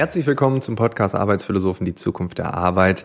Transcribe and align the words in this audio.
Herzlich 0.00 0.26
willkommen 0.26 0.62
zum 0.62 0.76
Podcast 0.76 1.14
Arbeitsphilosophen, 1.14 1.84
die 1.84 1.94
Zukunft 1.94 2.38
der 2.38 2.54
Arbeit. 2.54 3.04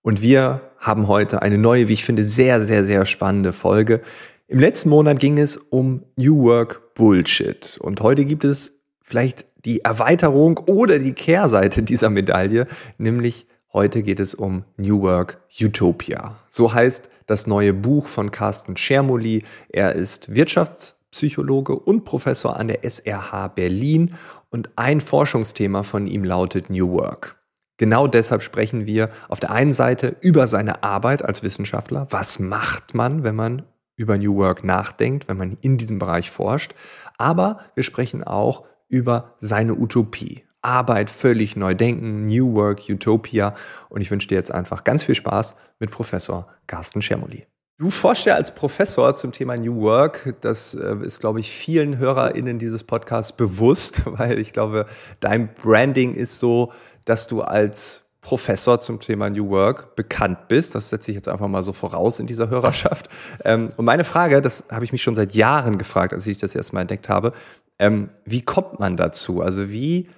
Und 0.00 0.22
wir 0.22 0.60
haben 0.78 1.08
heute 1.08 1.42
eine 1.42 1.58
neue, 1.58 1.88
wie 1.88 1.94
ich 1.94 2.04
finde, 2.04 2.22
sehr, 2.22 2.62
sehr, 2.62 2.84
sehr 2.84 3.04
spannende 3.04 3.52
Folge. 3.52 4.00
Im 4.46 4.60
letzten 4.60 4.90
Monat 4.90 5.18
ging 5.18 5.38
es 5.38 5.56
um 5.56 6.04
New 6.14 6.44
Work 6.44 6.94
Bullshit. 6.94 7.78
Und 7.82 8.00
heute 8.00 8.24
gibt 8.24 8.44
es 8.44 8.79
vielleicht 9.10 9.44
die 9.64 9.80
Erweiterung 9.80 10.58
oder 10.66 11.00
die 11.00 11.14
Kehrseite 11.14 11.82
dieser 11.82 12.10
Medaille, 12.10 12.68
nämlich 12.96 13.48
heute 13.72 14.04
geht 14.04 14.20
es 14.20 14.34
um 14.34 14.64
New 14.76 15.02
Work 15.02 15.42
Utopia. 15.60 16.36
So 16.48 16.72
heißt 16.72 17.10
das 17.26 17.48
neue 17.48 17.74
Buch 17.74 18.06
von 18.06 18.30
Carsten 18.30 18.76
Schermoli. 18.76 19.42
Er 19.68 19.96
ist 19.96 20.32
Wirtschaftspsychologe 20.32 21.74
und 21.74 22.04
Professor 22.04 22.56
an 22.56 22.68
der 22.68 22.84
SRH 22.84 23.48
Berlin 23.48 24.14
und 24.48 24.70
ein 24.76 25.00
Forschungsthema 25.00 25.82
von 25.82 26.06
ihm 26.06 26.22
lautet 26.22 26.70
New 26.70 26.92
Work. 26.92 27.36
Genau 27.78 28.06
deshalb 28.06 28.42
sprechen 28.42 28.86
wir 28.86 29.10
auf 29.28 29.40
der 29.40 29.50
einen 29.50 29.72
Seite 29.72 30.14
über 30.20 30.46
seine 30.46 30.84
Arbeit 30.84 31.24
als 31.24 31.42
Wissenschaftler. 31.42 32.06
Was 32.10 32.38
macht 32.38 32.94
man, 32.94 33.24
wenn 33.24 33.34
man 33.34 33.62
über 33.96 34.18
New 34.18 34.36
Work 34.36 34.62
nachdenkt, 34.62 35.26
wenn 35.26 35.36
man 35.36 35.56
in 35.62 35.78
diesem 35.78 35.98
Bereich 35.98 36.30
forscht? 36.30 36.74
Aber 37.18 37.58
wir 37.74 37.82
sprechen 37.82 38.22
auch 38.22 38.64
über 38.90 39.36
seine 39.40 39.74
Utopie. 39.74 40.44
Arbeit 40.62 41.08
völlig 41.08 41.56
neu 41.56 41.74
denken, 41.74 42.26
New 42.26 42.54
Work, 42.54 42.82
Utopia. 42.88 43.54
Und 43.88 44.02
ich 44.02 44.10
wünsche 44.10 44.28
dir 44.28 44.34
jetzt 44.34 44.52
einfach 44.52 44.84
ganz 44.84 45.04
viel 45.04 45.14
Spaß 45.14 45.54
mit 45.78 45.90
Professor 45.90 46.46
Carsten 46.66 47.00
Schermoli. 47.00 47.46
Du 47.78 47.88
forschst 47.88 48.26
ja 48.26 48.34
als 48.34 48.54
Professor 48.54 49.16
zum 49.16 49.32
Thema 49.32 49.56
New 49.56 49.80
Work. 49.80 50.34
Das 50.42 50.74
äh, 50.74 50.96
ist, 51.02 51.20
glaube 51.20 51.40
ich, 51.40 51.50
vielen 51.50 51.96
HörerInnen 51.96 52.58
dieses 52.58 52.84
Podcasts 52.84 53.32
bewusst, 53.32 54.02
weil 54.18 54.38
ich 54.38 54.52
glaube, 54.52 54.84
dein 55.20 55.54
Branding 55.54 56.14
ist 56.14 56.38
so, 56.38 56.74
dass 57.06 57.26
du 57.26 57.40
als 57.40 58.10
Professor 58.20 58.80
zum 58.80 59.00
Thema 59.00 59.30
New 59.30 59.48
Work 59.48 59.96
bekannt 59.96 60.48
bist. 60.48 60.74
Das 60.74 60.90
setze 60.90 61.10
ich 61.10 61.14
jetzt 61.14 61.28
einfach 61.28 61.48
mal 61.48 61.62
so 61.62 61.72
voraus 61.72 62.18
in 62.18 62.26
dieser 62.26 62.50
Hörerschaft. 62.50 63.08
Ähm, 63.44 63.70
und 63.78 63.86
meine 63.86 64.04
Frage, 64.04 64.42
das 64.42 64.64
habe 64.70 64.84
ich 64.84 64.92
mich 64.92 65.02
schon 65.02 65.14
seit 65.14 65.32
Jahren 65.32 65.78
gefragt, 65.78 66.12
als 66.12 66.26
ich 66.26 66.36
das 66.36 66.54
erstmal 66.54 66.82
entdeckt 66.82 67.08
habe, 67.08 67.32
ähm, 67.80 68.10
wie 68.24 68.42
kommt 68.42 68.78
man 68.78 68.96
dazu? 68.96 69.40
Also 69.40 69.70
wie 69.70 70.08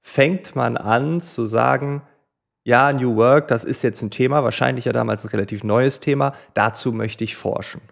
fängt 0.00 0.54
man 0.54 0.76
an 0.76 1.20
zu 1.20 1.44
sagen, 1.44 2.02
ja, 2.62 2.92
New 2.92 3.16
Work, 3.16 3.48
das 3.48 3.64
ist 3.64 3.82
jetzt 3.82 4.00
ein 4.00 4.10
Thema, 4.10 4.44
wahrscheinlich 4.44 4.86
ja 4.86 4.92
damals 4.92 5.24
ein 5.24 5.28
relativ 5.28 5.64
neues 5.64 6.00
Thema, 6.00 6.32
dazu 6.54 6.92
möchte 6.92 7.24
ich 7.24 7.36
forschen? 7.36 7.82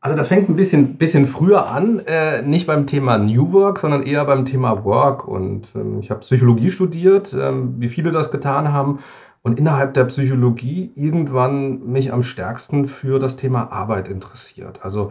Also 0.00 0.16
das 0.16 0.28
fängt 0.28 0.48
ein 0.48 0.56
bisschen, 0.56 0.96
bisschen 0.96 1.26
früher 1.26 1.66
an, 1.66 2.00
äh, 2.06 2.42
nicht 2.42 2.66
beim 2.66 2.86
Thema 2.86 3.18
New 3.18 3.52
Work, 3.52 3.78
sondern 3.78 4.02
eher 4.02 4.24
beim 4.24 4.44
Thema 4.44 4.84
Work. 4.84 5.26
Und 5.26 5.68
ähm, 5.74 6.00
ich 6.00 6.10
habe 6.10 6.20
Psychologie 6.20 6.70
studiert, 6.70 7.32
ähm, 7.32 7.74
wie 7.78 7.88
viele 7.88 8.10
das 8.10 8.30
getan 8.30 8.72
haben. 8.72 9.00
Und 9.42 9.58
innerhalb 9.58 9.94
der 9.94 10.04
Psychologie 10.04 10.92
irgendwann 10.94 11.86
mich 11.86 12.12
am 12.12 12.22
stärksten 12.22 12.86
für 12.88 13.18
das 13.18 13.36
Thema 13.36 13.72
Arbeit 13.72 14.08
interessiert. 14.08 14.80
Also 14.82 15.10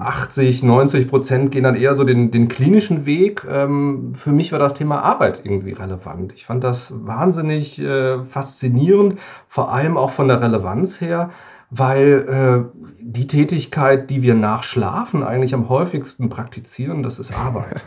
80, 0.00 0.62
hm. 0.62 0.68
90 0.68 1.08
Prozent 1.08 1.50
gehen 1.50 1.62
dann 1.62 1.76
eher 1.76 1.94
so 1.94 2.04
den, 2.04 2.30
den 2.30 2.48
klinischen 2.48 3.06
Weg. 3.06 3.46
Ähm, 3.48 4.12
für 4.14 4.32
mich 4.32 4.52
war 4.52 4.58
das 4.58 4.74
Thema 4.74 5.02
Arbeit 5.02 5.42
irgendwie 5.44 5.72
relevant. 5.72 6.32
Ich 6.34 6.46
fand 6.46 6.64
das 6.64 6.92
wahnsinnig 7.06 7.80
äh, 7.80 8.24
faszinierend, 8.24 9.18
vor 9.46 9.72
allem 9.72 9.96
auch 9.96 10.10
von 10.10 10.28
der 10.28 10.42
Relevanz 10.42 11.00
her 11.00 11.30
weil 11.70 12.72
äh, 12.74 12.80
die 13.00 13.26
Tätigkeit, 13.26 14.08
die 14.08 14.22
wir 14.22 14.34
nach 14.34 14.62
Schlafen 14.62 15.22
eigentlich 15.22 15.54
am 15.54 15.68
häufigsten 15.68 16.30
praktizieren, 16.30 17.02
das 17.02 17.18
ist 17.18 17.32
Arbeit. 17.36 17.84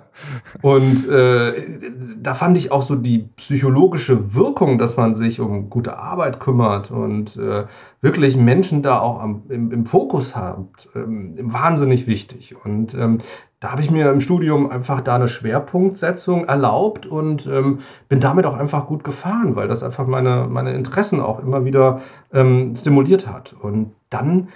Und 0.62 1.08
äh, 1.08 1.52
da 2.20 2.34
fand 2.34 2.56
ich 2.56 2.72
auch 2.72 2.82
so 2.82 2.94
die 2.94 3.28
psychologische 3.36 4.34
Wirkung, 4.34 4.78
dass 4.78 4.96
man 4.96 5.14
sich 5.14 5.40
um 5.40 5.68
gute 5.68 5.98
Arbeit 5.98 6.40
kümmert 6.40 6.90
und 6.90 7.36
äh, 7.36 7.64
wirklich 8.00 8.36
Menschen 8.36 8.82
da 8.82 8.98
auch 8.98 9.20
am, 9.20 9.42
im, 9.48 9.70
im 9.72 9.86
Fokus 9.86 10.34
hat, 10.34 10.88
ähm, 10.94 11.34
wahnsinnig 11.40 12.06
wichtig. 12.06 12.54
Und 12.64 12.94
ähm, 12.94 13.18
da 13.60 13.72
habe 13.72 13.82
ich 13.82 13.90
mir 13.90 14.10
im 14.10 14.20
Studium 14.20 14.70
einfach 14.70 15.00
da 15.00 15.16
eine 15.16 15.26
Schwerpunktsetzung 15.26 16.44
erlaubt 16.44 17.06
und 17.06 17.46
ähm, 17.48 17.80
bin 18.08 18.20
damit 18.20 18.46
auch 18.46 18.56
einfach 18.56 18.86
gut 18.86 19.02
gefahren, 19.02 19.56
weil 19.56 19.66
das 19.66 19.82
einfach 19.82 20.06
meine, 20.06 20.46
meine 20.48 20.74
Interessen 20.74 21.20
auch 21.20 21.40
immer 21.40 21.64
wieder 21.64 22.00
ähm, 22.32 22.76
stimuliert 22.76 23.26
hat. 23.26 23.56
Und 23.60 23.92
dann, 24.10 24.48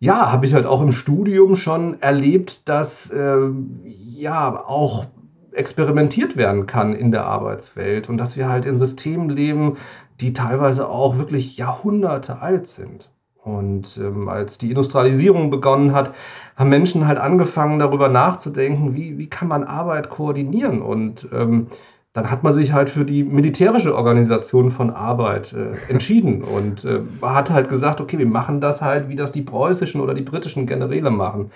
ja, 0.00 0.30
habe 0.30 0.44
ich 0.44 0.52
halt 0.52 0.66
auch 0.66 0.82
im 0.82 0.92
Studium 0.92 1.56
schon 1.56 2.00
erlebt, 2.02 2.68
dass 2.68 3.10
äh, 3.10 3.38
ja 3.84 4.62
auch 4.66 5.06
experimentiert 5.52 6.36
werden 6.36 6.66
kann 6.66 6.94
in 6.94 7.10
der 7.10 7.24
Arbeitswelt 7.24 8.10
und 8.10 8.18
dass 8.18 8.36
wir 8.36 8.50
halt 8.50 8.66
in 8.66 8.76
Systemen 8.76 9.30
leben, 9.30 9.76
die 10.20 10.34
teilweise 10.34 10.88
auch 10.88 11.16
wirklich 11.16 11.56
Jahrhunderte 11.56 12.40
alt 12.40 12.66
sind. 12.66 13.11
Und 13.44 13.98
ähm, 13.98 14.28
als 14.28 14.58
die 14.58 14.70
Industrialisierung 14.70 15.50
begonnen 15.50 15.92
hat, 15.92 16.14
haben 16.56 16.70
Menschen 16.70 17.08
halt 17.08 17.18
angefangen, 17.18 17.80
darüber 17.80 18.08
nachzudenken, 18.08 18.94
wie, 18.94 19.18
wie 19.18 19.28
kann 19.28 19.48
man 19.48 19.64
Arbeit 19.64 20.10
koordinieren. 20.10 20.80
Und 20.80 21.28
ähm, 21.32 21.66
dann 22.12 22.30
hat 22.30 22.44
man 22.44 22.52
sich 22.52 22.72
halt 22.72 22.90
für 22.90 23.04
die 23.04 23.24
militärische 23.24 23.96
Organisation 23.96 24.70
von 24.70 24.90
Arbeit 24.90 25.54
äh, 25.54 25.90
entschieden 25.90 26.42
und 26.42 26.84
äh, 26.84 27.00
hat 27.22 27.50
halt 27.50 27.68
gesagt, 27.68 28.00
okay, 28.00 28.18
wir 28.18 28.26
machen 28.26 28.60
das 28.60 28.80
halt, 28.80 29.08
wie 29.08 29.16
das 29.16 29.32
die 29.32 29.42
preußischen 29.42 30.00
oder 30.00 30.14
die 30.14 30.22
britischen 30.22 30.66
Generäle 30.66 31.10
machen. 31.10 31.50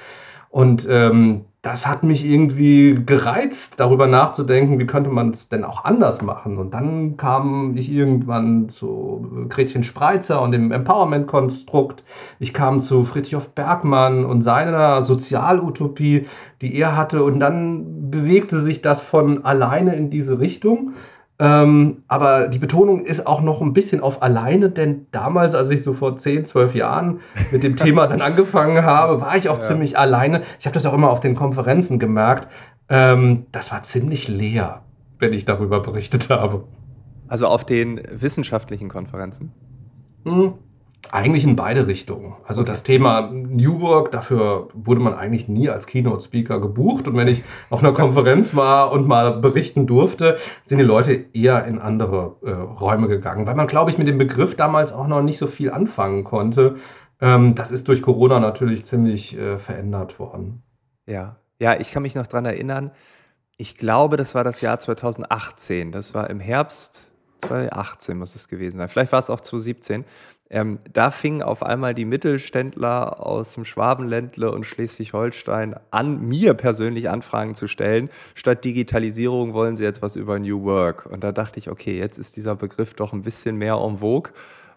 Und 0.49 0.89
ähm, 0.91 1.45
das 1.67 1.85
hat 1.85 2.05
mich 2.05 2.25
irgendwie 2.25 2.97
gereizt, 3.05 3.81
darüber 3.81 4.07
nachzudenken, 4.07 4.79
wie 4.79 4.87
könnte 4.87 5.11
man 5.11 5.31
es 5.31 5.49
denn 5.49 5.65
auch 5.65 5.85
anders 5.85 6.23
machen. 6.23 6.59
Und 6.59 6.75
dann 6.75 7.17
kam 7.17 7.77
ich 7.77 7.91
irgendwann 7.91 8.69
zu 8.69 9.47
Gretchen 9.49 9.83
Spreitzer 9.83 10.41
und 10.43 10.53
dem 10.53 10.71
Empowerment-Konstrukt. 10.71 12.05
Ich 12.39 12.55
kam 12.55 12.83
zu 12.83 13.05
Friedrich 13.05 13.37
Bergmann 13.57 14.25
und 14.25 14.43
seiner 14.43 15.03
Sozialutopie, 15.03 16.27
die 16.61 16.79
er 16.79 16.97
hatte. 16.97 17.25
Und 17.25 17.41
dann 17.41 18.13
bewegte 18.13 18.61
sich 18.61 18.81
das 18.81 19.01
von 19.01 19.45
alleine 19.45 19.97
in 19.97 20.09
diese 20.09 20.39
Richtung. 20.39 20.93
Ähm, 21.39 22.03
aber 22.09 22.49
die 22.49 22.59
Betonung 22.59 23.01
ist 23.01 23.27
auch 23.27 23.43
noch 23.43 23.61
ein 23.61 23.75
bisschen 23.75 24.01
auf 24.01 24.23
alleine, 24.23 24.71
denn 24.71 25.07
damals, 25.11 25.55
als 25.55 25.69
ich 25.69 25.83
so 25.83 25.93
vor 25.93 26.17
10, 26.17 26.47
12 26.47 26.75
Jahren 26.75 27.21
mit 27.53 27.63
dem 27.63 27.77
Thema 27.77 28.07
dann 28.07 28.23
angefangen 28.23 28.85
habe, 28.85 29.21
war 29.21 29.37
ich 29.37 29.49
auch 29.51 29.59
ja. 29.59 29.63
ziemlich 29.63 29.99
alleine. 29.99 30.43
Ich 30.59 30.67
habe 30.67 30.75
das 30.75 30.87
auch 30.87 30.95
immer 30.95 31.11
auf 31.11 31.21
den 31.21 31.35
Konferenzen 31.35 31.99
gemerkt. 31.99 32.49
Ähm, 32.89 33.47
das 33.53 33.71
war 33.71 33.83
ziemlich 33.83 34.29
leer, 34.29 34.83
wenn 35.19 35.35
ich 35.35 35.45
darüber 35.45 35.81
berichtet 35.81 36.31
habe. 36.31 36.65
Also 37.29 37.49
auf 37.49 37.65
den 37.65 38.01
wissenschaftlichen 38.11 38.89
Konferenzen? 38.89 39.53
Hm, 40.25 40.55
eigentlich 41.13 41.45
in 41.45 41.57
beide 41.57 41.87
Richtungen. 41.87 42.35
Also 42.45 42.63
okay. 42.63 42.71
das 42.71 42.83
Thema 42.83 43.31
New 43.33 43.81
Work, 43.81 44.11
dafür 44.11 44.69
wurde 44.75 45.01
man 45.01 45.15
eigentlich 45.15 45.49
nie 45.49 45.69
als 45.69 45.87
Keynote-Speaker 45.87 46.61
gebucht. 46.61 47.09
Und 47.09 47.17
wenn 47.17 47.29
ich 47.29 47.43
auf 47.71 47.83
einer 47.83 47.93
Konferenz 47.93 48.55
war 48.55 48.93
und 48.93 49.07
mal 49.07 49.39
berichten 49.39 49.87
durfte, 49.87 50.39
sind 50.65 50.79
die 50.79 50.85
Leute 50.85 51.27
eher 51.33 51.65
in 51.65 51.79
andere 51.79 52.37
äh, 52.43 52.51
Räume 52.51 53.09
gegangen, 53.09 53.47
weil 53.47 53.55
man, 53.55 53.67
glaube 53.67 53.91
ich, 53.91 53.99
mit 53.99 54.09
dem 54.09 54.19
Begriff 54.19 54.57
damals 54.57 54.93
auch 54.93 55.07
noch 55.07 55.23
nicht 55.23 55.39
so 55.39 55.47
viel 55.47 55.71
anfangen 55.71 56.25
konnte. 56.25 56.77
Ähm, 57.21 57.55
das 57.55 57.71
ist 57.71 57.89
durch 57.89 58.03
Corona 58.03 58.41
natürlich 58.41 58.85
ziemlich 58.85 59.39
äh, 59.39 59.59
verändert 59.59 60.19
worden. 60.19 60.63
Ja, 61.07 61.37
ja, 61.59 61.79
ich 61.79 61.93
kann 61.93 62.03
mich 62.03 62.15
noch 62.15 62.27
dran 62.27 62.45
erinnern. 62.45 62.91
Ich 63.57 63.77
glaube, 63.77 64.17
das 64.17 64.35
war 64.35 64.45
das 64.45 64.61
Jahr 64.61 64.79
2018. 64.79 65.93
Das 65.93 66.13
war 66.13 66.29
im 66.29 66.41
Herbst 66.41 67.11
2018 67.41 68.19
muss 68.19 68.35
es 68.35 68.49
gewesen 68.49 68.79
sein. 68.79 68.89
Vielleicht 68.89 69.13
war 69.13 69.19
es 69.19 69.31
auch 69.31 69.41
2017. 69.41 70.05
Ähm, 70.49 70.79
da 70.93 71.11
fingen 71.11 71.43
auf 71.43 71.63
einmal 71.63 71.95
die 71.95 72.05
Mittelständler 72.05 73.25
aus 73.25 73.55
dem 73.55 73.65
Schwabenländle 73.65 74.51
und 74.53 74.65
Schleswig-Holstein 74.65 75.75
an, 75.91 76.21
mir 76.21 76.55
persönlich 76.55 77.11
Anfragen 77.11 77.55
zu 77.55 77.67
stellen. 77.67 78.11
Statt 78.35 78.65
Digitalisierung 78.65 79.55
wollen 79.55 79.77
sie 79.77 79.85
jetzt 79.85 80.03
was 80.03 80.15
über 80.15 80.39
New 80.39 80.63
Work. 80.63 81.07
Und 81.07 81.25
da 81.25 81.33
dachte 81.33 81.59
ich, 81.59 81.69
okay, 81.69 81.99
jetzt 81.99 82.19
ist 82.19 82.37
dieser 82.37 82.55
Begriff 82.55 82.95
doch 82.95 83.13
ein 83.13 83.23
bisschen 83.23 83.57
mehr 83.57 83.75
en 83.75 83.99
vogue. 83.99 84.33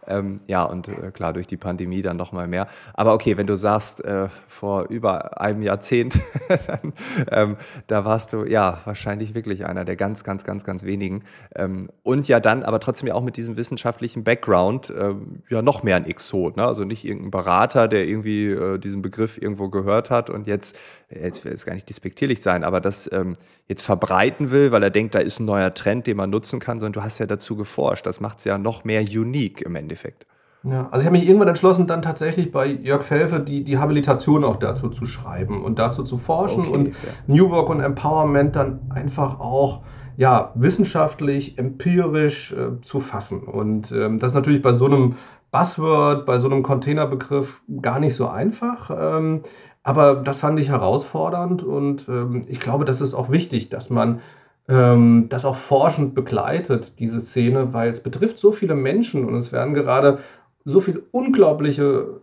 Ähm, 0.09 0.37
ja, 0.47 0.63
und 0.63 0.87
äh, 0.87 1.11
klar, 1.11 1.33
durch 1.33 1.47
die 1.47 1.57
Pandemie 1.57 2.01
dann 2.01 2.17
noch 2.17 2.31
mal 2.31 2.47
mehr. 2.47 2.67
Aber 2.93 3.13
okay, 3.13 3.37
wenn 3.37 3.47
du 3.47 3.55
sagst, 3.55 4.03
äh, 4.03 4.27
vor 4.47 4.87
über 4.89 5.39
einem 5.39 5.61
Jahrzehnt, 5.61 6.19
dann, 6.67 6.93
ähm, 7.31 7.57
da 7.87 8.05
warst 8.05 8.33
du 8.33 8.43
ja 8.43 8.79
wahrscheinlich 8.85 9.35
wirklich 9.35 9.65
einer 9.65 9.85
der 9.85 9.95
ganz, 9.95 10.23
ganz, 10.23 10.43
ganz, 10.43 10.63
ganz 10.63 10.83
wenigen. 10.83 11.23
Ähm, 11.55 11.89
und 12.03 12.27
ja 12.27 12.39
dann, 12.39 12.63
aber 12.63 12.79
trotzdem 12.79 13.07
ja 13.07 13.13
auch 13.13 13.23
mit 13.23 13.37
diesem 13.37 13.55
wissenschaftlichen 13.55 14.23
Background, 14.23 14.89
äh, 14.89 15.13
ja 15.49 15.61
noch 15.61 15.83
mehr 15.83 15.95
ein 15.95 16.05
Exot. 16.05 16.57
Ne? 16.57 16.65
Also 16.65 16.83
nicht 16.83 17.05
irgendein 17.05 17.31
Berater, 17.31 17.87
der 17.87 18.07
irgendwie 18.07 18.47
äh, 18.47 18.79
diesen 18.79 19.01
Begriff 19.01 19.41
irgendwo 19.41 19.69
gehört 19.69 20.09
hat 20.09 20.29
und 20.29 20.47
jetzt, 20.47 20.77
jetzt 21.09 21.45
will 21.45 21.53
es 21.53 21.65
gar 21.65 21.73
nicht 21.73 21.87
despektierlich 21.89 22.41
sein, 22.41 22.63
aber 22.63 22.81
das 22.81 23.09
ähm, 23.11 23.33
jetzt 23.69 23.83
verbreiten 23.83 24.51
will, 24.51 24.71
weil 24.71 24.83
er 24.83 24.89
denkt, 24.89 25.15
da 25.15 25.19
ist 25.19 25.39
ein 25.39 25.45
neuer 25.45 25.73
Trend, 25.73 26.07
den 26.07 26.17
man 26.17 26.31
nutzen 26.31 26.59
kann, 26.59 26.79
sondern 26.79 26.93
du 26.93 27.03
hast 27.03 27.19
ja 27.19 27.27
dazu 27.27 27.55
geforscht. 27.55 28.05
Das 28.05 28.19
macht 28.19 28.39
es 28.39 28.43
ja 28.43 28.57
noch 28.57 28.83
mehr 28.83 29.01
unique 29.01 29.61
im 29.61 29.75
Endeffekt. 29.75 30.25
Ja, 30.63 30.89
also 30.91 31.01
ich 31.01 31.05
habe 31.05 31.17
mich 31.17 31.25
irgendwann 31.25 31.47
entschlossen, 31.47 31.87
dann 31.87 32.01
tatsächlich 32.01 32.51
bei 32.51 32.65
Jörg 32.65 33.03
Felfe 33.03 33.39
die, 33.39 33.63
die 33.63 33.77
Habilitation 33.77 34.43
auch 34.43 34.57
dazu 34.57 34.89
zu 34.89 35.05
schreiben 35.05 35.63
und 35.63 35.79
dazu 35.79 36.03
zu 36.03 36.17
forschen 36.17 36.61
okay, 36.61 36.73
und 36.73 36.87
ja. 36.87 36.93
New 37.27 37.49
Work 37.49 37.69
und 37.69 37.79
Empowerment 37.79 38.55
dann 38.55 38.81
einfach 38.89 39.39
auch 39.39 39.83
ja, 40.17 40.51
wissenschaftlich, 40.55 41.57
empirisch 41.57 42.51
äh, 42.51 42.81
zu 42.81 42.99
fassen. 42.99 43.43
Und 43.43 43.93
ähm, 43.93 44.19
das 44.19 44.31
ist 44.31 44.35
natürlich 44.35 44.61
bei 44.61 44.73
so 44.73 44.87
einem 44.87 45.15
Buzzword, 45.51 46.25
bei 46.25 46.39
so 46.39 46.47
einem 46.47 46.63
Containerbegriff 46.63 47.61
gar 47.81 47.99
nicht 47.99 48.15
so 48.15 48.27
einfach. 48.27 48.91
Ähm, 48.95 49.41
aber 49.83 50.15
das 50.15 50.39
fand 50.39 50.59
ich 50.59 50.69
herausfordernd 50.69 51.63
und 51.63 52.07
ähm, 52.09 52.41
ich 52.47 52.59
glaube, 52.59 52.85
das 52.85 53.01
ist 53.01 53.13
auch 53.13 53.31
wichtig, 53.31 53.69
dass 53.69 53.89
man 53.89 54.21
ähm, 54.67 55.27
das 55.29 55.45
auch 55.45 55.55
forschend 55.55 56.13
begleitet, 56.13 56.99
diese 56.99 57.21
Szene, 57.21 57.73
weil 57.73 57.89
es 57.89 58.03
betrifft 58.03 58.37
so 58.37 58.51
viele 58.51 58.75
Menschen 58.75 59.25
und 59.25 59.35
es 59.35 59.51
werden 59.51 59.73
gerade 59.73 60.19
so 60.65 60.81
viele 60.81 61.01
unglaubliche 61.11 62.21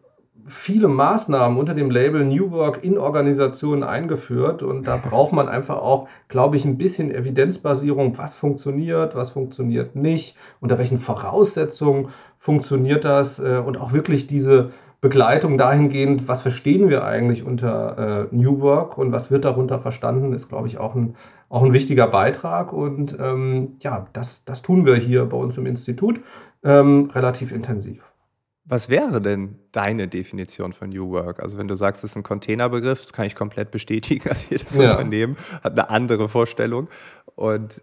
viele 0.49 0.89
Maßnahmen 0.89 1.59
unter 1.59 1.75
dem 1.75 1.91
Label 1.91 2.25
New 2.25 2.51
Work 2.53 2.85
in 2.85 2.99
Organisationen 2.99 3.83
eingeführt 3.83 4.63
und 4.63 4.87
da 4.87 4.97
braucht 4.97 5.33
man 5.33 5.49
einfach 5.49 5.77
auch, 5.77 6.09
glaube 6.29 6.57
ich, 6.57 6.65
ein 6.65 6.79
bisschen 6.79 7.11
Evidenzbasierung, 7.11 8.17
was 8.17 8.37
funktioniert, 8.37 9.15
was 9.15 9.31
funktioniert 9.31 9.97
nicht, 9.97 10.37
unter 10.61 10.79
welchen 10.79 10.99
Voraussetzungen 10.99 12.09
funktioniert 12.47 13.05
das 13.05 13.41
äh, 13.41 13.61
und 13.67 13.77
auch 13.77 13.93
wirklich 13.93 14.29
diese 14.29 14.71
Begleitung 15.01 15.59
dahingehend, 15.59 16.29
was 16.29 16.43
verstehen 16.43 16.89
wir 16.89 17.05
eigentlich 17.05 17.43
unter 17.45 18.29
äh, 18.31 18.35
New 18.35 18.61
Work 18.61 18.97
und 18.99 19.11
was 19.11 19.33
wird 19.33 19.45
darunter 19.45 19.81
verstanden, 19.81 20.33
ist, 20.33 20.49
glaube 20.49 20.69
ich, 20.69 20.79
auch 20.79 20.95
ein, 20.95 21.17
auch 21.49 21.65
ein 21.65 21.73
wichtiger 21.73 22.07
Beitrag. 22.07 22.73
Und 22.73 23.17
ähm, 23.19 23.79
ja, 23.81 24.07
das, 24.13 24.45
das 24.45 24.63
tun 24.63 24.87
wir 24.87 24.95
hier 24.95 25.25
bei 25.25 25.37
uns 25.37 25.59
im 25.59 25.67
Institut 25.67 26.21
ähm, 26.63 27.11
relativ 27.13 27.51
intensiv. 27.51 28.05
Was 28.65 28.91
wäre 28.91 29.21
denn 29.21 29.59
deine 29.73 30.07
Definition 30.07 30.73
von 30.73 30.91
New 30.91 31.11
Work? 31.11 31.43
Also 31.43 31.59
wenn 31.59 31.67
du 31.67 31.75
sagst, 31.75 32.05
es 32.05 32.13
ist 32.13 32.17
ein 32.17 32.23
Containerbegriff, 32.23 33.11
kann 33.11 33.27
ich 33.27 33.35
komplett 33.35 33.73
bestätigen. 33.73 34.29
Also 34.29 34.47
jedes 34.51 34.77
ja. 34.77 34.93
Unternehmen 34.93 35.37
hat 35.65 35.73
eine 35.73 35.91
andere 35.91 36.29
Vorstellung. 36.29 36.87
Und 37.35 37.83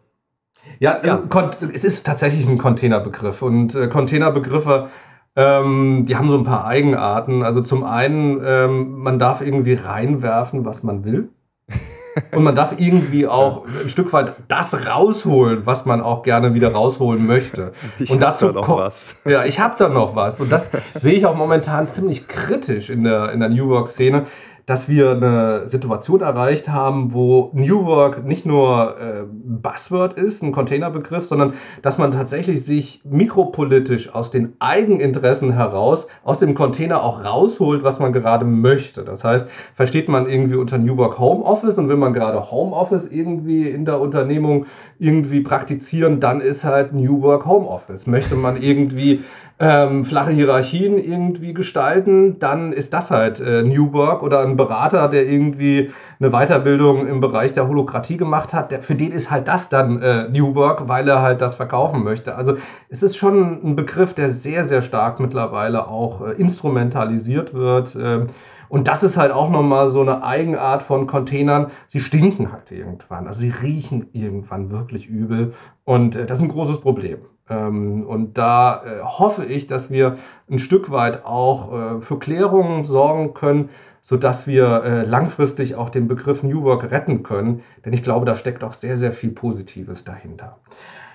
ja, 0.79 0.99
ja. 1.03 1.21
Also, 1.29 1.65
es 1.73 1.83
ist 1.83 2.05
tatsächlich 2.05 2.47
ein 2.47 2.57
Containerbegriff. 2.57 3.41
Und 3.41 3.75
äh, 3.75 3.87
Containerbegriffe, 3.87 4.89
ähm, 5.35 6.05
die 6.07 6.15
haben 6.15 6.29
so 6.29 6.37
ein 6.37 6.43
paar 6.43 6.65
Eigenarten. 6.65 7.43
Also 7.43 7.61
zum 7.61 7.83
einen, 7.83 8.41
ähm, 8.45 8.99
man 8.99 9.19
darf 9.19 9.41
irgendwie 9.41 9.73
reinwerfen, 9.73 10.65
was 10.65 10.83
man 10.83 11.03
will. 11.05 11.29
Und 12.31 12.43
man 12.43 12.53
darf 12.53 12.79
irgendwie 12.79 13.27
auch 13.27 13.65
ein 13.65 13.89
Stück 13.89 14.13
weit 14.13 14.33
das 14.47 14.87
rausholen, 14.87 15.65
was 15.65 15.85
man 15.85 16.01
auch 16.01 16.21
gerne 16.21 16.53
wieder 16.53 16.71
rausholen 16.71 17.25
möchte. 17.25 17.73
Ich 17.97 18.11
und 18.11 18.21
dazu 18.21 18.47
da 18.47 18.53
noch 18.53 18.69
was. 18.69 19.15
Ja, 19.25 19.45
ich 19.45 19.59
habe 19.59 19.75
da 19.79 19.89
noch 19.89 20.15
was. 20.15 20.39
Und 20.39 20.51
das 20.51 20.69
sehe 20.93 21.13
ich 21.13 21.25
auch 21.25 21.35
momentan 21.35 21.87
ziemlich 21.87 22.27
kritisch 22.27 22.91
in 22.91 23.03
der, 23.03 23.31
in 23.31 23.39
der 23.39 23.49
New 23.49 23.67
Work-Szene 23.69 24.27
dass 24.65 24.87
wir 24.87 25.11
eine 25.11 25.67
Situation 25.67 26.21
erreicht 26.21 26.69
haben, 26.69 27.13
wo 27.13 27.51
New 27.53 27.85
Work 27.85 28.23
nicht 28.23 28.45
nur 28.45 28.95
äh, 28.97 29.23
Buzzword 29.29 30.13
ist, 30.13 30.41
ein 30.41 30.51
Containerbegriff, 30.51 31.25
sondern 31.25 31.53
dass 31.81 31.97
man 31.97 32.11
tatsächlich 32.11 32.63
sich 32.63 33.01
mikropolitisch 33.03 34.13
aus 34.13 34.31
den 34.31 34.53
Eigeninteressen 34.59 35.51
heraus 35.53 36.07
aus 36.23 36.39
dem 36.39 36.55
Container 36.55 37.03
auch 37.03 37.23
rausholt, 37.25 37.83
was 37.83 37.99
man 37.99 38.13
gerade 38.13 38.45
möchte. 38.45 39.03
Das 39.03 39.23
heißt, 39.23 39.47
versteht 39.75 40.07
man 40.07 40.27
irgendwie 40.27 40.55
unter 40.55 40.77
New 40.77 40.97
Work 40.97 41.19
Homeoffice 41.19 41.77
und 41.77 41.89
will 41.89 41.97
man 41.97 42.13
gerade 42.13 42.51
Homeoffice 42.51 43.09
irgendwie 43.11 43.69
in 43.69 43.85
der 43.85 43.99
Unternehmung 43.99 44.65
irgendwie 44.97 45.41
praktizieren, 45.41 46.19
dann 46.19 46.39
ist 46.39 46.63
halt 46.63 46.93
New 46.93 47.21
Work 47.21 47.45
Homeoffice. 47.45 48.07
Möchte 48.07 48.35
man 48.35 48.61
irgendwie 48.61 49.23
ähm, 49.59 50.03
flache 50.03 50.31
Hierarchien 50.31 50.97
irgendwie 50.97 51.53
gestalten, 51.53 52.39
dann 52.39 52.73
ist 52.73 52.93
das 52.93 53.11
halt 53.11 53.39
äh, 53.39 53.61
New 53.61 53.93
Work 53.93 54.23
oder 54.23 54.41
ein 54.41 54.57
Berater, 54.57 55.07
der 55.07 55.27
irgendwie 55.27 55.91
eine 56.19 56.31
Weiterbildung 56.31 57.07
im 57.07 57.21
Bereich 57.21 57.53
der 57.53 57.67
Holokratie 57.67 58.17
gemacht 58.17 58.53
hat, 58.53 58.71
der, 58.71 58.81
für 58.81 58.95
den 58.95 59.11
ist 59.11 59.29
halt 59.29 59.47
das 59.47 59.69
dann 59.69 60.01
äh, 60.01 60.27
New 60.29 60.55
Work, 60.55 60.87
weil 60.87 61.07
er 61.07 61.21
halt 61.21 61.41
das 61.41 61.55
verkaufen 61.55 62.03
möchte. 62.03 62.35
Also 62.35 62.57
es 62.89 63.03
ist 63.03 63.15
schon 63.15 63.63
ein 63.63 63.75
Begriff, 63.75 64.13
der 64.13 64.29
sehr, 64.29 64.65
sehr 64.65 64.81
stark 64.81 65.19
mittlerweile 65.19 65.87
auch 65.87 66.25
äh, 66.27 66.31
instrumentalisiert 66.31 67.53
wird. 67.53 67.95
Äh, 67.95 68.25
und 68.69 68.87
das 68.87 69.03
ist 69.03 69.17
halt 69.17 69.31
auch 69.31 69.51
nochmal 69.51 69.91
so 69.91 70.01
eine 70.01 70.23
Eigenart 70.23 70.81
von 70.81 71.05
Containern. 71.05 71.67
Sie 71.87 71.99
stinken 71.99 72.51
halt 72.51 72.71
irgendwann. 72.71 73.27
Also 73.27 73.41
sie 73.41 73.53
riechen 73.61 74.07
irgendwann 74.13 74.71
wirklich 74.71 75.07
übel. 75.07 75.53
Und 75.83 76.15
äh, 76.15 76.25
das 76.25 76.39
ist 76.39 76.43
ein 76.43 76.49
großes 76.49 76.81
Problem. 76.81 77.19
Ähm, 77.49 78.05
und 78.05 78.37
da 78.37 78.83
äh, 78.83 79.01
hoffe 79.01 79.45
ich, 79.45 79.67
dass 79.67 79.89
wir 79.89 80.17
ein 80.49 80.59
Stück 80.59 80.91
weit 80.91 81.25
auch 81.25 81.73
äh, 81.73 82.01
für 82.01 82.19
Klärungen 82.19 82.85
sorgen 82.85 83.33
können, 83.33 83.69
sodass 84.01 84.47
wir 84.47 84.83
äh, 84.83 85.05
langfristig 85.05 85.75
auch 85.75 85.89
den 85.89 86.07
Begriff 86.07 86.43
New 86.43 86.63
Work 86.63 86.91
retten 86.91 87.23
können. 87.23 87.63
Denn 87.85 87.93
ich 87.93 88.03
glaube, 88.03 88.25
da 88.25 88.35
steckt 88.35 88.63
auch 88.63 88.73
sehr, 88.73 88.97
sehr 88.97 89.11
viel 89.11 89.31
Positives 89.31 90.03
dahinter. 90.03 90.57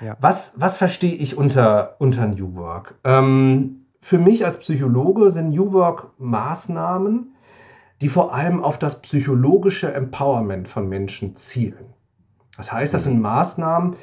Ja. 0.00 0.16
Was, 0.20 0.54
was 0.56 0.76
verstehe 0.76 1.14
ich 1.14 1.36
unter, 1.36 1.96
unter 1.98 2.26
New 2.26 2.54
Work? 2.56 2.94
Ähm, 3.04 3.86
für 4.00 4.18
mich 4.18 4.44
als 4.44 4.58
Psychologe 4.58 5.30
sind 5.30 5.50
New 5.50 5.72
Work 5.72 6.12
Maßnahmen, 6.18 7.34
die 8.00 8.08
vor 8.08 8.32
allem 8.32 8.62
auf 8.62 8.78
das 8.78 9.02
psychologische 9.02 9.92
Empowerment 9.92 10.68
von 10.68 10.88
Menschen 10.88 11.34
zielen. 11.34 11.94
Das 12.56 12.72
heißt, 12.72 12.94
das 12.94 13.04
sind 13.04 13.20
Maßnahmen, 13.20 13.96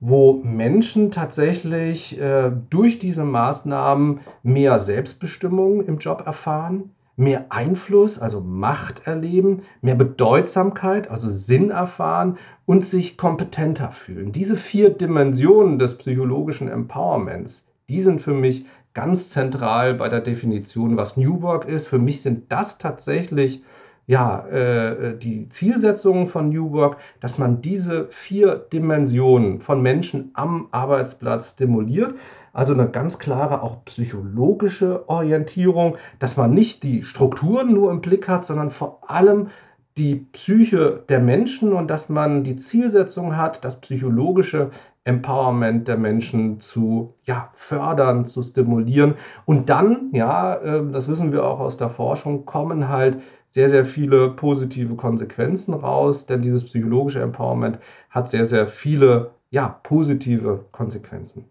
wo 0.00 0.40
Menschen 0.42 1.10
tatsächlich 1.10 2.18
äh, 2.18 2.50
durch 2.70 2.98
diese 2.98 3.24
Maßnahmen 3.24 4.20
mehr 4.42 4.80
Selbstbestimmung 4.80 5.84
im 5.84 5.98
Job 5.98 6.22
erfahren, 6.26 6.90
mehr 7.16 7.46
Einfluss, 7.50 8.18
also 8.18 8.40
Macht 8.40 9.06
erleben, 9.06 9.62
mehr 9.82 9.94
Bedeutsamkeit, 9.94 11.10
also 11.10 11.28
Sinn 11.28 11.70
erfahren 11.70 12.38
und 12.64 12.86
sich 12.86 13.18
kompetenter 13.18 13.92
fühlen. 13.92 14.32
Diese 14.32 14.56
vier 14.56 14.88
Dimensionen 14.88 15.78
des 15.78 15.98
psychologischen 15.98 16.68
Empowerments, 16.68 17.68
die 17.90 18.00
sind 18.00 18.22
für 18.22 18.32
mich 18.32 18.64
ganz 18.94 19.28
zentral 19.28 19.94
bei 19.94 20.08
der 20.08 20.20
Definition, 20.20 20.96
was 20.96 21.18
New 21.18 21.42
Work 21.42 21.66
ist. 21.66 21.86
Für 21.86 21.98
mich 21.98 22.22
sind 22.22 22.50
das 22.50 22.78
tatsächlich 22.78 23.62
ja, 24.10 24.44
äh, 24.48 25.16
die 25.16 25.48
Zielsetzungen 25.50 26.26
von 26.26 26.48
New 26.48 26.72
Work, 26.72 26.96
dass 27.20 27.38
man 27.38 27.62
diese 27.62 28.08
vier 28.10 28.56
Dimensionen 28.56 29.60
von 29.60 29.80
Menschen 29.82 30.32
am 30.34 30.66
Arbeitsplatz 30.72 31.52
stimuliert. 31.52 32.14
Also 32.52 32.72
eine 32.72 32.88
ganz 32.88 33.20
klare 33.20 33.62
auch 33.62 33.84
psychologische 33.84 35.08
Orientierung, 35.08 35.96
dass 36.18 36.36
man 36.36 36.52
nicht 36.52 36.82
die 36.82 37.04
Strukturen 37.04 37.72
nur 37.72 37.92
im 37.92 38.00
Blick 38.00 38.26
hat, 38.26 38.44
sondern 38.44 38.72
vor 38.72 38.98
allem 39.08 39.50
die 39.96 40.26
Psyche 40.32 41.04
der 41.08 41.20
Menschen 41.20 41.72
und 41.72 41.88
dass 41.88 42.08
man 42.08 42.42
die 42.42 42.56
Zielsetzung 42.56 43.36
hat, 43.36 43.64
das 43.64 43.80
psychologische 43.80 44.70
Empowerment 45.04 45.88
der 45.88 45.96
Menschen 45.96 46.60
zu 46.60 47.14
ja, 47.24 47.50
fördern, 47.54 48.26
zu 48.26 48.42
stimulieren. 48.42 49.14
Und 49.46 49.70
dann, 49.70 50.10
ja, 50.12 50.54
äh, 50.56 50.82
das 50.92 51.08
wissen 51.08 51.32
wir 51.32 51.44
auch 51.44 51.60
aus 51.60 51.76
der 51.76 51.90
Forschung, 51.90 52.44
kommen 52.44 52.88
halt 52.88 53.20
sehr, 53.48 53.70
sehr 53.70 53.84
viele 53.84 54.30
positive 54.30 54.94
Konsequenzen 54.94 55.74
raus, 55.74 56.26
denn 56.26 56.42
dieses 56.42 56.64
psychologische 56.64 57.20
Empowerment 57.20 57.80
hat 58.10 58.28
sehr, 58.28 58.46
sehr 58.46 58.68
viele 58.68 59.32
ja, 59.50 59.80
positive 59.82 60.66
Konsequenzen. 60.70 61.46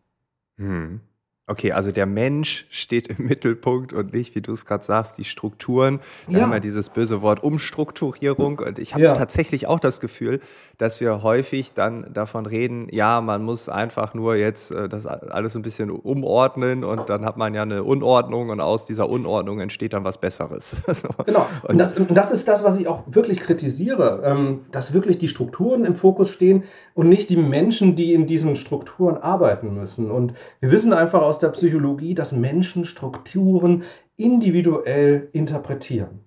Hm. 0.57 1.01
Okay, 1.49 1.71
also 1.71 1.91
der 1.91 2.05
Mensch 2.05 2.67
steht 2.69 3.07
im 3.07 3.25
Mittelpunkt 3.25 3.91
und 3.91 4.13
nicht, 4.13 4.35
wie 4.35 4.41
du 4.41 4.51
es 4.51 4.65
gerade 4.65 4.83
sagst, 4.83 5.17
die 5.17 5.23
Strukturen. 5.23 5.99
Wir 6.27 6.37
ja. 6.37 6.43
haben 6.43 6.53
ja 6.53 6.59
dieses 6.59 6.89
böse 6.89 7.23
Wort 7.23 7.43
Umstrukturierung. 7.43 8.59
Und 8.59 8.77
ich 8.77 8.93
habe 8.93 9.05
ja. 9.05 9.13
tatsächlich 9.13 9.65
auch 9.65 9.79
das 9.79 9.99
Gefühl, 9.99 10.41
dass 10.77 11.01
wir 11.01 11.23
häufig 11.23 11.73
dann 11.73 12.13
davon 12.13 12.45
reden, 12.45 12.87
ja, 12.91 13.19
man 13.19 13.43
muss 13.43 13.67
einfach 13.67 14.13
nur 14.13 14.35
jetzt 14.35 14.71
äh, 14.71 14.87
das 14.87 15.07
alles 15.07 15.55
ein 15.55 15.63
bisschen 15.63 15.89
umordnen 15.89 16.83
und 16.83 17.09
dann 17.09 17.25
hat 17.25 17.35
man 17.35 17.55
ja 17.55 17.63
eine 17.63 17.83
Unordnung 17.83 18.49
und 18.49 18.61
aus 18.61 18.85
dieser 18.85 19.09
Unordnung 19.09 19.59
entsteht 19.59 19.93
dann 19.93 20.03
was 20.03 20.19
Besseres. 20.19 20.77
genau. 21.25 21.47
Und 21.63 21.79
das, 21.79 21.97
und 21.97 22.15
das, 22.15 22.29
ist 22.29 22.47
das, 22.47 22.63
was 22.63 22.77
ich 22.77 22.87
auch 22.87 23.03
wirklich 23.07 23.39
kritisiere, 23.39 24.21
ähm, 24.23 24.61
dass 24.71 24.93
wirklich 24.93 25.17
die 25.17 25.27
Strukturen 25.27 25.83
im 25.83 25.95
Fokus 25.95 26.29
stehen 26.29 26.63
und 26.93 27.09
nicht 27.09 27.29
die 27.31 27.37
Menschen, 27.37 27.95
die 27.95 28.13
in 28.13 28.27
diesen 28.27 28.55
Strukturen 28.55 29.17
arbeiten 29.17 29.73
müssen. 29.73 30.11
Und 30.11 30.33
wir 30.59 30.71
wissen 30.71 30.93
einfach 30.93 31.21
aus 31.21 31.38
aus 31.39 31.41
der 31.41 31.49
Psychologie, 31.57 32.15
dass 32.15 32.33
Menschen 32.33 32.83
Strukturen 32.83 33.83
individuell 34.17 35.29
interpretieren. 35.31 36.19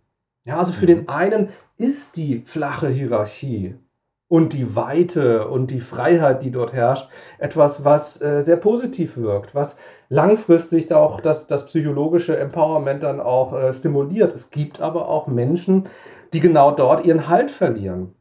Ja, 0.46 0.58
also 0.58 0.72
für 0.72 0.86
mhm. 0.86 0.88
den 0.88 1.08
einen 1.10 1.48
ist 1.76 2.16
die 2.16 2.42
flache 2.46 2.88
Hierarchie 2.88 3.74
und 4.28 4.54
die 4.54 4.74
Weite 4.74 5.48
und 5.48 5.70
die 5.70 5.80
Freiheit, 5.80 6.42
die 6.42 6.50
dort 6.50 6.72
herrscht, 6.72 7.10
etwas, 7.38 7.84
was 7.84 8.22
äh, 8.22 8.40
sehr 8.40 8.56
positiv 8.56 9.18
wirkt, 9.18 9.54
was 9.54 9.76
langfristig 10.08 10.90
auch 10.94 11.20
das, 11.20 11.46
das 11.46 11.66
psychologische 11.66 12.38
Empowerment 12.38 13.02
dann 13.02 13.20
auch 13.20 13.52
äh, 13.52 13.74
stimuliert. 13.74 14.34
Es 14.34 14.50
gibt 14.50 14.80
aber 14.80 15.08
auch 15.08 15.26
Menschen, 15.26 15.84
die 16.32 16.40
genau 16.40 16.70
dort 16.70 17.04
ihren 17.04 17.28
Halt 17.28 17.50
verlieren. 17.50 18.14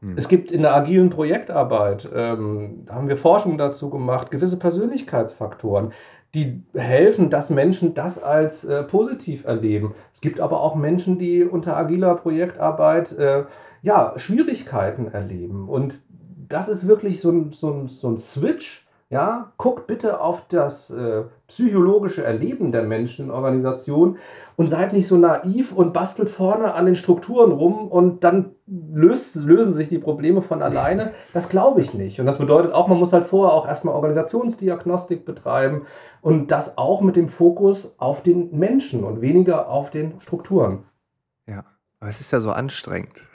Hm. 0.00 0.14
Es 0.16 0.28
gibt 0.28 0.50
in 0.50 0.62
der 0.62 0.74
agilen 0.74 1.10
Projektarbeit, 1.10 2.08
ähm, 2.14 2.82
da 2.84 2.94
haben 2.94 3.08
wir 3.08 3.16
Forschung 3.16 3.58
dazu 3.58 3.90
gemacht, 3.90 4.30
gewisse 4.30 4.58
Persönlichkeitsfaktoren, 4.58 5.92
die 6.36 6.62
helfen, 6.74 7.30
dass 7.30 7.48
Menschen 7.48 7.94
das 7.94 8.22
als 8.22 8.64
äh, 8.64 8.82
positiv 8.82 9.46
erleben. 9.46 9.94
Es 10.12 10.20
gibt 10.20 10.38
aber 10.38 10.60
auch 10.60 10.76
Menschen, 10.76 11.18
die 11.18 11.44
unter 11.44 11.76
agiler 11.76 12.14
Projektarbeit 12.14 13.12
äh, 13.12 13.44
ja, 13.80 14.12
Schwierigkeiten 14.18 15.08
erleben. 15.08 15.66
Und 15.66 16.00
das 16.48 16.68
ist 16.68 16.86
wirklich 16.86 17.20
so 17.20 17.30
ein, 17.30 17.52
so 17.52 17.72
ein, 17.72 17.88
so 17.88 18.10
ein 18.10 18.18
Switch. 18.18 18.85
Ja, 19.08 19.52
guckt 19.56 19.86
bitte 19.86 20.20
auf 20.20 20.48
das 20.48 20.90
äh, 20.90 21.22
psychologische 21.46 22.24
Erleben 22.24 22.72
der 22.72 22.82
Menschen 22.82 23.26
in 23.26 23.30
Organisationen 23.30 24.18
und 24.56 24.68
seid 24.68 24.92
nicht 24.92 25.06
so 25.06 25.16
naiv 25.16 25.72
und 25.72 25.92
bastelt 25.92 26.28
vorne 26.28 26.74
an 26.74 26.86
den 26.86 26.96
Strukturen 26.96 27.52
rum 27.52 27.86
und 27.86 28.24
dann 28.24 28.56
löst, 28.66 29.36
lösen 29.36 29.74
sich 29.74 29.88
die 29.88 30.00
Probleme 30.00 30.42
von 30.42 30.60
alleine. 30.60 31.12
Das 31.32 31.48
glaube 31.48 31.82
ich 31.82 31.94
nicht. 31.94 32.18
Und 32.18 32.26
das 32.26 32.38
bedeutet 32.38 32.72
auch, 32.72 32.88
man 32.88 32.98
muss 32.98 33.12
halt 33.12 33.28
vorher 33.28 33.54
auch 33.54 33.68
erstmal 33.68 33.94
Organisationsdiagnostik 33.94 35.24
betreiben 35.24 35.86
und 36.20 36.50
das 36.50 36.76
auch 36.76 37.00
mit 37.00 37.14
dem 37.14 37.28
Fokus 37.28 37.94
auf 37.98 38.24
den 38.24 38.58
Menschen 38.58 39.04
und 39.04 39.20
weniger 39.20 39.68
auf 39.68 39.90
den 39.90 40.20
Strukturen. 40.20 40.82
Ja, 41.46 41.64
aber 42.00 42.10
es 42.10 42.20
ist 42.20 42.32
ja 42.32 42.40
so 42.40 42.50
anstrengend. 42.50 43.28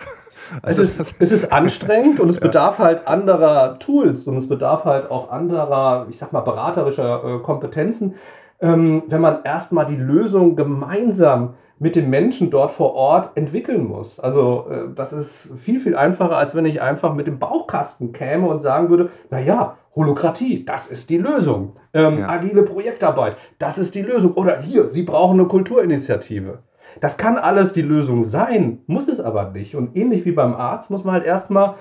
Also 0.62 0.84
es, 0.84 1.00
ist, 1.00 1.16
es 1.20 1.32
ist 1.32 1.52
anstrengend 1.52 2.20
und 2.20 2.30
es 2.30 2.36
ja. 2.40 2.42
bedarf 2.42 2.80
halt 2.80 3.08
anderer 3.08 3.80
Tools 3.80 4.28
und 4.28 4.38
es 4.38 4.48
bedarf 4.48 4.86
halt 4.86 5.10
auch 5.10 5.32
anderer, 5.32 6.08
ich 6.10 6.18
sag 6.18 6.34
mal, 6.34 6.42
beraterischer 6.42 7.24
äh, 7.24 7.40
Kompetenzen, 7.40 8.16
ähm, 8.62 9.04
wenn 9.08 9.22
man 9.22 9.44
erstmal 9.44 9.86
die 9.86 9.96
Lösung 9.96 10.56
gemeinsam 10.56 11.56
mit 11.80 11.96
den 11.96 12.12
Menschen 12.12 12.52
dort 12.52 12.72
vor 12.72 12.94
Ort 12.94 13.32
entwickeln 13.36 13.86
muss. 13.86 14.20
Also 14.20 14.68
äh, 14.70 14.94
das 14.94 15.14
ist 15.14 15.52
viel, 15.60 15.80
viel 15.80 15.96
einfacher, 15.96 16.38
als 16.38 16.54
wenn 16.54 16.66
ich 16.66 16.80
einfach 16.80 17.16
mit 17.16 17.26
dem 17.26 17.40
Bauchkasten 17.40 18.14
käme 18.14 18.48
und 18.48 18.60
sagen 18.60 18.90
würde, 18.90 19.10
naja, 19.32 19.78
Holokratie, 19.96 20.64
das 20.64 20.88
ist 20.88 21.10
die 21.10 21.18
Lösung. 21.18 21.74
Ähm, 21.94 22.20
ja. 22.20 22.30
Agile 22.30 22.64
Projektarbeit, 22.64 23.36
das 23.58 23.80
ist 23.80 23.96
die 23.96 24.04
Lösung. 24.04 24.34
Oder 24.34 24.60
hier, 24.60 24.90
Sie 24.90 25.02
brauchen 25.02 25.40
eine 25.40 25.50
Kulturinitiative. 25.50 26.60
Das 27.00 27.18
kann 27.18 27.38
alles 27.38 27.74
die 27.74 27.82
Lösung 27.82 28.24
sein, 28.24 28.80
muss 28.88 29.08
es 29.08 29.20
aber 29.20 29.52
nicht. 29.52 29.76
Und 29.76 29.96
ähnlich 29.96 30.26
wie 30.26 30.32
beim 30.32 30.54
Arzt 30.54 30.92
muss 30.92 31.04
man 31.04 31.14
halt 31.14 31.26
erstmal 31.26 31.76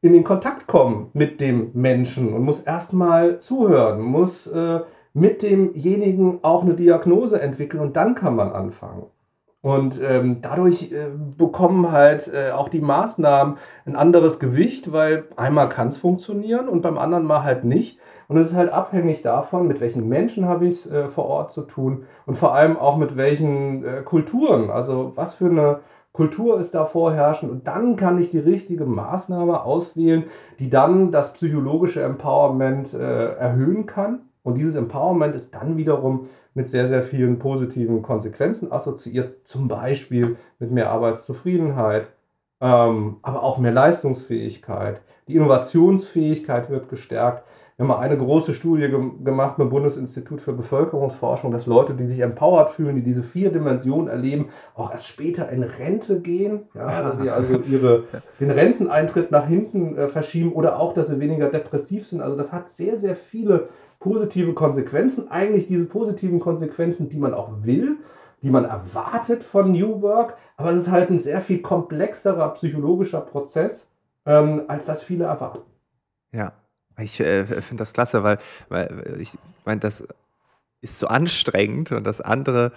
in 0.00 0.12
den 0.12 0.24
Kontakt 0.24 0.66
kommen 0.66 1.10
mit 1.12 1.40
dem 1.40 1.70
Menschen 1.74 2.32
und 2.32 2.42
muss 2.42 2.60
erstmal 2.60 3.38
zuhören, 3.38 4.00
muss 4.02 4.46
äh, 4.46 4.80
mit 5.14 5.42
demjenigen 5.42 6.40
auch 6.42 6.62
eine 6.62 6.74
Diagnose 6.74 7.40
entwickeln 7.40 7.80
und 7.80 7.96
dann 7.96 8.14
kann 8.14 8.34
man 8.34 8.50
anfangen. 8.52 9.04
Und 9.60 10.00
ähm, 10.02 10.38
dadurch 10.42 10.90
äh, 10.90 11.08
bekommen 11.38 11.92
halt 11.92 12.28
äh, 12.34 12.50
auch 12.50 12.68
die 12.68 12.80
Maßnahmen 12.80 13.58
ein 13.86 13.94
anderes 13.94 14.40
Gewicht, 14.40 14.90
weil 14.90 15.26
einmal 15.36 15.68
kann 15.68 15.88
es 15.88 15.98
funktionieren 15.98 16.68
und 16.68 16.82
beim 16.82 16.98
anderen 16.98 17.24
mal 17.24 17.44
halt 17.44 17.62
nicht. 17.62 18.00
Und 18.32 18.38
es 18.38 18.52
ist 18.52 18.56
halt 18.56 18.72
abhängig 18.72 19.20
davon, 19.20 19.68
mit 19.68 19.82
welchen 19.82 20.08
Menschen 20.08 20.48
habe 20.48 20.66
ich 20.66 20.86
es 20.86 20.90
äh, 20.90 21.08
vor 21.08 21.26
Ort 21.26 21.50
zu 21.50 21.60
tun 21.60 22.04
und 22.24 22.38
vor 22.38 22.54
allem 22.54 22.78
auch 22.78 22.96
mit 22.96 23.18
welchen 23.18 23.84
äh, 23.84 24.00
Kulturen. 24.02 24.70
Also 24.70 25.12
was 25.16 25.34
für 25.34 25.50
eine 25.50 25.80
Kultur 26.12 26.58
ist 26.58 26.74
da 26.74 26.86
vorherrschend 26.86 27.52
und 27.52 27.66
dann 27.66 27.94
kann 27.96 28.18
ich 28.18 28.30
die 28.30 28.38
richtige 28.38 28.86
Maßnahme 28.86 29.62
auswählen, 29.62 30.24
die 30.60 30.70
dann 30.70 31.12
das 31.12 31.34
psychologische 31.34 32.02
Empowerment 32.02 32.94
äh, 32.94 33.34
erhöhen 33.34 33.84
kann. 33.84 34.20
Und 34.42 34.56
dieses 34.56 34.76
Empowerment 34.76 35.34
ist 35.34 35.54
dann 35.54 35.76
wiederum 35.76 36.30
mit 36.54 36.70
sehr, 36.70 36.88
sehr 36.88 37.02
vielen 37.02 37.38
positiven 37.38 38.00
Konsequenzen 38.00 38.72
assoziiert, 38.72 39.46
zum 39.46 39.68
Beispiel 39.68 40.38
mit 40.58 40.70
mehr 40.70 40.90
Arbeitszufriedenheit, 40.90 42.06
ähm, 42.62 43.18
aber 43.20 43.42
auch 43.42 43.58
mehr 43.58 43.72
Leistungsfähigkeit. 43.72 45.02
Die 45.28 45.36
Innovationsfähigkeit 45.36 46.70
wird 46.70 46.88
gestärkt. 46.88 47.44
Wir 47.82 47.88
haben 47.88 47.98
mal 47.98 48.04
eine 48.04 48.16
große 48.16 48.54
Studie 48.54 48.88
ge 48.88 49.00
gemacht 49.24 49.58
mit 49.58 49.66
dem 49.66 49.70
Bundesinstitut 49.70 50.40
für 50.40 50.52
Bevölkerungsforschung, 50.52 51.50
dass 51.50 51.66
Leute, 51.66 51.94
die 51.94 52.04
sich 52.04 52.20
empowered 52.20 52.70
fühlen, 52.70 52.94
die 52.94 53.02
diese 53.02 53.24
vier 53.24 53.50
Dimensionen 53.50 54.06
erleben, 54.06 54.50
auch 54.76 54.92
erst 54.92 55.08
später 55.08 55.48
in 55.48 55.64
Rente 55.64 56.20
gehen, 56.20 56.68
ja, 56.74 57.02
dass 57.02 57.18
sie 57.18 57.28
also 57.28 57.58
ihre, 57.68 58.04
den 58.38 58.52
Renteneintritt 58.52 59.32
nach 59.32 59.48
hinten 59.48 59.98
äh, 59.98 60.08
verschieben 60.08 60.52
oder 60.52 60.78
auch, 60.78 60.94
dass 60.94 61.08
sie 61.08 61.18
weniger 61.18 61.48
depressiv 61.48 62.06
sind. 62.06 62.20
Also 62.20 62.36
das 62.36 62.52
hat 62.52 62.70
sehr, 62.70 62.96
sehr 62.96 63.16
viele 63.16 63.68
positive 63.98 64.52
Konsequenzen, 64.52 65.28
eigentlich 65.32 65.66
diese 65.66 65.86
positiven 65.86 66.38
Konsequenzen, 66.38 67.08
die 67.08 67.18
man 67.18 67.34
auch 67.34 67.50
will, 67.64 67.96
die 68.42 68.50
man 68.50 68.64
erwartet 68.64 69.42
von 69.42 69.72
New 69.72 70.02
Work, 70.02 70.36
aber 70.56 70.70
es 70.70 70.76
ist 70.76 70.90
halt 70.92 71.10
ein 71.10 71.18
sehr 71.18 71.40
viel 71.40 71.60
komplexerer 71.60 72.50
psychologischer 72.50 73.22
Prozess, 73.22 73.90
ähm, 74.24 74.62
als 74.68 74.86
das 74.86 75.02
viele 75.02 75.24
erwarten. 75.24 75.62
Ja, 76.32 76.52
ich 76.98 77.20
äh, 77.20 77.44
finde 77.44 77.82
das 77.82 77.92
klasse, 77.92 78.22
weil, 78.22 78.38
weil 78.68 79.16
ich 79.20 79.38
meine, 79.64 79.80
das 79.80 80.06
ist 80.80 80.98
so 80.98 81.06
anstrengend 81.06 81.92
und 81.92 82.04
das 82.04 82.20
andere 82.20 82.72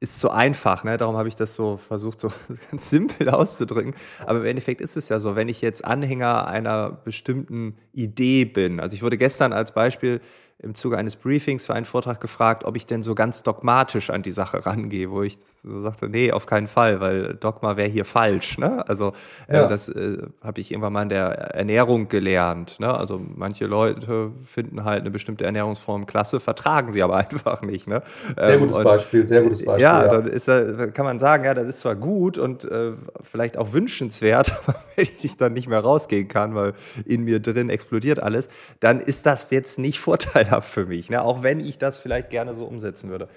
ist 0.00 0.20
so 0.20 0.30
einfach, 0.30 0.84
ne? 0.84 0.96
Darum 0.96 1.16
habe 1.16 1.28
ich 1.28 1.34
das 1.34 1.54
so 1.54 1.76
versucht, 1.76 2.20
so 2.20 2.30
ganz 2.70 2.88
simpel 2.88 3.28
auszudrücken. 3.30 3.94
Aber 4.26 4.38
im 4.38 4.44
Endeffekt 4.46 4.80
ist 4.80 4.96
es 4.96 5.08
ja 5.08 5.18
so, 5.18 5.34
wenn 5.34 5.48
ich 5.48 5.60
jetzt 5.60 5.84
Anhänger 5.84 6.46
einer 6.46 6.90
bestimmten 6.90 7.76
Idee 7.92 8.44
bin. 8.44 8.78
Also 8.78 8.94
ich 8.94 9.02
wurde 9.02 9.18
gestern 9.18 9.52
als 9.52 9.72
Beispiel 9.72 10.20
im 10.60 10.74
Zuge 10.74 10.98
eines 10.98 11.14
Briefings 11.14 11.66
für 11.66 11.74
einen 11.74 11.84
Vortrag 11.84 12.20
gefragt, 12.20 12.64
ob 12.64 12.74
ich 12.74 12.84
denn 12.84 13.04
so 13.04 13.14
ganz 13.14 13.44
dogmatisch 13.44 14.10
an 14.10 14.24
die 14.24 14.32
Sache 14.32 14.66
rangehe, 14.66 15.08
wo 15.08 15.22
ich 15.22 15.38
so 15.62 15.80
sagte, 15.80 16.08
nee, 16.08 16.32
auf 16.32 16.46
keinen 16.46 16.66
Fall, 16.66 17.00
weil 17.00 17.34
Dogma 17.34 17.76
wäre 17.76 17.88
hier 17.88 18.04
falsch. 18.04 18.58
Ne? 18.58 18.86
Also 18.88 19.12
äh, 19.46 19.56
ja. 19.56 19.66
äh, 19.66 19.68
das 19.68 19.88
äh, 19.88 20.18
habe 20.42 20.60
ich 20.60 20.72
irgendwann 20.72 20.92
mal 20.92 21.02
in 21.02 21.10
der 21.10 21.28
Ernährung 21.54 22.08
gelernt. 22.08 22.80
Ne? 22.80 22.92
Also 22.92 23.20
manche 23.36 23.66
Leute 23.66 24.32
finden 24.42 24.84
halt 24.84 25.02
eine 25.02 25.12
bestimmte 25.12 25.44
Ernährungsform 25.44 26.06
klasse, 26.06 26.40
vertragen 26.40 26.90
sie 26.90 27.04
aber 27.04 27.16
einfach 27.28 27.62
nicht. 27.62 27.86
Ne? 27.86 28.02
Sehr 28.34 28.54
ähm, 28.54 28.60
gutes 28.60 28.76
und, 28.78 28.84
Beispiel, 28.84 29.26
sehr 29.28 29.42
gutes 29.42 29.64
Beispiel. 29.64 29.82
Ja, 29.82 30.06
ja. 30.06 30.08
dann 30.08 30.26
ist, 30.26 30.46
kann 30.46 31.04
man 31.04 31.20
sagen, 31.20 31.44
ja, 31.44 31.54
das 31.54 31.68
ist 31.68 31.80
zwar 31.80 31.94
gut 31.94 32.36
und 32.36 32.64
äh, 32.64 32.94
vielleicht 33.22 33.58
auch 33.58 33.72
wünschenswert, 33.72 34.60
aber 34.66 34.74
wenn 34.96 35.06
ich 35.22 35.36
dann 35.36 35.52
nicht 35.52 35.68
mehr 35.68 35.80
rausgehen 35.80 36.26
kann, 36.26 36.56
weil 36.56 36.74
in 37.04 37.22
mir 37.22 37.38
drin 37.38 37.70
explodiert 37.70 38.20
alles, 38.20 38.48
dann 38.80 38.98
ist 38.98 39.24
das 39.24 39.52
jetzt 39.52 39.78
nicht 39.78 40.00
Vorteil 40.00 40.47
vorteilhaft 40.48 40.70
für 40.70 40.86
mich, 40.86 41.10
ne? 41.10 41.22
auch 41.22 41.42
wenn 41.42 41.60
ich 41.60 41.78
das 41.78 41.98
vielleicht 41.98 42.30
gerne 42.30 42.54
so 42.54 42.64
umsetzen 42.64 43.10
würde. 43.10 43.28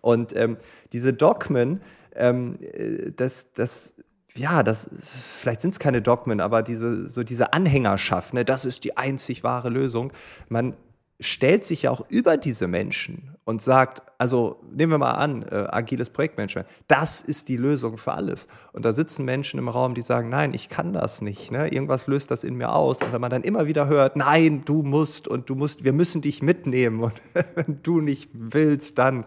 Und 0.00 0.34
ähm, 0.36 0.56
diese 0.92 1.12
Dogmen, 1.12 1.80
ähm, 2.14 2.58
äh, 2.60 3.10
das, 3.12 3.52
das, 3.52 3.94
ja, 4.34 4.62
das, 4.62 4.90
vielleicht 5.38 5.60
sind 5.60 5.70
es 5.70 5.78
keine 5.78 6.02
Dogmen, 6.02 6.40
aber 6.40 6.62
diese, 6.62 7.08
so 7.10 7.24
diese 7.24 7.52
Anhängerschaft, 7.52 8.34
ne, 8.34 8.44
das 8.44 8.64
ist 8.64 8.84
die 8.84 8.96
einzig 8.96 9.42
wahre 9.42 9.70
Lösung. 9.70 10.12
Man 10.48 10.74
stellt 11.20 11.64
sich 11.64 11.82
ja 11.82 11.90
auch 11.90 12.08
über 12.10 12.36
diese 12.36 12.68
Menschen 12.68 13.36
und 13.44 13.60
sagt, 13.60 14.02
also 14.18 14.62
nehmen 14.70 14.92
wir 14.92 14.98
mal 14.98 15.12
an, 15.12 15.42
äh, 15.42 15.66
agiles 15.70 16.10
Projektmanagement, 16.10 16.68
das 16.86 17.22
ist 17.22 17.48
die 17.48 17.56
Lösung 17.56 17.96
für 17.96 18.12
alles. 18.12 18.46
Und 18.72 18.84
da 18.84 18.92
sitzen 18.92 19.24
Menschen 19.24 19.58
im 19.58 19.68
Raum, 19.68 19.94
die 19.94 20.02
sagen, 20.02 20.28
nein, 20.28 20.54
ich 20.54 20.68
kann 20.68 20.92
das 20.92 21.22
nicht. 21.22 21.50
Ne? 21.50 21.72
Irgendwas 21.72 22.06
löst 22.06 22.30
das 22.30 22.44
in 22.44 22.56
mir 22.56 22.72
aus. 22.72 23.00
Und 23.02 23.12
wenn 23.12 23.20
man 23.20 23.30
dann 23.30 23.42
immer 23.42 23.66
wieder 23.66 23.88
hört, 23.88 24.16
nein, 24.16 24.64
du 24.64 24.82
musst 24.82 25.26
und 25.26 25.48
du 25.50 25.54
musst, 25.54 25.82
wir 25.82 25.92
müssen 25.92 26.22
dich 26.22 26.42
mitnehmen. 26.42 27.02
Und 27.02 27.14
wenn 27.54 27.82
du 27.82 28.00
nicht 28.00 28.30
willst, 28.34 28.98
dann 28.98 29.24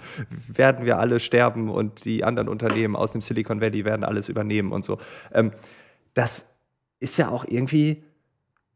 werden 0.48 0.86
wir 0.86 1.00
alle 1.00 1.20
sterben 1.20 1.70
und 1.70 2.06
die 2.06 2.24
anderen 2.24 2.48
Unternehmen 2.48 2.96
aus 2.96 3.12
dem 3.12 3.22
Silicon 3.22 3.60
Valley 3.60 3.84
werden 3.84 4.06
alles 4.06 4.30
übernehmen 4.30 4.72
und 4.72 4.86
so. 4.86 4.98
Ähm, 5.34 5.52
das 6.14 6.54
ist 7.00 7.18
ja 7.18 7.30
auch 7.30 7.44
irgendwie 7.48 8.04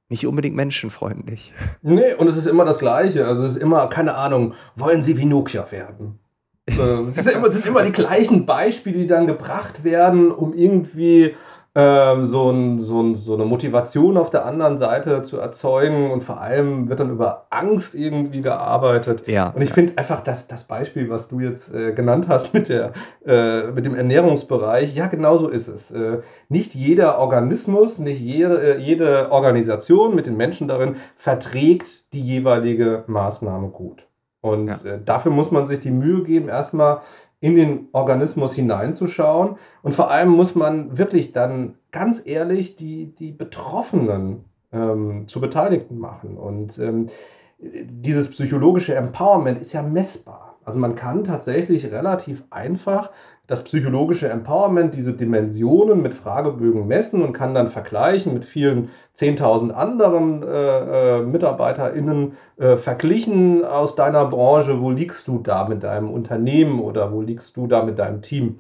nicht 0.10 0.28
unbedingt 0.28 0.56
menschenfreundlich. 0.56 1.54
Nee, 1.82 2.14
und 2.14 2.28
es 2.28 2.38
ist 2.38 2.46
immer 2.46 2.66
das 2.66 2.80
Gleiche. 2.80 3.26
Also 3.26 3.44
es 3.44 3.52
ist 3.52 3.58
immer, 3.58 3.88
keine 3.88 4.16
Ahnung, 4.16 4.54
wollen 4.76 5.02
Sie 5.02 5.18
wie 5.18 5.26
Nokia 5.26 5.72
werden? 5.72 6.20
Es 6.68 6.76
sind 7.24 7.36
immer, 7.36 7.52
sind 7.52 7.66
immer 7.66 7.84
die 7.84 7.92
gleichen 7.92 8.46
Beispiele, 8.46 8.98
die 8.98 9.08
dann 9.08 9.28
gebracht 9.28 9.84
werden, 9.84 10.32
um 10.32 10.54
irgendwie 10.54 11.36
ähm, 11.78 12.24
so, 12.24 12.50
ein, 12.50 12.80
so, 12.80 13.02
ein, 13.02 13.18
so, 13.18 13.34
eine 13.34 13.44
Motivation 13.44 14.16
auf 14.18 14.30
der 14.30 14.46
anderen 14.46 14.78
Seite 14.78 15.24
zu 15.24 15.38
erzeugen 15.38 16.10
und 16.10 16.24
vor 16.24 16.40
allem 16.40 16.88
wird 16.88 17.02
dann 17.02 17.10
über 17.10 17.48
Angst 17.50 17.96
irgendwie 17.96 18.40
gearbeitet. 18.42 19.28
Ja, 19.28 19.50
und 19.50 19.62
ich 19.62 19.70
ja. 19.70 19.76
finde 19.76 19.98
einfach, 19.98 20.22
dass 20.22 20.48
das 20.48 20.64
Beispiel, 20.64 21.10
was 21.10 21.28
du 21.28 21.42
jetzt 21.42 21.74
äh, 21.74 21.92
genannt 21.92 22.28
hast 22.30 22.54
mit, 22.54 22.70
der, 22.70 22.94
äh, 23.26 23.72
mit 23.72 23.86
dem 23.86 23.94
Ernährungsbereich, 23.94 24.96
ja, 24.96 25.08
genau 25.08 25.38
so 25.38 25.50
ist 25.50 25.68
es. 25.68 25.92
Äh, 25.92 26.20
nicht 26.48 26.76
jeder 26.76 27.20
Organismus, 27.20 28.00
nicht 28.00 28.22
jede, 28.22 28.78
äh, 28.78 28.80
jede 28.80 29.32
Organisation 29.32 30.16
mit 30.16 30.28
den 30.28 30.38
Menschen 30.38 30.70
darin 30.70 30.96
verträgt 31.16 32.14
die 32.14 32.22
jeweilige 32.22 33.04
Maßnahme 33.08 33.68
gut. 33.68 34.08
Und 34.46 34.68
ja. 34.68 34.92
äh, 34.94 35.00
dafür 35.04 35.32
muss 35.32 35.50
man 35.50 35.66
sich 35.66 35.80
die 35.80 35.92
Mühe 35.92 36.24
geben, 36.24 36.50
erstmal 36.50 37.02
in 37.40 37.56
den 37.56 37.90
Organismus 37.92 38.54
hineinzuschauen. 38.54 39.58
Und 39.84 39.96
vor 39.96 40.10
allem 40.10 40.30
muss 40.30 40.56
man 40.56 40.98
wirklich 40.98 41.32
dann 41.32 41.76
ganz 41.92 42.26
ehrlich 42.26 42.76
die, 42.76 43.14
die 43.14 43.32
Betroffenen 43.32 44.46
ähm, 44.72 45.28
zu 45.28 45.42
Beteiligten 45.42 46.00
machen. 46.00 46.38
Und 46.38 46.78
ähm, 46.80 47.08
dieses 47.60 48.30
psychologische 48.30 48.96
Empowerment 48.96 49.60
ist 49.60 49.74
ja 49.74 49.82
messbar. 49.82 50.58
Also 50.66 50.80
man 50.80 50.96
kann 50.96 51.24
tatsächlich 51.24 51.92
relativ 51.92 52.44
einfach 52.50 53.12
das 53.48 53.64
psychologische 53.64 54.30
Empowerment, 54.30 54.96
diese 54.96 55.14
Dimensionen 55.14 56.02
mit 56.02 56.14
Fragebögen 56.16 56.88
messen 56.88 57.22
und 57.22 57.34
kann 57.34 57.54
dann 57.54 57.70
vergleichen 57.70 58.34
mit 58.34 58.46
vielen 58.46 58.90
10.000 59.16 59.72
anderen 59.72 60.42
äh, 60.44 61.20
äh, 61.20 61.22
MitarbeiterInnen 61.22 62.34
äh, 62.58 62.76
verglichen 62.76 63.64
aus 63.64 63.96
deiner 63.96 64.26
Branche. 64.26 64.82
Wo 64.82 64.90
liegst 64.90 65.28
du 65.28 65.40
da 65.40 65.68
mit 65.68 65.84
deinem 65.84 66.10
Unternehmen 66.10 66.80
oder 66.80 67.12
wo 67.12 67.22
liegst 67.22 67.56
du 67.58 67.68
da 67.68 67.84
mit 67.84 68.00
deinem 68.00 68.22
Team? 68.22 68.60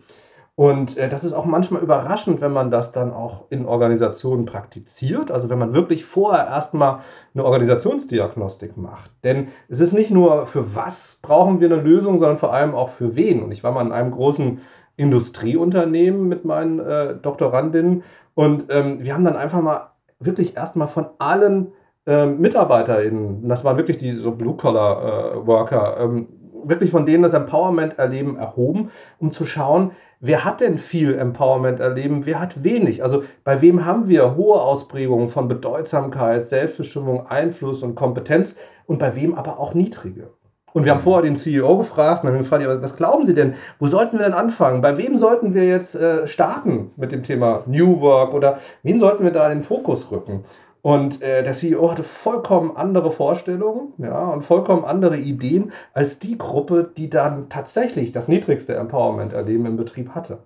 Und 0.55 0.97
äh, 0.97 1.09
das 1.09 1.23
ist 1.25 1.33
auch 1.33 1.45
manchmal 1.45 1.81
überraschend, 1.81 2.39
wenn 2.39 2.53
man 2.53 2.71
das 2.71 2.93
dann 2.93 3.11
auch 3.11 3.45
in 3.49 3.65
Organisationen 3.65 4.45
praktiziert. 4.45 5.29
Also 5.29 5.49
wenn 5.49 5.59
man 5.59 5.73
wirklich 5.73 6.05
vorher 6.05 6.45
erstmal 6.45 6.99
eine 7.33 7.43
Organisationsdiagnostik 7.43 8.77
macht. 8.77 9.11
Denn 9.23 9.49
es 9.67 9.81
ist 9.81 9.93
nicht 9.93 10.11
nur 10.11 10.45
für 10.47 10.75
was 10.75 11.19
brauchen 11.21 11.59
wir 11.59 11.71
eine 11.71 11.81
Lösung, 11.81 12.19
sondern 12.19 12.37
vor 12.37 12.53
allem 12.53 12.73
auch 12.73 12.89
für 12.89 13.17
wen. 13.17 13.43
Und 13.43 13.51
ich 13.51 13.63
war 13.63 13.73
mal 13.73 13.85
in 13.85 13.91
einem 13.91 14.11
großen 14.11 14.61
Industrieunternehmen 14.97 16.27
mit 16.27 16.45
meinen 16.45 16.79
äh, 16.79 17.15
Doktorandinnen 17.15 18.03
und 18.33 18.65
ähm, 18.69 19.03
wir 19.03 19.13
haben 19.13 19.25
dann 19.25 19.35
einfach 19.35 19.61
mal 19.61 19.91
wirklich 20.19 20.55
erstmal 20.55 20.87
von 20.87 21.07
allen 21.19 21.71
äh, 22.05 22.25
MitarbeiterInnen, 22.25 23.47
das 23.47 23.63
waren 23.65 23.77
wirklich 23.77 23.97
die 23.97 24.11
so 24.11 24.31
Blue-Collar-Worker, 24.31 25.97
äh, 25.97 26.03
ähm, 26.03 26.27
wirklich 26.63 26.91
von 26.91 27.05
denen 27.05 27.23
das 27.23 27.33
Empowerment 27.33 27.99
erleben 27.99 28.37
erhoben, 28.37 28.89
um 29.19 29.31
zu 29.31 29.45
schauen, 29.45 29.91
wer 30.25 30.43
hat 30.43 30.61
denn 30.61 30.77
viel 30.77 31.13
Empowerment 31.13 31.79
erleben, 31.79 32.25
wer 32.25 32.39
hat 32.39 32.63
wenig. 32.63 33.03
Also 33.03 33.23
bei 33.43 33.61
wem 33.61 33.85
haben 33.85 34.07
wir 34.07 34.35
hohe 34.35 34.59
Ausprägungen 34.61 35.29
von 35.29 35.47
Bedeutsamkeit, 35.47 36.47
Selbstbestimmung, 36.47 37.27
Einfluss 37.27 37.83
und 37.83 37.95
Kompetenz 37.95 38.55
und 38.87 38.99
bei 38.99 39.15
wem 39.15 39.35
aber 39.35 39.59
auch 39.59 39.73
niedrige. 39.73 40.29
Und 40.73 40.83
wir 40.83 40.91
haben 40.91 40.99
vorher 40.99 41.21
den 41.21 41.37
CEO 41.37 41.77
gefragt 41.77 42.23
und 42.23 42.29
haben 42.29 42.37
gefragt, 42.37 42.65
was 42.67 42.97
glauben 42.97 43.25
Sie 43.25 43.33
denn? 43.33 43.53
Wo 43.79 43.87
sollten 43.87 44.17
wir 44.17 44.25
denn 44.25 44.33
anfangen? 44.33 44.81
Bei 44.81 44.97
wem 44.97 45.15
sollten 45.15 45.53
wir 45.53 45.65
jetzt 45.65 45.95
äh, 45.95 46.27
starten 46.27 46.91
mit 46.97 47.13
dem 47.13 47.23
Thema 47.23 47.63
New 47.65 48.01
Work 48.01 48.33
oder 48.33 48.59
wen 48.83 48.99
sollten 48.99 49.23
wir 49.23 49.31
da 49.31 49.45
in 49.49 49.59
den 49.59 49.63
Fokus 49.63 50.11
rücken? 50.11 50.43
Und 50.85 51.23
äh, 51.23 51.41
der 51.41 51.53
CEO 51.53 51.89
hatte 51.89 52.03
vollkommen 52.03 52.77
andere 52.77 53.09
Vorstellungen 53.09 53.93
ja, 53.97 54.27
und 54.27 54.43
vollkommen 54.43 54.85
andere 54.85 55.17
Ideen 55.17 55.71
als 55.93 56.19
die 56.19 56.37
Gruppe, 56.37 56.91
die 56.95 57.09
dann 57.09 57.49
tatsächlich 57.49 58.11
das 58.11 58.27
niedrigste 58.27 58.75
Empowerment-Erleben 58.75 59.65
im 59.65 59.77
Betrieb 59.77 60.09
hatte. 60.09 60.43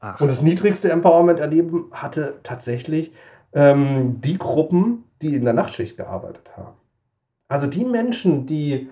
Ach. 0.00 0.18
Und 0.22 0.28
das 0.28 0.40
niedrigste 0.40 0.90
Empowerment-Erleben 0.90 1.90
hatte 1.92 2.40
tatsächlich 2.44 3.12
ähm, 3.52 4.22
die 4.22 4.38
Gruppen, 4.38 5.04
die 5.20 5.34
in 5.34 5.44
der 5.44 5.52
Nachtschicht 5.52 5.98
gearbeitet 5.98 6.56
haben. 6.56 6.78
Also 7.48 7.66
die 7.66 7.84
Menschen, 7.84 8.46
die, 8.46 8.88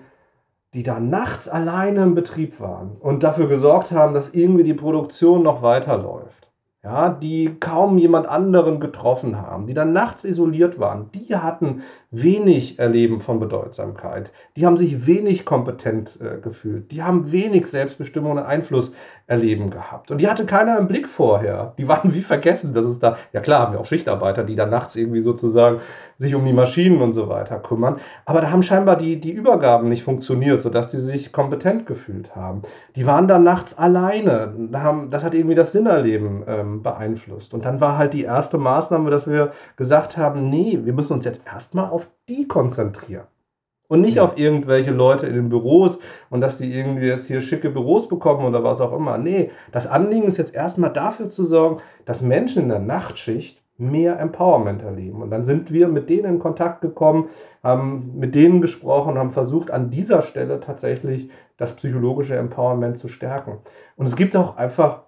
die 0.75 0.83
da 0.83 0.99
nachts 0.99 1.49
alleine 1.49 2.03
im 2.03 2.13
Betrieb 2.13 2.59
waren 2.59 2.97
und 2.99 3.23
dafür 3.23 3.47
gesorgt 3.47 3.93
haben, 3.93 4.13
dass 4.13 4.35
irgendwie 4.35 4.63
die 4.63 4.75
Produktion 4.75 5.41
noch 5.41 5.63
weiterläuft 5.63 6.52
ja, 6.83 7.09
die 7.09 7.55
kaum 7.61 7.97
jemand 7.97 8.27
anderen 8.27 8.81
getroffen 8.81 9.41
haben, 9.41 9.67
die 9.67 9.73
dann 9.73 9.93
nachts 9.93 10.25
isoliert 10.25 10.79
waren, 10.79 11.09
die 11.13 11.33
hatten 11.33 11.83
wenig 12.11 12.77
Erleben 12.77 13.21
von 13.21 13.39
Bedeutsamkeit, 13.39 14.33
die 14.57 14.65
haben 14.65 14.75
sich 14.75 15.07
wenig 15.07 15.45
kompetent 15.45 16.19
äh, 16.19 16.41
gefühlt, 16.41 16.91
die 16.91 17.01
haben 17.01 17.31
wenig 17.31 17.67
Selbstbestimmung 17.67 18.33
und 18.33 18.39
Einfluss 18.39 18.93
erleben 19.27 19.69
gehabt. 19.69 20.11
Und 20.11 20.19
die 20.19 20.27
hatte 20.27 20.45
keiner 20.45 20.77
im 20.77 20.89
Blick 20.89 21.07
vorher. 21.07 21.73
Die 21.77 21.87
waren 21.87 22.13
wie 22.13 22.21
vergessen, 22.21 22.73
dass 22.73 22.83
es 22.83 22.99
da, 22.99 23.15
ja 23.31 23.39
klar, 23.39 23.61
haben 23.61 23.73
wir 23.73 23.79
auch 23.79 23.85
Schichtarbeiter, 23.85 24.43
die 24.43 24.55
dann 24.55 24.69
nachts 24.69 24.97
irgendwie 24.97 25.21
sozusagen 25.21 25.79
sich 26.17 26.35
um 26.35 26.45
die 26.45 26.53
Maschinen 26.53 27.01
und 27.01 27.13
so 27.13 27.29
weiter 27.29 27.59
kümmern. 27.59 27.97
Aber 28.25 28.41
da 28.41 28.51
haben 28.51 28.63
scheinbar 28.63 28.97
die, 28.97 29.19
die 29.19 29.31
Übergaben 29.31 29.89
nicht 29.89 30.03
funktioniert, 30.03 30.61
sodass 30.61 30.91
sie 30.91 30.99
sich 30.99 31.31
kompetent 31.31 31.85
gefühlt 31.85 32.35
haben. 32.35 32.61
Die 32.95 33.05
waren 33.05 33.27
dann 33.27 33.43
nachts 33.43 33.77
alleine. 33.77 34.53
das 35.09 35.23
hat 35.23 35.33
irgendwie 35.33 35.55
das 35.55 35.71
Sinnerleben 35.71 36.43
ähm, 36.47 36.83
beeinflusst. 36.83 37.53
Und 37.53 37.65
dann 37.65 37.81
war 37.81 37.97
halt 37.97 38.13
die 38.13 38.23
erste 38.23 38.57
Maßnahme, 38.57 39.09
dass 39.09 39.27
wir 39.27 39.51
gesagt 39.75 40.17
haben, 40.17 40.49
nee, 40.49 40.79
wir 40.83 40.93
müssen 40.93 41.13
uns 41.13 41.25
jetzt 41.25 41.41
erstmal 41.45 41.89
auf 41.89 42.09
die 42.29 42.47
konzentrieren. 42.47 43.27
Und 43.89 44.01
nicht 44.01 44.15
ja. 44.15 44.23
auf 44.23 44.37
irgendwelche 44.39 44.91
Leute 44.91 45.27
in 45.27 45.35
den 45.35 45.49
Büros 45.49 45.99
und 46.29 46.41
dass 46.41 46.57
die 46.57 46.73
irgendwie 46.73 47.07
jetzt 47.07 47.27
hier 47.27 47.41
schicke 47.41 47.69
Büros 47.69 48.07
bekommen 48.07 48.45
oder 48.45 48.63
was 48.63 48.81
auch 48.81 48.93
immer. 48.93 49.17
Nee, 49.17 49.51
das 49.71 49.87
Anliegen 49.87 50.25
ist 50.25 50.37
jetzt 50.37 50.55
erstmal 50.55 50.91
dafür 50.91 51.29
zu 51.29 51.43
sorgen, 51.43 51.81
dass 52.05 52.21
Menschen 52.21 52.63
in 52.63 52.69
der 52.69 52.79
Nachtschicht 52.79 53.62
mehr 53.91 54.19
Empowerment 54.19 54.81
erleben. 54.81 55.21
Und 55.21 55.29
dann 55.29 55.43
sind 55.43 55.71
wir 55.71 55.87
mit 55.87 56.09
denen 56.09 56.25
in 56.35 56.39
Kontakt 56.39 56.81
gekommen, 56.81 57.29
haben 57.63 58.13
mit 58.15 58.35
denen 58.35 58.61
gesprochen, 58.61 59.17
haben 59.17 59.31
versucht, 59.31 59.71
an 59.71 59.89
dieser 59.89 60.21
Stelle 60.21 60.59
tatsächlich 60.59 61.29
das 61.57 61.75
psychologische 61.75 62.35
Empowerment 62.35 62.97
zu 62.97 63.07
stärken. 63.07 63.59
Und 63.95 64.05
es 64.05 64.15
gibt 64.15 64.35
auch 64.35 64.57
einfach 64.57 65.03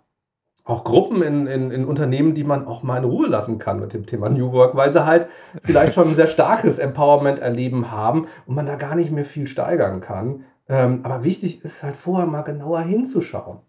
auch 0.66 0.84
Gruppen 0.84 1.22
in, 1.22 1.46
in, 1.46 1.70
in 1.70 1.86
Unternehmen, 1.86 2.34
die 2.34 2.44
man 2.44 2.66
auch 2.66 2.82
mal 2.82 2.98
in 2.98 3.04
Ruhe 3.04 3.28
lassen 3.28 3.60
kann 3.60 3.80
mit 3.80 3.94
dem 3.94 4.08
Thema 4.08 4.30
New 4.30 4.52
Work, 4.52 4.76
weil 4.76 4.92
sie 4.92 5.06
halt 5.06 5.28
vielleicht 5.64 5.94
schon 5.94 6.08
ein 6.08 6.16
sehr 6.16 6.28
starkes 6.28 6.80
Empowerment-Erleben 6.80 7.92
haben 7.92 8.28
und 8.48 8.56
man 8.56 8.66
da 8.66 8.76
gar 8.76 8.96
nicht 8.96 9.12
mehr 9.12 9.26
viel 9.26 9.46
steigern 9.46 10.02
kann. 10.02 10.44
Ähm, 10.68 11.02
aber 11.04 11.24
wichtig 11.24 11.64
ist 11.64 11.84
halt 11.84 11.96
vorher 11.96 12.26
mal 12.26 12.42
genauer 12.42 12.82
hinzuschauen. 12.82 13.60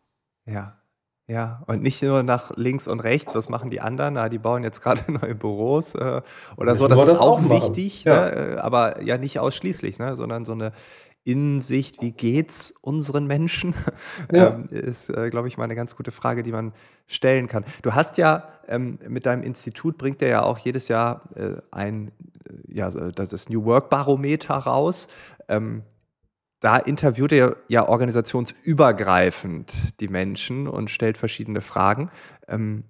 Ja, 0.47 0.76
ja, 1.29 1.63
und 1.67 1.83
nicht 1.83 2.03
nur 2.03 2.23
nach 2.23 2.53
links 2.57 2.87
und 2.87 3.01
rechts, 3.01 3.35
was 3.35 3.49
machen 3.49 3.69
die 3.69 3.81
anderen? 3.81 4.15
Na, 4.15 4.29
die 4.29 4.39
bauen 4.39 4.63
jetzt 4.63 4.81
gerade 4.81 5.01
neue 5.13 5.35
Büros 5.35 5.95
äh, 5.95 6.23
oder 6.57 6.77
so. 6.77 6.87
Das, 6.87 6.99
das 7.01 7.15
ist 7.15 7.19
auch, 7.19 7.49
wichtig, 7.51 8.05
ja. 8.05 8.31
Ne? 8.31 8.59
aber 8.63 9.03
ja 9.03 9.19
nicht 9.19 9.41
ausschließlich, 9.41 9.99
ne? 9.99 10.17
sondern 10.17 10.45
so 10.45 10.53
eine 10.53 10.73
Innensicht, 11.25 12.01
wie 12.01 12.13
geht's 12.13 12.73
unseren 12.81 13.27
Menschen, 13.27 13.75
ja. 14.33 14.55
ähm, 14.55 14.69
ist, 14.71 15.11
äh, 15.11 15.29
glaube 15.31 15.49
ich, 15.49 15.59
mal 15.59 15.65
eine 15.65 15.75
ganz 15.75 15.97
gute 15.97 16.13
Frage, 16.13 16.45
die 16.45 16.53
man 16.53 16.73
stellen 17.09 17.49
kann. 17.49 17.65
Du 17.83 17.95
hast 17.95 18.17
ja 18.19 18.49
ähm, 18.69 19.01
mit 19.09 19.27
deinem 19.27 19.43
Institut 19.43 19.99
bringt 19.99 20.23
er 20.23 20.29
ja 20.29 20.43
auch 20.45 20.59
jedes 20.59 20.87
Jahr 20.87 21.23
äh, 21.35 21.57
ein, 21.73 22.13
äh, 22.49 22.75
ja, 22.75 22.89
das 22.91 23.49
New 23.49 23.65
Work 23.65 23.91
Barometer 23.91 24.55
raus. 24.55 25.09
Ähm, 25.49 25.83
da 26.61 26.79
interviewt 26.79 27.33
er 27.33 27.57
ja 27.69 27.89
organisationsübergreifend 27.89 30.01
die 30.01 30.09
Menschen 30.09 30.69
und 30.69 30.91
stellt 30.91 31.19
verschiedene 31.19 31.61
Fragen. 31.61 32.11
Ähm, 32.49 32.85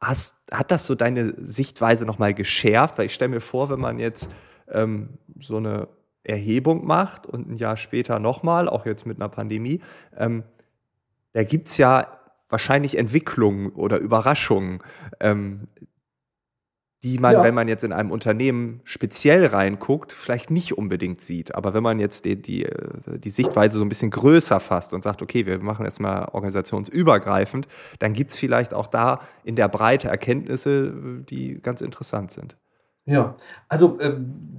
hast, 0.00 0.36
hat 0.50 0.70
das 0.70 0.86
so 0.86 0.94
deine 0.94 1.34
Sichtweise 1.38 2.06
nochmal 2.06 2.34
geschärft? 2.34 2.98
Weil 2.98 3.06
ich 3.06 3.14
stelle 3.14 3.30
mir 3.30 3.40
vor, 3.40 3.70
wenn 3.70 3.80
man 3.80 3.98
jetzt 3.98 4.30
ähm, 4.68 5.10
so 5.40 5.56
eine 5.56 5.88
Erhebung 6.24 6.86
macht 6.86 7.26
und 7.26 7.48
ein 7.48 7.56
Jahr 7.56 7.76
später 7.76 8.18
nochmal, 8.18 8.68
auch 8.68 8.84
jetzt 8.84 9.06
mit 9.06 9.18
einer 9.18 9.28
Pandemie, 9.28 9.80
ähm, 10.16 10.42
da 11.32 11.44
gibt 11.44 11.68
es 11.68 11.78
ja 11.78 12.18
wahrscheinlich 12.48 12.98
Entwicklungen 12.98 13.70
oder 13.70 13.98
Überraschungen, 13.98 14.80
ähm, 15.20 15.68
die 17.04 17.18
man, 17.18 17.34
ja. 17.34 17.42
wenn 17.44 17.54
man 17.54 17.68
jetzt 17.68 17.84
in 17.84 17.92
einem 17.92 18.10
Unternehmen 18.10 18.80
speziell 18.82 19.46
reinguckt, 19.46 20.12
vielleicht 20.12 20.50
nicht 20.50 20.76
unbedingt 20.76 21.22
sieht. 21.22 21.54
Aber 21.54 21.72
wenn 21.72 21.82
man 21.82 22.00
jetzt 22.00 22.24
die, 22.24 22.40
die, 22.40 22.66
die 23.06 23.30
Sichtweise 23.30 23.78
so 23.78 23.84
ein 23.84 23.88
bisschen 23.88 24.10
größer 24.10 24.58
fasst 24.58 24.92
und 24.94 25.02
sagt, 25.02 25.22
okay, 25.22 25.46
wir 25.46 25.62
machen 25.62 25.84
jetzt 25.84 26.00
mal 26.00 26.24
organisationsübergreifend, 26.32 27.68
dann 28.00 28.14
gibt 28.14 28.32
es 28.32 28.38
vielleicht 28.38 28.74
auch 28.74 28.88
da 28.88 29.20
in 29.44 29.54
der 29.54 29.68
Breite 29.68 30.08
Erkenntnisse, 30.08 31.22
die 31.28 31.60
ganz 31.62 31.80
interessant 31.82 32.32
sind. 32.32 32.56
Ja, 33.08 33.36
also 33.68 33.98
äh, 34.00 34.12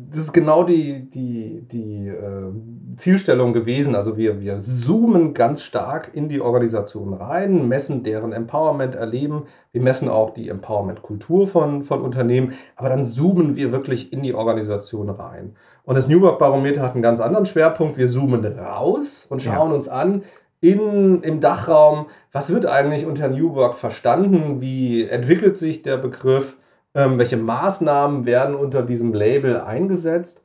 das 0.09 0.21
ist 0.21 0.33
genau 0.33 0.63
die, 0.63 1.07
die, 1.07 1.67
die 1.71 2.07
äh, 2.07 2.51
Zielstellung 2.95 3.53
gewesen. 3.53 3.95
Also 3.95 4.17
wir, 4.17 4.41
wir 4.41 4.57
zoomen 4.57 5.35
ganz 5.35 5.61
stark 5.61 6.11
in 6.13 6.29
die 6.29 6.41
Organisation 6.41 7.13
rein, 7.13 7.67
messen 7.67 8.01
deren 8.01 8.33
Empowerment 8.33 8.95
erleben. 8.95 9.43
Wir 9.71 9.81
messen 9.81 10.09
auch 10.09 10.31
die 10.31 10.49
Empowerment-Kultur 10.49 11.47
von, 11.47 11.83
von 11.83 12.01
Unternehmen, 12.01 12.53
aber 12.75 12.89
dann 12.89 13.03
zoomen 13.03 13.55
wir 13.55 13.71
wirklich 13.71 14.11
in 14.11 14.23
die 14.23 14.33
Organisation 14.33 15.11
rein. 15.11 15.55
Und 15.83 15.95
das 15.95 16.07
New 16.07 16.21
Work 16.21 16.39
Barometer 16.39 16.81
hat 16.81 16.93
einen 16.93 17.03
ganz 17.03 17.19
anderen 17.19 17.45
Schwerpunkt. 17.45 17.97
Wir 17.97 18.07
zoomen 18.07 18.43
raus 18.45 19.27
und 19.29 19.43
schauen 19.43 19.69
ja. 19.69 19.75
uns 19.75 19.87
an, 19.87 20.23
in, 20.61 21.21
im 21.21 21.39
Dachraum, 21.39 22.07
was 22.31 22.51
wird 22.51 22.65
eigentlich 22.65 23.05
unter 23.05 23.29
New 23.29 23.53
Work 23.53 23.75
verstanden? 23.75 24.59
Wie 24.59 25.03
entwickelt 25.05 25.57
sich 25.57 25.83
der 25.83 25.97
Begriff? 25.97 26.57
Ähm, 26.99 27.17
welche 27.17 27.37
Maßnahmen 27.37 28.25
werden 28.25 28.55
unter 28.55 28.81
diesem 28.81 29.13
Label 29.13 29.61
eingesetzt. 29.61 30.43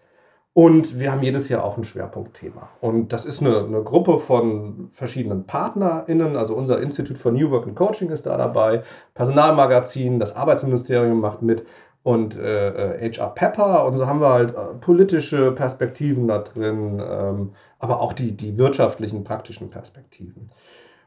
Und 0.53 1.01
wir 1.01 1.11
haben 1.11 1.23
jedes 1.23 1.49
Jahr 1.49 1.65
auch 1.65 1.77
ein 1.77 1.83
Schwerpunktthema. 1.83 2.69
Und 2.81 3.13
das 3.13 3.25
ist 3.25 3.41
eine, 3.41 3.59
eine, 3.59 3.83
Gruppe 3.83 4.21
von 4.21 4.89
verschiedenen 4.93 5.47
PartnerInnen. 5.47 6.37
Also 6.37 6.55
unser 6.55 6.81
Institut 6.81 7.19
for 7.19 7.33
New 7.33 7.51
Work 7.51 7.67
and 7.67 7.75
Coaching 7.75 8.11
ist 8.11 8.27
da 8.27 8.37
dabei, 8.37 8.83
Personalmagazin, 9.15 10.21
das 10.21 10.37
Arbeitsministerium 10.37 11.19
macht 11.21 11.43
mit. 11.43 11.65
und 12.05 12.37
äh, 12.37 13.11
HR 13.11 13.35
Pepper 13.35 13.87
und 13.87 13.97
so 13.97 14.07
haben 14.07 14.21
wir 14.21 14.29
halt 14.29 14.51
äh, 14.55 14.75
politische 14.81 15.51
Perspektiven 15.53 16.29
da 16.29 16.39
drin, 16.39 17.03
ähm, 17.03 17.53
aber 17.81 18.01
auch 18.01 18.13
die, 18.13 18.33
die 18.33 18.57
wirtschaftlichen, 18.59 19.25
praktischen 19.25 19.71
Perspektiven. 19.71 20.47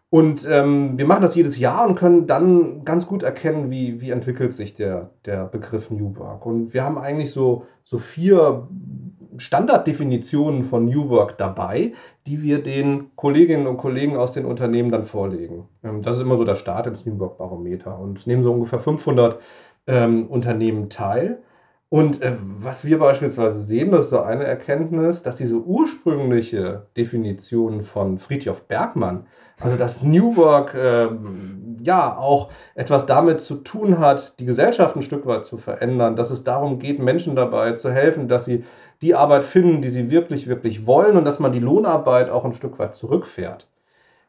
Und 0.10 0.48
ähm, 0.50 0.98
wir 0.98 1.06
machen 1.06 1.22
das 1.22 1.36
jedes 1.36 1.60
Jahr 1.60 1.86
und 1.86 1.96
können 1.96 2.28
dann 2.28 2.86
ganz 2.86 3.08
gut 3.08 3.24
erkennen, 3.24 3.70
wie, 3.70 4.00
wie 4.00 4.12
entwickelt 4.12 4.54
sich 4.54 4.74
der, 4.74 5.12
der 5.26 5.46
Begriff 5.46 5.92
New 5.92 6.16
Work. 6.16 6.46
Und 6.46 6.74
wir 6.74 6.86
haben 6.86 6.98
eigentlich 6.98 7.32
so, 7.32 7.66
so 7.84 7.98
vier 7.98 8.70
Standarddefinitionen 9.38 10.64
von 10.64 10.86
New 10.86 11.10
Work 11.10 11.38
dabei, 11.38 11.94
die 12.26 12.42
wir 12.42 12.64
den 12.64 13.16
Kolleginnen 13.18 13.68
und 13.68 13.78
Kollegen 13.78 14.16
aus 14.16 14.32
den 14.32 14.46
Unternehmen 14.46 14.92
dann 14.92 15.06
vorlegen. 15.06 15.66
Ähm, 15.84 16.02
das 16.02 16.16
ist 16.16 16.24
immer 16.24 16.38
so 16.38 16.46
der 16.46 16.56
Start 16.56 16.88
ins 16.88 17.06
New 17.06 17.20
Work 17.20 17.38
Barometer. 17.38 18.00
Und 18.00 18.20
es 18.20 18.28
nehmen 18.28 18.44
so 18.44 18.54
ungefähr 18.54 18.80
500 18.80 19.40
ähm, 19.88 20.28
Unternehmen 20.28 20.90
teil. 20.90 21.44
Und 21.90 22.22
äh, 22.22 22.36
was 22.60 22.84
wir 22.84 23.00
beispielsweise 23.00 23.60
sehen, 23.60 23.92
das 23.92 24.06
ist 24.06 24.10
so 24.10 24.20
eine 24.20 24.44
Erkenntnis, 24.44 25.24
dass 25.24 25.38
diese 25.38 25.56
ursprüngliche 25.56 26.88
Definition 26.98 27.84
von 27.84 28.20
Friedhof 28.20 28.64
Bergmann, 28.68 29.26
also 29.62 29.78
dass 29.78 30.04
New 30.04 30.36
Work 30.36 30.74
äh, 30.76 31.08
ja 31.82 32.18
auch 32.18 32.52
etwas 32.76 33.06
damit 33.06 33.40
zu 33.40 33.56
tun 33.56 34.00
hat, 34.00 34.38
die 34.40 34.46
Gesellschaft 34.46 34.98
ein 34.98 35.02
Stück 35.02 35.26
weit 35.26 35.46
zu 35.46 35.58
verändern, 35.58 36.18
dass 36.18 36.30
es 36.30 36.44
darum 36.44 36.78
geht, 36.78 37.00
Menschen 37.00 37.38
dabei 37.38 37.72
zu 37.72 37.90
helfen, 37.90 38.28
dass 38.28 38.44
sie 38.44 38.66
die 39.02 39.16
Arbeit 39.16 39.46
finden, 39.46 39.82
die 39.82 39.90
sie 39.90 40.12
wirklich, 40.12 40.48
wirklich 40.48 40.86
wollen 40.86 41.16
und 41.16 41.24
dass 41.24 41.40
man 41.40 41.54
die 41.54 41.60
Lohnarbeit 41.60 42.30
auch 42.30 42.44
ein 42.44 42.52
Stück 42.52 42.80
weit 42.80 42.96
zurückfährt. 42.96 43.68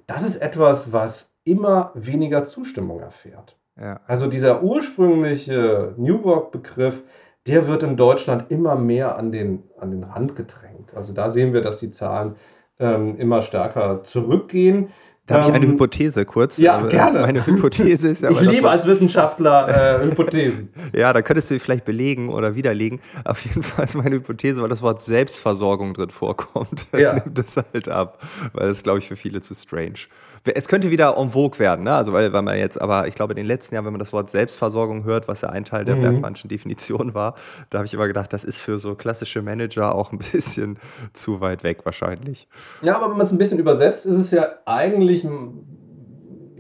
Das 0.07 0.23
ist 0.23 0.37
etwas, 0.37 0.93
was 0.93 1.33
immer 1.45 1.91
weniger 1.95 2.45
Zustimmung 2.45 3.01
erfährt. 3.01 3.57
Ja. 3.81 4.01
Also 4.07 4.27
dieser 4.27 4.63
ursprüngliche 4.63 5.95
New 5.97 6.23
Work-Begriff, 6.25 7.03
der 7.49 7.67
wird 7.67 7.83
in 7.83 7.97
Deutschland 7.97 8.51
immer 8.51 8.77
mehr 8.77 9.17
an 9.17 9.33
den, 9.33 9.65
an 9.81 9.91
den 9.91 10.05
Rand 10.05 10.37
gedrängt. 10.37 10.95
Also 10.95 11.13
da 11.13 11.29
sehen 11.31 11.53
wir, 11.53 11.63
dass 11.63 11.79
die 11.79 11.91
Zahlen 11.91 12.37
ähm, 12.79 13.17
immer 13.17 13.43
stärker 13.43 14.03
zurückgehen. 14.03 14.89
Da 15.29 15.35
habe 15.35 15.49
ich 15.51 15.55
eine 15.55 15.65
ähm, 15.67 15.73
Hypothese 15.73 16.25
kurz. 16.25 16.57
Ja, 16.57 16.81
gerne. 16.87 17.21
Meine 17.21 17.47
Hypothese 17.47 18.09
ist 18.09 18.23
ja. 18.23 18.31
Ich 18.31 18.41
liebe 18.41 18.71
als 18.71 18.87
Wissenschaftler 18.87 20.01
äh, 20.01 20.07
Hypothesen. 20.07 20.71
ja, 20.97 21.13
da 21.13 21.21
könntest 21.21 21.51
du 21.51 21.61
vielleicht 21.61 21.85
belegen 21.85 22.31
oder 22.31 22.55
widerlegen. 22.55 23.01
Auf 23.25 23.45
jeden 23.45 23.63
Fall 23.63 23.85
ist 23.85 23.95
meine 23.95 24.17
Hypothese, 24.17 24.63
weil 24.63 24.71
das 24.71 24.81
Wort 24.81 25.03
Selbstversorgung 25.03 25.95
drin 25.95 26.11
vorkommt. 26.11 26.87
Ja. 26.99 27.15
Nimmt 27.15 27.39
das 27.39 27.57
halt 27.57 27.89
ab. 27.89 28.19
Weil 28.55 28.69
das, 28.69 28.83
glaube 28.83 28.99
ich, 28.99 29.07
für 29.07 29.15
viele 29.15 29.41
zu 29.41 29.55
strange. 29.55 30.09
Es 30.55 30.69
könnte 30.69 30.91
wieder 30.91 31.17
en 31.17 31.31
vogue 31.31 31.59
werden, 31.59 31.85
ne? 31.85 31.93
Also, 31.93 32.13
weil, 32.13 32.33
weil 32.33 32.43
man 32.43 32.57
jetzt, 32.57 32.81
aber 32.81 33.07
ich 33.07 33.15
glaube, 33.15 33.33
in 33.33 33.37
den 33.37 33.47
letzten 33.47 33.75
Jahren, 33.75 33.85
wenn 33.85 33.93
man 33.93 34.01
das 34.01 34.13
Wort 34.13 34.31
Selbstversorgung 34.31 35.05
hört, 35.05 35.29
was 35.29 35.41
ja 35.41 35.51
ein 35.51 35.65
Teil 35.65 35.85
der 35.85 35.97
mhm. 35.97 36.01
Bergmannschen 36.03 36.49
Definition 36.49 37.15
war, 37.15 37.35
da 37.71 37.79
habe 37.79 37.87
ich 37.87 37.95
immer 37.95 38.07
gedacht, 38.07 38.33
das 38.33 38.45
ist 38.45 38.61
für 38.61 38.79
so 38.79 38.95
klassische 38.95 39.43
Manager 39.43 39.95
auch 39.95 40.13
ein 40.13 40.19
bisschen 40.19 40.79
zu 41.13 41.41
weit 41.41 41.65
weg 41.65 41.85
wahrscheinlich. 41.85 42.49
Ja, 42.83 42.97
aber 42.97 43.11
wenn 43.11 43.19
man 43.19 43.27
es 43.27 43.33
ein 43.33 43.39
bisschen 43.39 43.59
übersetzt, 43.59 44.07
ist 44.07 44.17
es 44.17 44.31
ja 44.31 44.49
eigentlich 44.67 45.27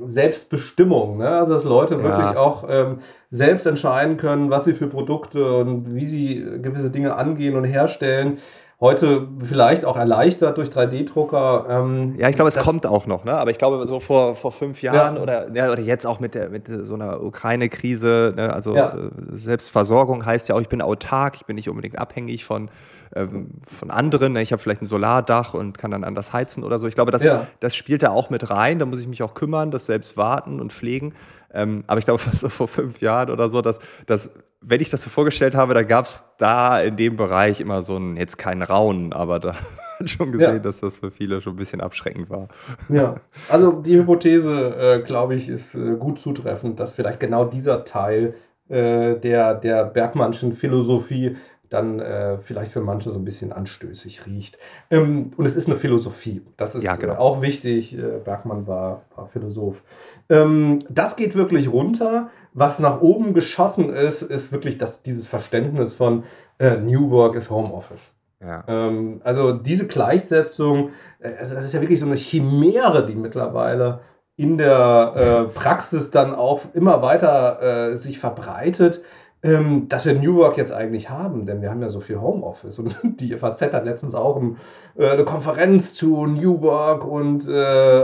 Selbstbestimmung, 0.04 1.18
ne? 1.18 1.28
Also, 1.28 1.52
dass 1.52 1.64
Leute 1.64 1.94
ja. 1.94 2.02
wirklich 2.02 2.36
auch 2.36 2.64
ähm, 2.68 2.98
selbst 3.30 3.66
entscheiden 3.66 4.16
können, 4.16 4.50
was 4.50 4.64
sie 4.64 4.72
für 4.72 4.86
Produkte 4.86 5.56
und 5.56 5.94
wie 5.94 6.06
sie 6.06 6.44
gewisse 6.62 6.90
Dinge 6.90 7.16
angehen 7.16 7.56
und 7.56 7.64
herstellen 7.64 8.38
heute 8.80 9.26
vielleicht 9.44 9.84
auch 9.84 9.96
erleichtert 9.96 10.56
durch 10.56 10.68
3D-Drucker. 10.68 11.66
Ähm, 11.68 12.14
ja, 12.16 12.28
ich 12.28 12.36
glaube, 12.36 12.48
es 12.48 12.56
kommt 12.56 12.86
auch 12.86 13.06
noch, 13.06 13.24
ne? 13.24 13.32
aber 13.32 13.50
ich 13.50 13.58
glaube, 13.58 13.84
so 13.88 13.98
vor, 13.98 14.36
vor 14.36 14.52
fünf 14.52 14.82
Jahren 14.82 15.16
ja. 15.16 15.22
Oder, 15.22 15.52
ja, 15.52 15.72
oder 15.72 15.80
jetzt 15.80 16.06
auch 16.06 16.20
mit, 16.20 16.34
der, 16.34 16.48
mit 16.48 16.68
so 16.68 16.94
einer 16.94 17.20
Ukraine-Krise, 17.20 18.34
ne? 18.36 18.52
also 18.52 18.76
ja. 18.76 18.90
Äh, 18.90 19.10
Selbstversorgung 19.32 20.24
heißt 20.24 20.48
ja 20.48 20.54
auch, 20.54 20.60
ich 20.60 20.68
bin 20.68 20.80
autark, 20.80 21.34
ich 21.34 21.44
bin 21.44 21.56
nicht 21.56 21.68
unbedingt 21.68 21.98
abhängig 21.98 22.44
von, 22.44 22.70
ähm, 23.16 23.50
von 23.66 23.90
anderen. 23.90 24.34
Ne? 24.34 24.42
Ich 24.42 24.52
habe 24.52 24.62
vielleicht 24.62 24.82
ein 24.82 24.86
Solardach 24.86 25.54
und 25.54 25.76
kann 25.76 25.90
dann 25.90 26.04
anders 26.04 26.32
heizen 26.32 26.62
oder 26.62 26.78
so. 26.78 26.86
Ich 26.86 26.94
glaube, 26.94 27.10
das, 27.10 27.26
das 27.58 27.74
spielt 27.74 28.04
da 28.04 28.10
auch 28.10 28.30
mit 28.30 28.48
rein. 28.48 28.78
Da 28.78 28.86
muss 28.86 29.00
ich 29.00 29.08
mich 29.08 29.24
auch 29.24 29.34
kümmern, 29.34 29.72
das 29.72 29.86
selbst 29.86 30.16
warten 30.16 30.60
und 30.60 30.72
pflegen. 30.72 31.14
Ähm, 31.52 31.82
aber 31.88 31.98
ich 31.98 32.04
glaube, 32.04 32.22
so 32.32 32.48
vor 32.48 32.68
fünf 32.68 33.00
Jahren 33.00 33.30
oder 33.30 33.50
so, 33.50 33.60
dass, 33.60 33.80
dass 34.06 34.30
wenn 34.60 34.80
ich 34.80 34.90
das 34.90 35.02
so 35.02 35.10
vorgestellt 35.10 35.54
habe, 35.54 35.74
da 35.74 35.82
gab 35.82 36.06
es 36.06 36.24
da 36.38 36.80
in 36.80 36.96
dem 36.96 37.16
Bereich 37.16 37.60
immer 37.60 37.82
so 37.82 37.96
ein, 37.96 38.16
jetzt 38.16 38.38
kein 38.38 38.62
Raunen, 38.62 39.12
aber 39.12 39.38
da 39.38 39.54
hat 39.98 40.10
schon 40.10 40.32
gesehen, 40.32 40.54
ja. 40.54 40.58
dass 40.58 40.80
das 40.80 40.98
für 40.98 41.10
viele 41.10 41.40
schon 41.40 41.54
ein 41.54 41.56
bisschen 41.56 41.80
abschreckend 41.80 42.28
war. 42.30 42.48
Ja, 42.88 43.16
also 43.48 43.72
die 43.72 43.96
Hypothese, 43.96 44.74
äh, 44.76 45.02
glaube 45.02 45.36
ich, 45.36 45.48
ist 45.48 45.74
äh, 45.74 45.96
gut 45.96 46.18
zutreffend, 46.18 46.80
dass 46.80 46.94
vielleicht 46.94 47.20
genau 47.20 47.44
dieser 47.44 47.84
Teil 47.84 48.34
äh, 48.68 49.16
der, 49.16 49.54
der 49.54 49.84
Bergmannschen 49.84 50.52
Philosophie 50.52 51.36
dann 51.68 52.00
äh, 52.00 52.38
vielleicht 52.38 52.72
für 52.72 52.80
manche 52.80 53.10
so 53.10 53.16
ein 53.16 53.24
bisschen 53.24 53.52
anstößig 53.52 54.26
riecht. 54.26 54.58
Ähm, 54.90 55.30
und 55.36 55.46
es 55.46 55.56
ist 55.56 55.68
eine 55.68 55.76
Philosophie. 55.76 56.42
Das 56.56 56.74
ist 56.74 56.84
ja, 56.84 56.96
genau. 56.96 57.14
auch 57.14 57.42
wichtig. 57.42 57.96
Äh, 57.96 58.20
Bergmann 58.24 58.66
war, 58.66 59.02
war 59.14 59.26
Philosoph. 59.28 59.82
Ähm, 60.28 60.80
das 60.88 61.16
geht 61.16 61.34
wirklich 61.34 61.70
runter. 61.70 62.30
Was 62.54 62.78
nach 62.78 63.00
oben 63.00 63.34
geschossen 63.34 63.90
ist, 63.90 64.22
ist 64.22 64.52
wirklich 64.52 64.78
das, 64.78 65.02
dieses 65.02 65.26
Verständnis 65.26 65.92
von 65.92 66.24
äh, 66.58 66.76
New 66.76 67.10
Work 67.10 67.36
is 67.36 67.50
Homeoffice. 67.50 68.12
Ja. 68.40 68.64
Ähm, 68.68 69.20
also 69.24 69.52
diese 69.52 69.86
Gleichsetzung, 69.86 70.90
äh, 71.20 71.34
also 71.38 71.54
das 71.54 71.64
ist 71.64 71.72
ja 71.72 71.80
wirklich 71.80 72.00
so 72.00 72.06
eine 72.06 72.16
Chimäre, 72.16 73.04
die 73.06 73.14
mittlerweile 73.14 74.00
in 74.36 74.56
der 74.56 75.14
äh, 75.16 75.52
Praxis 75.52 76.12
dann 76.12 76.34
auch 76.34 76.62
immer 76.72 77.02
weiter 77.02 77.90
äh, 77.90 77.96
sich 77.96 78.20
verbreitet 78.20 79.02
ähm, 79.42 79.88
dass 79.88 80.04
wir 80.04 80.14
New 80.14 80.36
Work 80.36 80.56
jetzt 80.56 80.72
eigentlich 80.72 81.10
haben, 81.10 81.46
denn 81.46 81.62
wir 81.62 81.70
haben 81.70 81.80
ja 81.80 81.90
so 81.90 82.00
viel 82.00 82.20
Homeoffice 82.20 82.78
und 82.78 82.98
die 83.20 83.36
FAZ 83.36 83.62
hat 83.62 83.84
letztens 83.84 84.14
auch 84.14 84.36
ein, 84.36 84.56
äh, 84.96 85.08
eine 85.08 85.24
Konferenz 85.24 85.94
zu 85.94 86.26
New 86.26 86.60
Work 86.62 87.04
und 87.06 87.48
äh, 87.48 88.02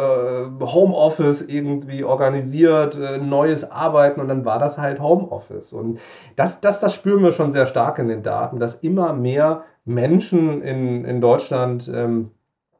Homeoffice 0.64 1.42
irgendwie 1.42 2.05
organisiert, 2.05 2.97
äh, 2.97 3.18
neues 3.18 3.68
Arbeiten 3.70 4.20
und 4.20 4.29
dann 4.29 4.44
war 4.44 4.59
das 4.59 4.79
halt 4.79 5.01
Homeoffice 5.01 5.73
und 5.73 5.99
das, 6.37 6.61
das, 6.61 6.79
das 6.79 6.94
spüren 6.94 7.23
wir 7.23 7.33
schon 7.33 7.51
sehr 7.51 7.66
stark 7.66 7.99
in 7.99 8.09
den 8.09 8.23
Daten, 8.23 8.61
dass 8.61 8.75
immer 8.75 9.12
mehr 9.12 9.64
Menschen 9.85 10.62
in, 10.62 11.05
in 11.05 11.20
Deutschland 11.20 11.90
ähm, 11.92 12.31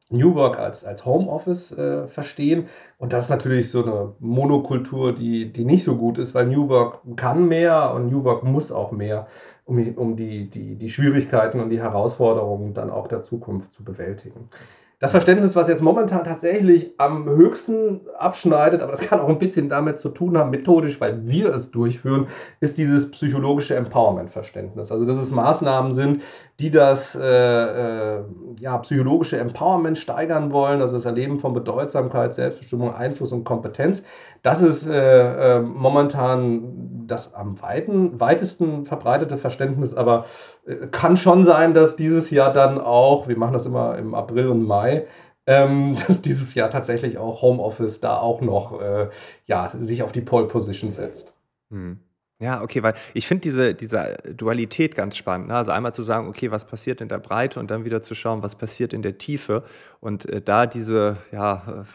New 0.09 0.35
Work 0.35 0.59
als, 0.59 0.85
als 0.85 1.05
Homeoffice 1.05 1.71
äh, 1.71 2.07
verstehen. 2.07 2.67
Und 3.05 3.13
das 3.13 3.25
ist 3.25 3.29
natürlich 3.29 3.69
so 3.69 3.83
eine 3.83 4.13
Monokultur, 4.17 5.13
die, 5.13 5.53
die 5.53 5.63
nicht 5.63 5.83
so 5.83 5.95
gut 5.95 6.17
ist, 6.17 6.33
weil 6.33 6.47
New 6.47 6.69
Work 6.69 7.01
kann 7.15 7.47
mehr 7.47 7.93
und 7.93 8.11
New 8.11 8.23
Work 8.23 8.41
muss 8.41 8.71
auch 8.71 8.91
mehr, 8.91 9.27
um, 9.65 9.77
um 9.95 10.15
die, 10.15 10.49
die, 10.49 10.75
die 10.75 10.89
Schwierigkeiten 10.89 11.59
und 11.59 11.69
die 11.69 11.79
Herausforderungen 11.79 12.73
dann 12.73 12.89
auch 12.89 13.07
der 13.07 13.21
Zukunft 13.21 13.75
zu 13.75 13.83
bewältigen. 13.83 14.49
Das 14.97 15.11
Verständnis, 15.11 15.55
was 15.55 15.67
jetzt 15.67 15.83
momentan 15.83 16.23
tatsächlich 16.23 16.95
am 16.97 17.29
höchsten 17.29 18.01
abschneidet, 18.17 18.81
aber 18.81 18.93
das 18.93 19.01
kann 19.01 19.19
auch 19.19 19.29
ein 19.29 19.37
bisschen 19.37 19.69
damit 19.69 19.99
zu 19.99 20.09
tun 20.09 20.35
haben, 20.35 20.49
methodisch, 20.49 20.99
weil 20.99 21.27
wir 21.27 21.53
es 21.53 21.69
durchführen, 21.69 22.25
ist 22.59 22.79
dieses 22.79 23.11
psychologische 23.11 23.75
Empowerment-Verständnis. 23.75 24.91
Also, 24.91 25.05
dass 25.05 25.19
es 25.19 25.29
Maßnahmen 25.29 25.91
sind, 25.91 26.23
die 26.59 26.71
das 26.71 27.15
äh, 27.15 27.21
äh, 27.21 28.23
ja, 28.59 28.77
psychologische 28.77 29.37
Empowerment 29.37 29.97
steigern 29.97 30.53
wollen, 30.53 30.81
also 30.81 30.95
das 30.95 31.05
Erleben 31.05 31.39
von 31.39 31.53
Bedeutsamkeit, 31.53 32.33
Selbstbestimmung, 32.33 32.93
Einfluss 32.93 33.33
und 33.33 33.43
Kompetenz. 33.43 34.03
Das 34.41 34.61
ist 34.61 34.87
äh, 34.87 35.57
äh 35.57 35.59
momentan 35.59 37.07
das 37.07 37.33
am 37.33 37.61
weiten, 37.61 38.19
weitesten 38.19 38.85
verbreitete 38.85 39.37
Verständnis, 39.37 39.93
aber 39.93 40.25
äh, 40.65 40.87
kann 40.87 41.17
schon 41.17 41.43
sein, 41.43 41.73
dass 41.73 41.97
dieses 41.97 42.29
Jahr 42.29 42.53
dann 42.53 42.79
auch, 42.79 43.27
wir 43.27 43.37
machen 43.37 43.53
das 43.53 43.65
immer 43.65 43.97
im 43.97 44.13
April 44.15 44.47
und 44.47 44.63
Mai, 44.63 45.07
ähm, 45.47 45.97
dass 46.07 46.21
dieses 46.21 46.55
Jahr 46.55 46.69
tatsächlich 46.69 47.17
auch 47.17 47.41
Homeoffice 47.41 47.99
da 47.99 48.17
auch 48.17 48.39
noch 48.39 48.79
äh, 48.79 49.09
ja, 49.45 49.67
sich 49.69 50.03
auf 50.03 50.13
die 50.13 50.21
Pole 50.21 50.47
Position 50.47 50.91
setzt. 50.91 51.33
Hm. 51.69 51.99
Ja, 52.39 52.61
okay, 52.61 52.83
weil 52.83 52.95
ich 53.13 53.27
finde 53.27 53.43
diese, 53.43 53.73
diese 53.73 54.17
Dualität 54.35 54.93
ganz 54.93 55.15
spannend. 55.15 55.47
Ne? 55.47 55.55
Also 55.55 55.71
einmal 55.71 55.93
zu 55.93 56.01
sagen, 56.03 56.27
okay, 56.27 56.51
was 56.51 56.65
passiert 56.65 56.99
in 56.99 57.07
der 57.07 57.19
Breite 57.19 57.61
und 57.61 57.71
dann 57.71 57.85
wieder 57.85 58.01
zu 58.01 58.13
schauen, 58.13 58.43
was 58.43 58.55
passiert 58.55 58.91
in 58.91 59.01
der 59.01 59.17
Tiefe. 59.17 59.63
Und 60.01 60.25
äh, 60.25 60.41
da 60.41 60.65
diese, 60.65 61.15
ja, 61.31 61.85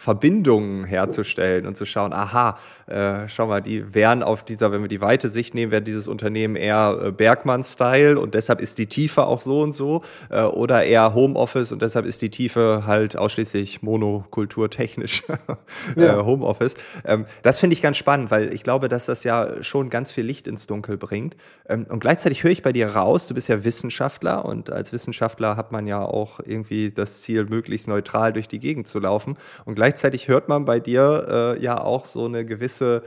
Verbindungen 0.00 0.84
herzustellen 0.84 1.66
und 1.66 1.76
zu 1.76 1.84
schauen, 1.84 2.12
aha, 2.12 2.56
äh, 2.86 3.28
schau 3.28 3.48
mal, 3.48 3.60
die 3.60 3.96
wären 3.96 4.22
auf 4.22 4.44
dieser, 4.44 4.70
wenn 4.70 4.80
wir 4.80 4.88
die 4.88 5.00
weite 5.00 5.28
Sicht 5.28 5.56
nehmen, 5.56 5.72
wäre 5.72 5.82
dieses 5.82 6.06
Unternehmen 6.06 6.54
eher 6.54 7.00
äh, 7.02 7.10
Bergmann-Style 7.10 8.16
und 8.16 8.34
deshalb 8.34 8.60
ist 8.60 8.78
die 8.78 8.86
Tiefe 8.86 9.26
auch 9.26 9.40
so 9.40 9.60
und 9.60 9.72
so 9.72 10.02
äh, 10.30 10.42
oder 10.42 10.84
eher 10.84 11.14
Homeoffice 11.14 11.72
und 11.72 11.82
deshalb 11.82 12.06
ist 12.06 12.22
die 12.22 12.30
Tiefe 12.30 12.84
halt 12.86 13.16
ausschließlich 13.16 13.82
monokulturtechnisch 13.82 15.24
ja. 15.96 16.20
äh, 16.20 16.22
Homeoffice. 16.24 16.74
Ähm, 17.04 17.26
das 17.42 17.58
finde 17.58 17.74
ich 17.74 17.82
ganz 17.82 17.96
spannend, 17.96 18.30
weil 18.30 18.54
ich 18.54 18.62
glaube, 18.62 18.88
dass 18.88 19.06
das 19.06 19.24
ja 19.24 19.64
schon 19.64 19.90
ganz 19.90 20.12
viel 20.12 20.24
Licht 20.24 20.46
ins 20.46 20.68
Dunkel 20.68 20.96
bringt. 20.96 21.36
Ähm, 21.68 21.86
und 21.88 21.98
gleichzeitig 21.98 22.44
höre 22.44 22.52
ich 22.52 22.62
bei 22.62 22.72
dir 22.72 22.86
raus, 22.86 23.26
du 23.26 23.34
bist 23.34 23.48
ja 23.48 23.64
Wissenschaftler 23.64 24.44
und 24.44 24.70
als 24.70 24.92
Wissenschaftler 24.92 25.56
hat 25.56 25.72
man 25.72 25.88
ja 25.88 26.04
auch 26.04 26.38
irgendwie 26.44 26.92
das 26.92 27.22
Ziel, 27.22 27.46
möglichst 27.46 27.88
neutral 27.88 28.32
durch 28.32 28.46
die 28.46 28.60
Gegend 28.60 28.86
zu 28.86 29.00
laufen 29.00 29.36
und 29.64 29.74
gleichzeitig 29.74 29.87
gleichzeitig 29.88 30.28
hört 30.28 30.50
man 30.50 30.66
bei 30.66 30.80
dir 30.80 31.56
äh, 31.58 31.62
ja 31.62 31.80
auch 31.80 32.04
so 32.04 32.26
eine 32.26 32.44
gewisse 32.44 33.02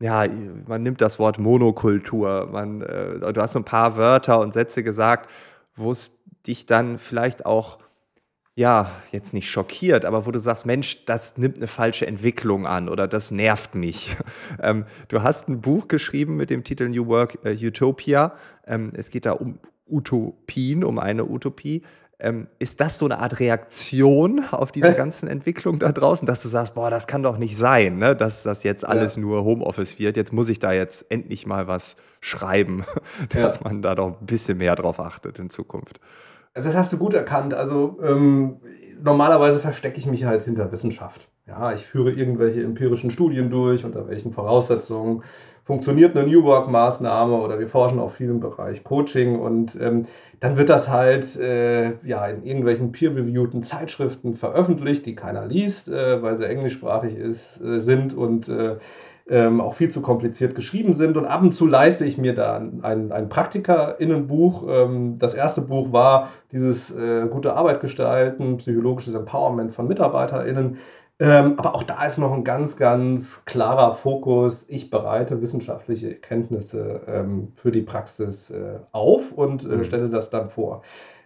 ja, 0.00 0.26
man 0.66 0.82
nimmt 0.82 1.00
das 1.00 1.18
Wort 1.18 1.38
Monokultur. 1.38 2.48
Man, 2.50 2.82
äh, 2.82 3.32
du 3.32 3.40
hast 3.40 3.52
so 3.52 3.60
ein 3.60 3.64
paar 3.64 3.96
Wörter 3.96 4.40
und 4.40 4.52
Sätze 4.52 4.82
gesagt, 4.82 5.30
wo 5.76 5.92
es 5.92 6.18
dich 6.46 6.66
dann 6.66 6.98
vielleicht 6.98 7.46
auch, 7.46 7.78
ja, 8.56 8.90
jetzt 9.12 9.34
nicht 9.34 9.48
schockiert, 9.48 10.04
aber 10.04 10.26
wo 10.26 10.30
du 10.30 10.40
sagst, 10.40 10.66
Mensch, 10.66 11.04
das 11.04 11.38
nimmt 11.38 11.58
eine 11.58 11.68
falsche 11.68 12.06
Entwicklung 12.06 12.66
an 12.66 12.88
oder 12.88 13.06
das 13.06 13.30
nervt 13.30 13.74
mich. 13.74 14.16
Ähm, 14.62 14.84
du 15.08 15.22
hast 15.22 15.48
ein 15.48 15.60
Buch 15.60 15.88
geschrieben 15.88 16.36
mit 16.36 16.48
dem 16.48 16.64
Titel 16.64 16.88
New 16.88 17.06
Work 17.06 17.38
äh, 17.44 17.54
Utopia. 17.54 18.32
Ähm, 18.66 18.92
es 18.94 19.10
geht 19.10 19.26
da 19.26 19.32
um 19.32 19.58
Utopien, 19.86 20.84
um 20.84 20.98
eine 20.98 21.24
Utopie. 21.24 21.82
Ähm, 22.20 22.46
ist 22.58 22.80
das 22.80 22.98
so 22.98 23.06
eine 23.06 23.18
Art 23.18 23.40
Reaktion 23.40 24.44
auf 24.50 24.70
diese 24.70 24.94
ganzen 24.94 25.28
Entwicklungen 25.28 25.80
da 25.80 25.90
draußen, 25.90 26.26
dass 26.26 26.42
du 26.42 26.48
sagst, 26.48 26.74
boah, 26.74 26.88
das 26.88 27.06
kann 27.06 27.22
doch 27.22 27.38
nicht 27.38 27.56
sein, 27.56 27.98
ne? 27.98 28.14
dass 28.14 28.44
das 28.44 28.62
jetzt 28.62 28.86
alles 28.86 29.16
ja. 29.16 29.22
nur 29.22 29.44
Homeoffice 29.44 29.98
wird. 29.98 30.16
Jetzt 30.16 30.32
muss 30.32 30.48
ich 30.48 30.58
da 30.58 30.72
jetzt 30.72 31.06
endlich 31.10 31.46
mal 31.46 31.66
was 31.66 31.96
schreiben, 32.20 32.84
dass 33.34 33.56
ja. 33.56 33.64
man 33.64 33.82
da 33.82 33.94
doch 33.94 34.20
ein 34.20 34.26
bisschen 34.26 34.58
mehr 34.58 34.76
drauf 34.76 35.00
achtet 35.00 35.38
in 35.38 35.50
Zukunft. 35.50 35.98
Also 36.54 36.68
das 36.68 36.76
hast 36.78 36.92
du 36.92 36.98
gut 36.98 37.14
erkannt. 37.14 37.52
Also 37.52 37.98
ähm, 38.02 38.60
normalerweise 39.02 39.58
verstecke 39.58 39.98
ich 39.98 40.06
mich 40.06 40.24
halt 40.24 40.44
hinter 40.44 40.70
Wissenschaft. 40.70 41.28
Ja, 41.46 41.72
ich 41.72 41.84
führe 41.84 42.12
irgendwelche 42.12 42.62
empirischen 42.62 43.10
Studien 43.10 43.50
durch, 43.50 43.84
unter 43.84 44.08
welchen 44.08 44.32
Voraussetzungen 44.32 45.22
funktioniert 45.64 46.16
eine 46.16 46.28
New 46.28 46.44
Work-Maßnahme 46.44 47.34
oder 47.34 47.58
wir 47.58 47.68
forschen 47.68 47.98
auf 47.98 48.14
viel 48.14 48.28
im 48.28 48.40
Bereich 48.40 48.84
Coaching 48.84 49.38
und 49.38 49.78
ähm, 49.80 50.06
dann 50.40 50.58
wird 50.58 50.68
das 50.68 50.90
halt 50.90 51.36
äh, 51.36 51.92
ja, 52.04 52.26
in 52.26 52.44
irgendwelchen 52.44 52.92
peer-reviewten 52.92 53.62
Zeitschriften 53.62 54.34
veröffentlicht, 54.34 55.06
die 55.06 55.14
keiner 55.14 55.46
liest, 55.46 55.88
äh, 55.88 56.22
weil 56.22 56.36
sie 56.36 56.46
englischsprachig 56.46 57.16
ist, 57.16 57.60
äh, 57.62 57.80
sind 57.80 58.14
und 58.14 58.48
äh, 58.48 58.76
ähm, 59.26 59.62
auch 59.62 59.74
viel 59.74 59.90
zu 59.90 60.02
kompliziert 60.02 60.54
geschrieben 60.54 60.92
sind. 60.92 61.16
Und 61.16 61.24
ab 61.24 61.40
und 61.40 61.52
zu 61.52 61.66
leiste 61.66 62.04
ich 62.04 62.18
mir 62.18 62.34
da 62.34 62.56
ein, 62.58 63.10
ein 63.10 63.28
PraktikerInnenbuch. 63.30 64.66
Ähm, 64.68 65.16
das 65.18 65.32
erste 65.32 65.62
Buch 65.62 65.92
war 65.92 66.28
dieses 66.52 66.94
äh, 66.94 67.26
gute 67.28 67.54
Arbeit 67.54 67.80
gestalten, 67.80 68.58
psychologisches 68.58 69.14
Empowerment 69.14 69.72
von 69.72 69.88
MitarbeiterInnen. 69.88 70.76
Ähm, 71.20 71.54
aber 71.58 71.76
auch 71.76 71.84
da 71.84 72.04
ist 72.04 72.18
noch 72.18 72.32
ein 72.32 72.42
ganz, 72.42 72.76
ganz 72.76 73.44
klarer 73.44 73.94
Fokus. 73.94 74.66
Ich 74.68 74.90
bereite 74.90 75.40
wissenschaftliche 75.40 76.10
Erkenntnisse 76.10 77.02
ähm, 77.06 77.52
für 77.54 77.70
die 77.70 77.82
Praxis 77.82 78.50
äh, 78.50 78.80
auf 78.92 79.30
und 79.32 79.64
äh, 79.64 79.76
mhm. 79.76 79.84
stelle 79.84 80.08
das 80.08 80.30
dann 80.30 80.50
vor. 80.50 80.82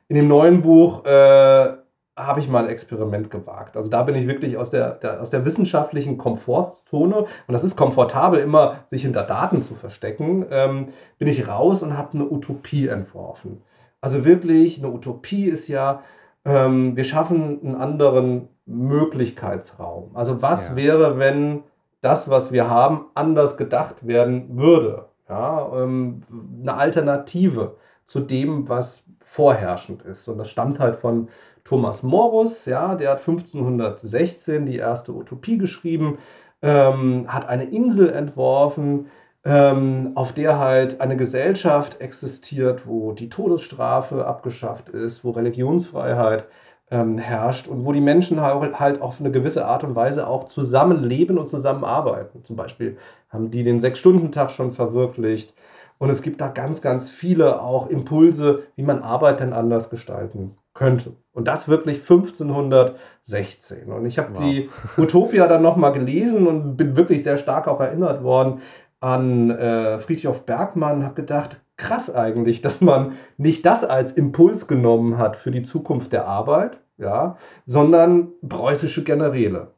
In 0.09 0.17
dem 0.17 0.29
neuen 0.29 0.61
Buch 0.61 1.05
äh, 1.07 1.73
habe 2.19 2.41
ich 2.41 2.49
mal 2.49 2.65
ein 2.65 2.71
Experiment 2.71 3.31
gewagt. 3.31 3.77
Also 3.77 3.89
da 3.89 4.03
bin 4.03 4.15
ich 4.15 4.27
wirklich 4.27 4.57
aus 4.57 4.71
der, 4.71 4.97
der, 4.97 5.23
aus 5.23 5.31
der 5.31 5.45
wissenschaftlichen 5.45 6.19
Komfortzone, 6.19 7.17
und 7.19 7.29
das 7.49 7.65
ist 7.65 7.77
komfortabel, 7.77 8.41
immer 8.41 8.81
sich 8.87 9.03
hinter 9.03 9.23
Daten 9.23 9.63
zu 9.63 9.75
verstecken, 9.75 10.45
ähm, 10.51 10.87
bin 11.19 11.29
ich 11.29 11.49
raus 11.49 11.83
und 11.83 11.97
habe 11.97 12.15
eine 12.15 12.29
Utopie 12.29 12.89
entworfen. 12.89 13.63
Also 14.01 14.25
wirklich, 14.25 14.79
eine 14.79 14.93
Utopie 14.93 15.45
ist 15.45 15.69
ja, 15.69 16.03
ähm, 16.45 16.97
wir 16.97 17.05
schaffen 17.05 17.61
einen 17.63 17.75
anderen 17.77 18.49
Möglichkeitsraum. 18.69 20.11
Also 20.15 20.43
was 20.43 20.71
ja. 20.71 20.77
wäre, 20.77 21.19
wenn 21.19 21.65
das, 22.01 22.31
was 22.31 22.53
wir 22.53 22.71
haben, 22.71 23.07
anders 23.15 23.57
gedacht 23.57 24.07
werden 24.07 24.57
würde? 24.57 25.07
Ja, 25.29 25.71
ähm, 25.75 26.23
eine 26.63 26.75
Alternative 26.75 27.77
zu 28.07 28.21
dem, 28.21 28.69
was 28.69 29.05
vorherrschend 29.21 30.03
ist. 30.03 30.29
Und 30.29 30.39
das 30.39 30.49
stammt 30.49 30.81
halt 30.81 30.97
von 30.97 31.29
Thomas 31.65 32.03
Morus, 32.03 32.65
ja, 32.65 32.95
der 32.95 33.11
hat 33.11 33.19
1516 33.19 34.65
die 34.65 34.77
erste 34.77 35.13
Utopie 35.13 35.59
geschrieben, 35.59 36.19
ähm, 36.63 37.27
hat 37.29 37.47
eine 37.47 37.65
Insel 37.65 38.11
entworfen, 38.11 39.09
ähm, 39.45 40.13
auf 40.15 40.33
der 40.33 40.59
halt 40.59 41.01
eine 41.03 41.17
Gesellschaft 41.17 42.01
existiert, 42.01 42.87
wo 42.87 43.13
die 43.13 43.29
Todesstrafe 43.29 44.27
abgeschafft 44.27 44.89
ist, 44.89 45.25
wo 45.25 45.31
Religionsfreiheit 45.31 46.47
ähm, 46.91 47.19
herrscht 47.19 47.69
und 47.69 47.85
wo 47.85 47.93
die 47.93 48.01
Menschen 48.01 48.41
halt, 48.41 49.03
auf 49.03 49.21
eine 49.21 49.31
gewisse 49.31 49.67
Art 49.67 49.85
und 49.85 49.95
Weise 49.95 50.27
auch 50.27 50.45
zusammenleben 50.45 51.39
und 51.39 51.49
zusammenarbeiten. 51.49 52.45
Zum 52.45 52.57
Beispiel 52.57 52.97
haben 53.29 53.51
die 53.51 53.63
den 53.63 53.81
Sechs-Stunden-Tag 53.81 54.51
schon 54.51 54.73
verwirklicht. 54.73 55.55
Und 55.99 56.11
es 56.11 56.23
gibt 56.23 56.41
da 56.41 56.49
ganz, 56.49 56.81
ganz 56.81 57.11
viele 57.11 57.61
auch 57.61 57.89
Impulse, 57.89 58.63
wie 58.77 58.85
man 58.85 59.03
Arbeit 59.03 59.41
denn 59.41 59.53
anders 59.53 59.91
gestalten 59.91 60.57
könnte. 60.73 61.13
Und 61.33 61.49
das 61.49 61.69
wirklich 61.69 61.99
1516. 61.99 63.91
Und 63.93 64.07
ich 64.07 64.19
habe 64.19 64.31
wow. 64.35 64.41
die 64.41 64.71
Utopia 64.97 65.49
dann 65.49 65.63
nochmal 65.63 65.93
gelesen 65.93 66.47
und 66.47 66.77
bin 66.77 66.97
wirklich 66.97 67.25
sehr 67.25 67.37
stark 67.37 67.67
auch 67.67 67.81
erinnert 67.81 68.23
worden 68.23 68.63
an 69.01 69.51
äh, 69.51 69.99
Friedrich 69.99 70.41
Bergmann, 70.41 71.05
habe 71.05 71.15
gedacht, 71.15 71.61
krass 71.79 72.15
eigentlich, 72.15 72.61
dass 72.63 72.83
man 72.83 73.17
nicht 73.39 73.65
das 73.65 73.83
als 73.83 74.13
Impuls 74.13 74.67
genommen 74.67 75.17
hat 75.17 75.37
für 75.37 75.51
die 75.51 75.63
Zukunft 75.63 76.13
der 76.13 76.27
Arbeit, 76.27 76.81
ja, 76.99 77.39
sondern 77.65 78.29
preußische 78.47 79.05
Generäle, 79.05 79.69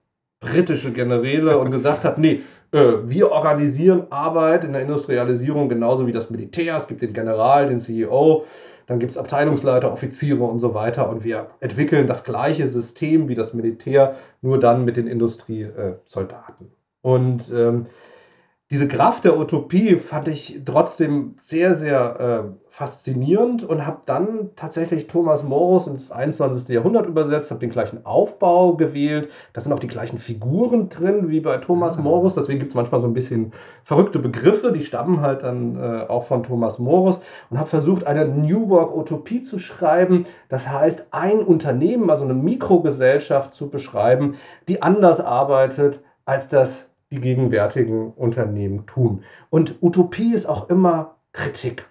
britische 0.40 0.92
Generäle 0.92 1.58
und 1.58 1.70
gesagt 1.70 2.04
hat, 2.04 2.18
nee, 2.18 2.40
äh, 2.72 2.94
wir 3.04 3.30
organisieren 3.30 4.06
Arbeit 4.10 4.64
in 4.64 4.72
der 4.72 4.82
Industrialisierung 4.82 5.68
genauso 5.68 6.06
wie 6.06 6.12
das 6.12 6.30
Militär. 6.30 6.76
Es 6.76 6.88
gibt 6.88 7.02
den 7.02 7.12
General, 7.12 7.66
den 7.66 7.78
CEO, 7.78 8.44
dann 8.86 8.98
gibt 8.98 9.12
es 9.12 9.18
Abteilungsleiter, 9.18 9.92
Offiziere 9.92 10.42
und 10.42 10.58
so 10.58 10.74
weiter. 10.74 11.08
Und 11.10 11.22
wir 11.22 11.50
entwickeln 11.60 12.06
das 12.06 12.24
gleiche 12.24 12.66
System 12.66 13.28
wie 13.28 13.36
das 13.36 13.54
Militär, 13.54 14.16
nur 14.40 14.58
dann 14.58 14.84
mit 14.84 14.96
den 14.96 15.06
Industriesoldaten. 15.06 16.72
Und 17.02 17.52
ähm, 17.54 17.86
diese 18.70 18.86
Kraft 18.86 19.24
der 19.24 19.36
Utopie 19.36 19.96
fand 19.96 20.28
ich 20.28 20.62
trotzdem 20.64 21.34
sehr, 21.40 21.74
sehr 21.74 22.20
äh, 22.20 22.56
faszinierend 22.68 23.64
und 23.64 23.84
habe 23.84 24.02
dann 24.06 24.50
tatsächlich 24.54 25.08
Thomas 25.08 25.42
Morus 25.42 25.88
ins 25.88 26.12
21. 26.12 26.68
Jahrhundert 26.68 27.06
übersetzt, 27.06 27.50
habe 27.50 27.58
den 27.58 27.70
gleichen 27.70 28.06
Aufbau 28.06 28.76
gewählt. 28.76 29.28
Da 29.54 29.60
sind 29.60 29.72
auch 29.72 29.80
die 29.80 29.88
gleichen 29.88 30.18
Figuren 30.18 30.88
drin 30.88 31.30
wie 31.30 31.40
bei 31.40 31.56
Thomas 31.56 31.98
ah. 31.98 32.02
Morus. 32.02 32.36
Deswegen 32.36 32.60
gibt 32.60 32.70
es 32.70 32.76
manchmal 32.76 33.00
so 33.00 33.08
ein 33.08 33.12
bisschen 33.12 33.52
verrückte 33.82 34.20
Begriffe, 34.20 34.70
die 34.70 34.82
stammen 34.82 35.20
halt 35.20 35.42
dann 35.42 35.74
äh, 35.74 36.06
auch 36.06 36.26
von 36.26 36.44
Thomas 36.44 36.78
Morus 36.78 37.20
und 37.50 37.58
habe 37.58 37.68
versucht, 37.68 38.06
eine 38.06 38.24
New 38.24 38.68
Work 38.68 38.96
Utopie 38.96 39.42
zu 39.42 39.58
schreiben. 39.58 40.26
Das 40.48 40.68
heißt, 40.68 41.08
ein 41.10 41.40
Unternehmen, 41.40 42.08
also 42.08 42.22
eine 42.22 42.34
Mikrogesellschaft 42.34 43.52
zu 43.52 43.68
beschreiben, 43.68 44.36
die 44.68 44.80
anders 44.80 45.20
arbeitet 45.20 46.04
als 46.24 46.46
das 46.46 46.89
die 47.10 47.20
gegenwärtigen 47.20 48.12
Unternehmen 48.12 48.86
tun. 48.86 49.22
Und 49.50 49.82
Utopie 49.82 50.32
ist 50.32 50.46
auch 50.46 50.68
immer 50.68 51.16
Kritik. 51.32 51.88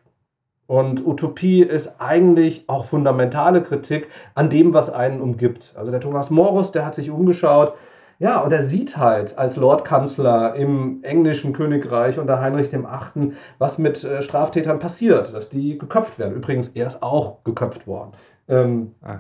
Und 0.68 1.06
Utopie 1.06 1.64
ist 1.64 2.00
eigentlich 2.00 2.66
auch 2.70 2.86
fundamentale 2.86 3.64
Kritik 3.64 4.08
an 4.36 4.50
dem, 4.50 4.74
was 4.74 4.90
einen 4.90 5.20
umgibt. 5.20 5.74
Also 5.76 5.92
der 5.92 6.00
Thomas 6.00 6.30
Morus, 6.30 6.72
der 6.72 6.86
hat 6.86 6.96
sich 6.96 7.10
umgeschaut, 7.10 7.74
ja, 8.20 8.42
und 8.42 8.52
er 8.52 8.64
sieht 8.64 8.98
halt 8.98 9.38
als 9.38 9.56
Lordkanzler 9.56 10.54
im 10.56 11.02
englischen 11.04 11.54
Königreich 11.54 12.20
unter 12.20 12.42
Heinrich 12.42 12.70
VIII., 12.72 13.32
was 13.60 13.78
mit 13.78 14.04
äh, 14.04 14.22
Straftätern 14.22 14.80
passiert, 14.80 15.34
dass 15.34 15.50
die 15.50 15.78
geköpft 15.78 16.20
werden. 16.20 16.36
Übrigens, 16.36 16.68
er 16.70 16.88
ist 16.88 17.02
auch 17.02 17.44
geköpft 17.46 17.88
worden. 17.88 18.12
Ähm, 18.50 18.94
ah, 19.02 19.20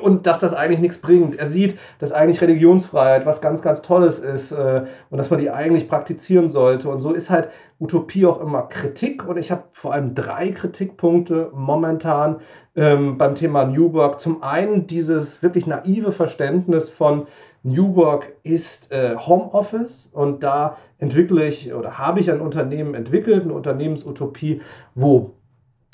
und 0.00 0.26
dass 0.26 0.38
das 0.38 0.54
eigentlich 0.54 0.80
nichts 0.80 0.98
bringt. 0.98 1.36
Er 1.36 1.46
sieht, 1.46 1.78
dass 1.98 2.12
eigentlich 2.12 2.40
Religionsfreiheit 2.40 3.24
was 3.24 3.40
ganz, 3.40 3.62
ganz 3.62 3.82
Tolles 3.82 4.18
ist 4.18 4.52
äh, 4.52 4.84
und 5.10 5.18
dass 5.18 5.30
man 5.30 5.40
die 5.40 5.50
eigentlich 5.50 5.88
praktizieren 5.88 6.50
sollte. 6.50 6.90
Und 6.90 7.00
so 7.00 7.12
ist 7.12 7.30
halt 7.30 7.48
Utopie 7.80 8.26
auch 8.26 8.40
immer 8.40 8.62
Kritik. 8.62 9.26
Und 9.26 9.38
ich 9.38 9.50
habe 9.50 9.64
vor 9.72 9.94
allem 9.94 10.14
drei 10.14 10.50
Kritikpunkte 10.50 11.50
momentan 11.54 12.40
ähm, 12.76 13.16
beim 13.16 13.34
Thema 13.34 13.64
New 13.64 13.92
Work. 13.94 14.20
Zum 14.20 14.42
einen 14.42 14.86
dieses 14.86 15.42
wirklich 15.42 15.66
naive 15.66 16.12
Verständnis 16.12 16.88
von 16.90 17.26
New 17.62 17.96
Work 17.96 18.32
ist 18.42 18.92
äh, 18.92 19.16
Homeoffice 19.16 20.08
und 20.12 20.42
da 20.42 20.76
entwickle 20.98 21.46
ich 21.46 21.72
oder 21.72 21.98
habe 21.98 22.20
ich 22.20 22.30
ein 22.30 22.40
Unternehmen 22.40 22.94
entwickelt, 22.94 23.42
eine 23.42 23.52
Unternehmensutopie, 23.52 24.60
wo 24.94 25.34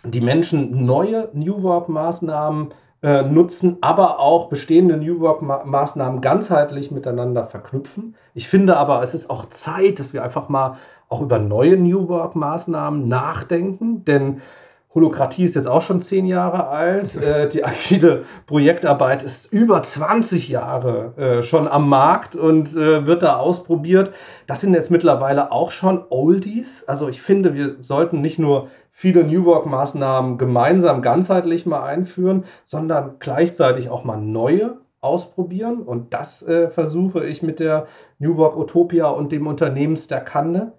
die 0.05 0.21
Menschen 0.21 0.85
neue 0.85 1.31
New 1.33 1.63
Work-Maßnahmen 1.63 2.75
äh, 3.05 3.23
nutzen, 3.23 3.77
aber 3.83 4.19
auch 4.19 4.49
bestehende 4.49 4.97
New 4.97 5.21
Work-Maßnahmen 5.21 6.23
ganzheitlich 6.23 6.91
miteinander 6.91 7.47
verknüpfen. 7.47 8.15
Ich 8.33 8.49
finde 8.49 8.79
aber, 8.79 9.03
es 9.03 9.13
ist 9.13 9.29
auch 9.29 9.51
Zeit, 9.51 10.01
dass 10.01 10.15
wir 10.15 10.25
einfach 10.25 10.49
mal 10.49 10.79
auch 11.11 11.21
über 11.21 11.39
neue 11.39 11.77
New 11.77 12.09
Work-Maßnahmen 12.09 13.07
nachdenken, 13.07 14.07
denn 14.07 14.41
Holokratie 14.95 15.45
ist 15.45 15.57
jetzt 15.57 15.67
auch 15.67 15.83
schon 15.83 16.01
zehn 16.01 16.27
Jahre 16.27 16.69
alt. 16.69 17.15
Äh, 17.25 17.49
die 17.49 17.65
agile 17.65 18.25
Projektarbeit 18.47 19.23
ist 19.23 19.51
über 19.51 19.83
20 19.83 20.49
Jahre 20.49 21.15
äh, 21.17 21.43
schon 21.43 21.67
am 21.67 21.89
Markt 21.89 22.37
und 22.37 22.77
äh, 22.77 23.07
wird 23.07 23.23
da 23.23 23.37
ausprobiert. 23.37 24.13
Das 24.47 24.61
sind 24.61 24.75
jetzt 24.75 24.91
mittlerweile 24.91 25.53
auch 25.53 25.71
schon 25.71 26.05
Oldies. 26.11 26.85
Also 26.87 27.09
ich 27.09 27.23
finde, 27.23 27.55
wir 27.55 27.77
sollten 27.81 28.21
nicht 28.21 28.39
nur 28.39 28.69
viele 28.91 29.25
New 29.25 29.47
Work-Maßnahmen 29.47 30.37
gemeinsam 30.39 31.03
ganzheitlich 31.03 31.65
mal 31.65 31.85
einführen, 31.85 32.45
sondern 32.65 33.17
gleichzeitig 33.21 33.89
auch 33.89 34.05
mal 34.05 34.19
neue 34.19 34.77
ausprobieren. 35.01 35.83
Und 35.83 36.13
das 36.13 36.43
äh, 36.47 36.69
versuche 36.69 37.25
ich 37.25 37.43
mit 37.43 37.59
der 37.59 37.87
New 38.19 38.37
Work 38.37 38.57
Utopia 38.57 39.09
und 39.09 39.33
dem 39.33 39.47
Unternehmen 39.47 39.97
Sterkande. 39.97 40.73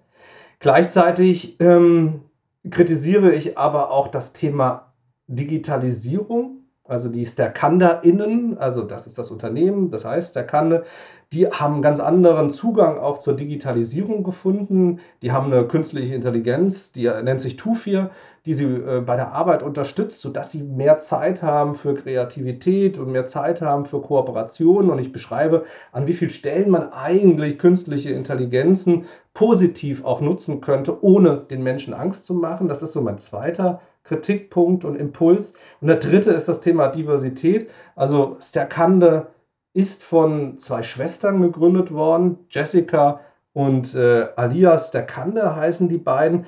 Gleichzeitig 0.58 1.60
ähm, 1.60 2.22
kritisiere 2.70 3.32
ich 3.32 3.58
aber 3.58 3.90
auch 3.90 4.08
das 4.08 4.32
Thema 4.32 4.92
Digitalisierung 5.28 6.66
also 6.88 7.08
die 7.08 7.26
SterkanderInnen, 7.26 8.58
also 8.58 8.82
das 8.82 9.06
ist 9.06 9.18
das 9.18 9.30
Unternehmen, 9.30 9.90
das 9.90 10.04
heißt 10.04 10.30
Sterkande, 10.30 10.84
die 11.32 11.48
haben 11.48 11.74
einen 11.74 11.82
ganz 11.82 11.98
anderen 11.98 12.50
Zugang 12.50 12.98
auch 12.98 13.18
zur 13.18 13.34
Digitalisierung 13.34 14.22
gefunden. 14.22 15.00
Die 15.22 15.32
haben 15.32 15.52
eine 15.52 15.66
künstliche 15.66 16.14
Intelligenz, 16.14 16.92
die 16.92 17.10
nennt 17.24 17.40
sich 17.40 17.56
Tufir, 17.56 18.10
die 18.44 18.54
sie 18.54 18.66
äh, 18.66 19.00
bei 19.04 19.16
der 19.16 19.32
Arbeit 19.32 19.64
unterstützt, 19.64 20.20
sodass 20.20 20.52
sie 20.52 20.62
mehr 20.62 21.00
Zeit 21.00 21.42
haben 21.42 21.74
für 21.74 21.96
Kreativität 21.96 22.96
und 22.96 23.10
mehr 23.10 23.26
Zeit 23.26 23.60
haben 23.60 23.86
für 23.86 24.00
Kooperation. 24.00 24.88
Und 24.88 25.00
ich 25.00 25.10
beschreibe, 25.10 25.64
an 25.90 26.06
wie 26.06 26.12
vielen 26.12 26.30
Stellen 26.30 26.70
man 26.70 26.92
eigentlich 26.92 27.58
künstliche 27.58 28.10
Intelligenzen 28.10 29.06
positiv 29.36 30.02
auch 30.02 30.22
nutzen 30.22 30.62
könnte, 30.62 31.04
ohne 31.04 31.36
den 31.36 31.62
Menschen 31.62 31.92
Angst 31.92 32.24
zu 32.24 32.32
machen. 32.32 32.68
Das 32.68 32.80
ist 32.80 32.92
so 32.92 33.02
mein 33.02 33.18
zweiter 33.18 33.82
Kritikpunkt 34.02 34.82
und 34.82 34.96
Impuls. 34.96 35.52
Und 35.82 35.88
der 35.88 35.98
dritte 35.98 36.30
ist 36.32 36.48
das 36.48 36.62
Thema 36.62 36.88
Diversität. 36.88 37.70
Also 37.96 38.38
Sterkande 38.40 39.26
ist 39.74 40.02
von 40.02 40.56
zwei 40.56 40.82
Schwestern 40.82 41.42
gegründet 41.42 41.92
worden, 41.92 42.38
Jessica 42.48 43.20
und 43.52 43.94
äh, 43.94 44.26
Alias 44.36 44.88
Sterkande 44.88 45.54
heißen 45.54 45.86
die 45.90 45.98
beiden 45.98 46.46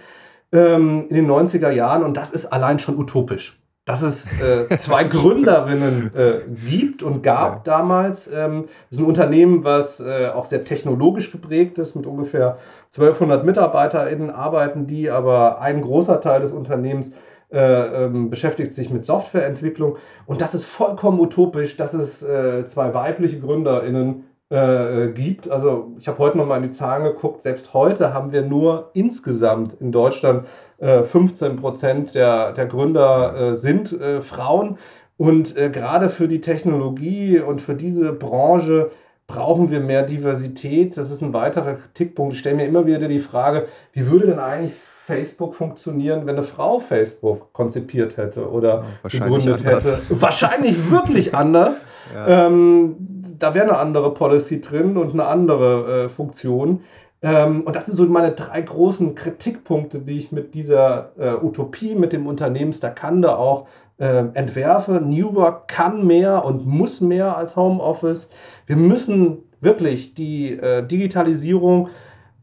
ähm, 0.52 1.08
in 1.10 1.16
den 1.16 1.30
90er 1.30 1.70
Jahren 1.70 2.02
und 2.02 2.16
das 2.16 2.30
ist 2.30 2.46
allein 2.46 2.78
schon 2.78 2.96
utopisch. 2.98 3.62
Dass 3.88 4.02
es 4.02 4.26
äh, 4.40 4.76
zwei 4.76 5.04
Gründerinnen 5.16 6.10
äh, 6.14 6.40
gibt 6.68 7.02
und 7.02 7.22
gab 7.22 7.54
ja. 7.54 7.60
damals. 7.64 8.30
Ähm, 8.32 8.66
das 8.90 8.98
ist 8.98 9.04
ein 9.04 9.06
Unternehmen, 9.06 9.64
was 9.64 9.98
äh, 9.98 10.28
auch 10.28 10.44
sehr 10.44 10.64
technologisch 10.64 11.32
geprägt 11.32 11.78
ist, 11.78 11.96
mit 11.96 12.06
ungefähr 12.06 12.58
1200 12.94 13.44
MitarbeiterInnen 13.46 14.30
arbeiten 14.30 14.86
die, 14.86 15.10
aber 15.10 15.62
ein 15.62 15.80
großer 15.80 16.20
Teil 16.20 16.42
des 16.42 16.52
Unternehmens 16.52 17.12
äh, 17.50 18.04
ähm, 18.04 18.28
beschäftigt 18.28 18.74
sich 18.74 18.90
mit 18.90 19.06
Softwareentwicklung. 19.06 19.96
Und 20.26 20.42
das 20.42 20.52
ist 20.52 20.66
vollkommen 20.66 21.18
utopisch, 21.18 21.78
dass 21.78 21.94
es 21.94 22.22
äh, 22.22 22.66
zwei 22.66 22.92
weibliche 22.92 23.40
GründerInnen 23.40 24.24
äh, 24.50 25.08
gibt. 25.08 25.50
Also 25.50 25.92
ich 25.98 26.08
habe 26.08 26.18
heute 26.18 26.36
noch 26.36 26.46
mal 26.46 26.56
in 26.56 26.64
die 26.64 26.70
Zahlen 26.70 27.04
geguckt. 27.04 27.40
Selbst 27.40 27.72
heute 27.72 28.12
haben 28.12 28.32
wir 28.32 28.42
nur 28.42 28.90
insgesamt 28.92 29.74
in 29.80 29.92
Deutschland 29.92 30.46
15 30.80 31.52
äh, 31.52 31.54
Prozent 31.54 32.14
der, 32.14 32.52
der 32.52 32.66
Gründer 32.66 33.34
äh, 33.34 33.56
sind 33.56 33.92
äh, 33.92 34.20
Frauen. 34.20 34.78
Und 35.16 35.56
gerade 35.56 36.10
für 36.10 36.28
die 36.28 36.40
Technologie 36.40 37.40
und 37.40 37.60
für 37.60 37.74
diese 37.74 38.12
Branche 38.12 38.92
brauchen 39.26 39.68
wir 39.68 39.80
mehr 39.80 40.04
Diversität. 40.04 40.96
Das 40.96 41.10
ist 41.10 41.22
ein 41.22 41.32
weiterer 41.32 41.74
Kritikpunkt. 41.74 42.34
Ich 42.34 42.38
stelle 42.38 42.54
mir 42.54 42.66
immer 42.66 42.86
wieder 42.86 43.08
die 43.08 43.18
Frage, 43.18 43.66
wie 43.92 44.08
würde 44.08 44.26
denn 44.26 44.38
eigentlich 44.38 44.74
Facebook 45.08 45.54
funktionieren, 45.54 46.26
wenn 46.26 46.36
eine 46.36 46.44
Frau 46.44 46.80
Facebook 46.80 47.52
konzipiert 47.52 48.16
hätte 48.16 48.48
oder 48.50 48.84
ja, 49.08 49.18
gegründet 49.20 49.64
hätte. 49.64 50.00
Wahrscheinlich 50.10 50.90
wirklich 50.90 51.34
anders. 51.34 51.80
Ja. 52.14 52.46
Ähm, 52.46 52.94
da 53.38 53.54
wäre 53.54 53.70
eine 53.70 53.78
andere 53.78 54.12
Policy 54.12 54.60
drin 54.60 54.96
und 54.96 55.14
eine 55.14 55.24
andere 55.24 56.04
äh, 56.04 56.08
Funktion. 56.08 56.82
Ähm, 57.20 57.62
und 57.62 57.74
das 57.74 57.86
sind 57.86 57.96
so 57.96 58.04
meine 58.06 58.32
drei 58.32 58.62
großen 58.62 59.14
Kritikpunkte, 59.14 60.00
die 60.00 60.16
ich 60.18 60.32
mit 60.32 60.54
dieser 60.54 61.12
äh, 61.18 61.44
Utopie, 61.44 61.94
mit 61.94 62.12
dem 62.12 62.26
Unternehmen 62.26 62.72
Stakande 62.72 63.36
auch 63.36 63.66
äh, 63.98 64.24
entwerfe. 64.34 65.00
New 65.00 65.34
Work 65.34 65.68
kann 65.68 66.06
mehr 66.06 66.44
und 66.44 66.64
muss 66.64 67.00
mehr 67.00 67.36
als 67.36 67.56
Homeoffice. 67.56 68.30
Wir 68.66 68.76
müssen 68.76 69.38
wirklich 69.60 70.14
die 70.14 70.52
äh, 70.52 70.86
Digitalisierung 70.86 71.88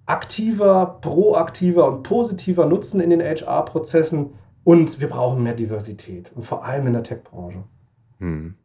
aktiver, 0.06 0.98
proaktiver 1.02 1.88
und 1.88 2.04
positiver 2.04 2.66
nutzen 2.66 3.00
in 3.00 3.10
den 3.10 3.22
HR-Prozessen 3.22 4.34
und 4.64 5.00
wir 5.00 5.10
brauchen 5.10 5.44
mehr 5.44 5.54
Diversität 5.54 6.32
und 6.36 6.44
vor 6.44 6.66
allem 6.66 6.88
in 6.88 6.94
der 6.94 7.04
Tech-Branche. 7.04 7.64
Hm. 8.20 8.56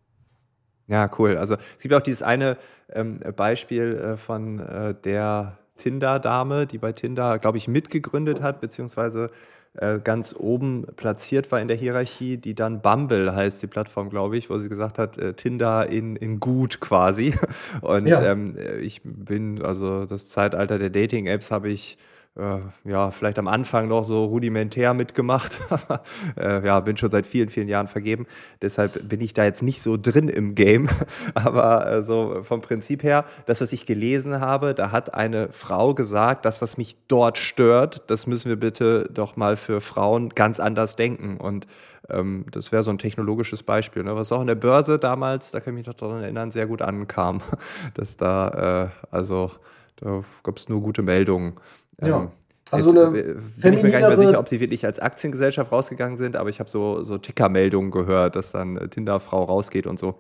Ja, 0.88 1.08
cool. 1.18 1.36
Also 1.36 1.54
es 1.76 1.82
gibt 1.82 1.94
auch 1.94 2.02
dieses 2.02 2.22
eine 2.22 2.56
ähm, 2.92 3.20
Beispiel 3.36 3.94
äh, 3.94 4.16
von 4.16 4.58
äh, 4.58 4.94
der 4.94 5.59
Tinder-Dame, 5.80 6.66
die 6.66 6.78
bei 6.78 6.92
Tinder, 6.92 7.38
glaube 7.38 7.58
ich, 7.58 7.66
mitgegründet 7.66 8.42
hat, 8.42 8.60
beziehungsweise 8.60 9.30
äh, 9.74 9.98
ganz 10.00 10.34
oben 10.36 10.84
platziert 10.96 11.50
war 11.52 11.60
in 11.60 11.68
der 11.68 11.76
Hierarchie, 11.76 12.36
die 12.36 12.54
dann 12.54 12.82
Bumble 12.82 13.34
heißt, 13.34 13.62
die 13.62 13.66
Plattform, 13.66 14.10
glaube 14.10 14.36
ich, 14.36 14.50
wo 14.50 14.58
sie 14.58 14.68
gesagt 14.68 14.98
hat, 14.98 15.16
äh, 15.16 15.34
Tinder 15.34 15.88
in, 15.88 16.16
in 16.16 16.40
gut 16.40 16.80
quasi. 16.80 17.34
Und 17.80 18.06
ja. 18.06 18.22
ähm, 18.22 18.56
ich 18.80 19.00
bin, 19.04 19.62
also 19.62 20.06
das 20.06 20.28
Zeitalter 20.28 20.78
der 20.78 20.90
Dating-Apps 20.90 21.50
habe 21.50 21.70
ich 21.70 21.94
äh, 21.94 22.19
ja, 22.36 23.10
vielleicht 23.10 23.38
am 23.40 23.48
Anfang 23.48 23.88
noch 23.88 24.04
so 24.04 24.24
rudimentär 24.24 24.94
mitgemacht. 24.94 25.60
äh, 26.38 26.64
ja, 26.64 26.78
bin 26.80 26.96
schon 26.96 27.10
seit 27.10 27.26
vielen, 27.26 27.48
vielen 27.48 27.68
Jahren 27.68 27.88
vergeben. 27.88 28.26
Deshalb 28.62 29.08
bin 29.08 29.20
ich 29.20 29.34
da 29.34 29.44
jetzt 29.44 29.62
nicht 29.62 29.82
so 29.82 29.96
drin 29.96 30.28
im 30.28 30.54
Game. 30.54 30.88
Aber 31.34 31.90
äh, 31.90 32.02
so 32.02 32.42
vom 32.44 32.60
Prinzip 32.60 33.02
her, 33.02 33.24
das, 33.46 33.60
was 33.60 33.72
ich 33.72 33.84
gelesen 33.84 34.40
habe, 34.40 34.74
da 34.74 34.92
hat 34.92 35.12
eine 35.12 35.48
Frau 35.50 35.92
gesagt, 35.92 36.44
das, 36.44 36.62
was 36.62 36.76
mich 36.78 36.96
dort 37.08 37.36
stört, 37.36 38.08
das 38.08 38.28
müssen 38.28 38.48
wir 38.48 38.56
bitte 38.56 39.08
doch 39.12 39.36
mal 39.36 39.56
für 39.56 39.80
Frauen 39.80 40.28
ganz 40.30 40.60
anders 40.60 40.94
denken. 40.94 41.36
Und 41.36 41.66
ähm, 42.08 42.46
das 42.52 42.70
wäre 42.70 42.84
so 42.84 42.92
ein 42.92 42.98
technologisches 42.98 43.64
Beispiel, 43.64 44.04
ne? 44.04 44.14
was 44.14 44.30
auch 44.30 44.40
in 44.40 44.46
der 44.46 44.54
Börse 44.54 44.98
damals, 44.98 45.50
da 45.50 45.60
kann 45.60 45.74
ich 45.74 45.78
mich 45.78 45.86
noch 45.86 45.94
daran 45.94 46.22
erinnern, 46.22 46.50
sehr 46.52 46.66
gut 46.66 46.80
ankam. 46.80 47.40
Dass 47.94 48.16
da, 48.16 48.84
äh, 48.84 49.06
also, 49.10 49.50
da 49.96 50.22
gab 50.42 50.56
es 50.56 50.68
nur 50.68 50.80
gute 50.80 51.02
Meldungen. 51.02 51.54
Ja. 52.02 52.22
Ähm, 52.22 52.28
also 52.70 52.86
Jetzt, 52.86 52.96
eine 52.96 53.10
bin 53.10 53.74
ich 53.74 53.82
mir 53.82 53.90
gar 53.90 53.98
nicht 53.98 54.18
mehr 54.18 54.28
sicher, 54.28 54.38
ob 54.38 54.48
sie 54.48 54.60
wirklich 54.60 54.86
als 54.86 55.00
Aktiengesellschaft 55.00 55.72
rausgegangen 55.72 56.16
sind, 56.16 56.36
aber 56.36 56.50
ich 56.50 56.60
habe 56.60 56.70
so, 56.70 57.02
so 57.02 57.18
Ticker-Meldungen 57.18 57.90
gehört, 57.90 58.36
dass 58.36 58.52
dann 58.52 58.76
äh, 58.76 58.88
Tinder-Frau 58.88 59.44
rausgeht 59.44 59.86
und 59.86 59.98
so. 59.98 60.14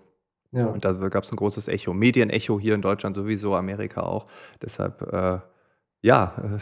Ja. 0.52 0.66
Und 0.66 0.84
da 0.84 0.92
gab 0.92 1.22
es 1.22 1.32
ein 1.32 1.36
großes 1.36 1.68
Echo. 1.68 1.94
Medienecho 1.94 2.58
hier 2.58 2.74
in 2.74 2.82
Deutschland 2.82 3.14
sowieso, 3.14 3.54
Amerika 3.54 4.02
auch. 4.02 4.26
Deshalb, 4.60 5.00
äh, 5.12 5.38
ja, 6.02 6.34
äh, 6.42 6.58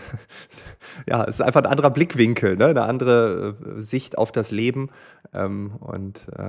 ja, 1.11 1.25
es 1.25 1.37
ist 1.37 1.41
einfach 1.41 1.63
ein 1.63 1.67
anderer 1.67 1.91
Blickwinkel, 1.91 2.57
ne? 2.57 2.67
eine 2.67 2.83
andere 2.83 3.57
äh, 3.79 3.81
Sicht 3.81 4.19
auf 4.19 4.31
das 4.31 4.51
Leben. 4.51 4.91
Ähm, 5.33 5.73
und 5.81 6.29
äh, 6.37 6.43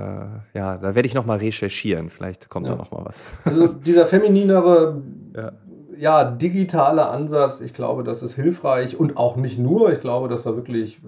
ja, 0.52 0.76
da 0.76 0.94
werde 0.94 1.06
ich 1.06 1.14
nochmal 1.14 1.38
recherchieren. 1.38 2.10
Vielleicht 2.10 2.50
kommt 2.50 2.68
ja. 2.68 2.74
da 2.74 2.78
nochmal 2.78 3.06
was. 3.06 3.24
Also 3.44 3.68
dieser 3.68 4.06
femininere 4.06 5.02
ja 5.34 5.52
ja, 5.96 6.24
digitaler 6.24 7.10
Ansatz, 7.10 7.60
ich 7.60 7.74
glaube, 7.74 8.04
das 8.04 8.22
ist 8.22 8.34
hilfreich 8.34 8.98
und 8.98 9.16
auch 9.16 9.36
nicht 9.36 9.58
nur. 9.58 9.92
Ich 9.92 10.00
glaube, 10.00 10.28
dass 10.28 10.44
da 10.44 10.56
wirklich 10.56 11.00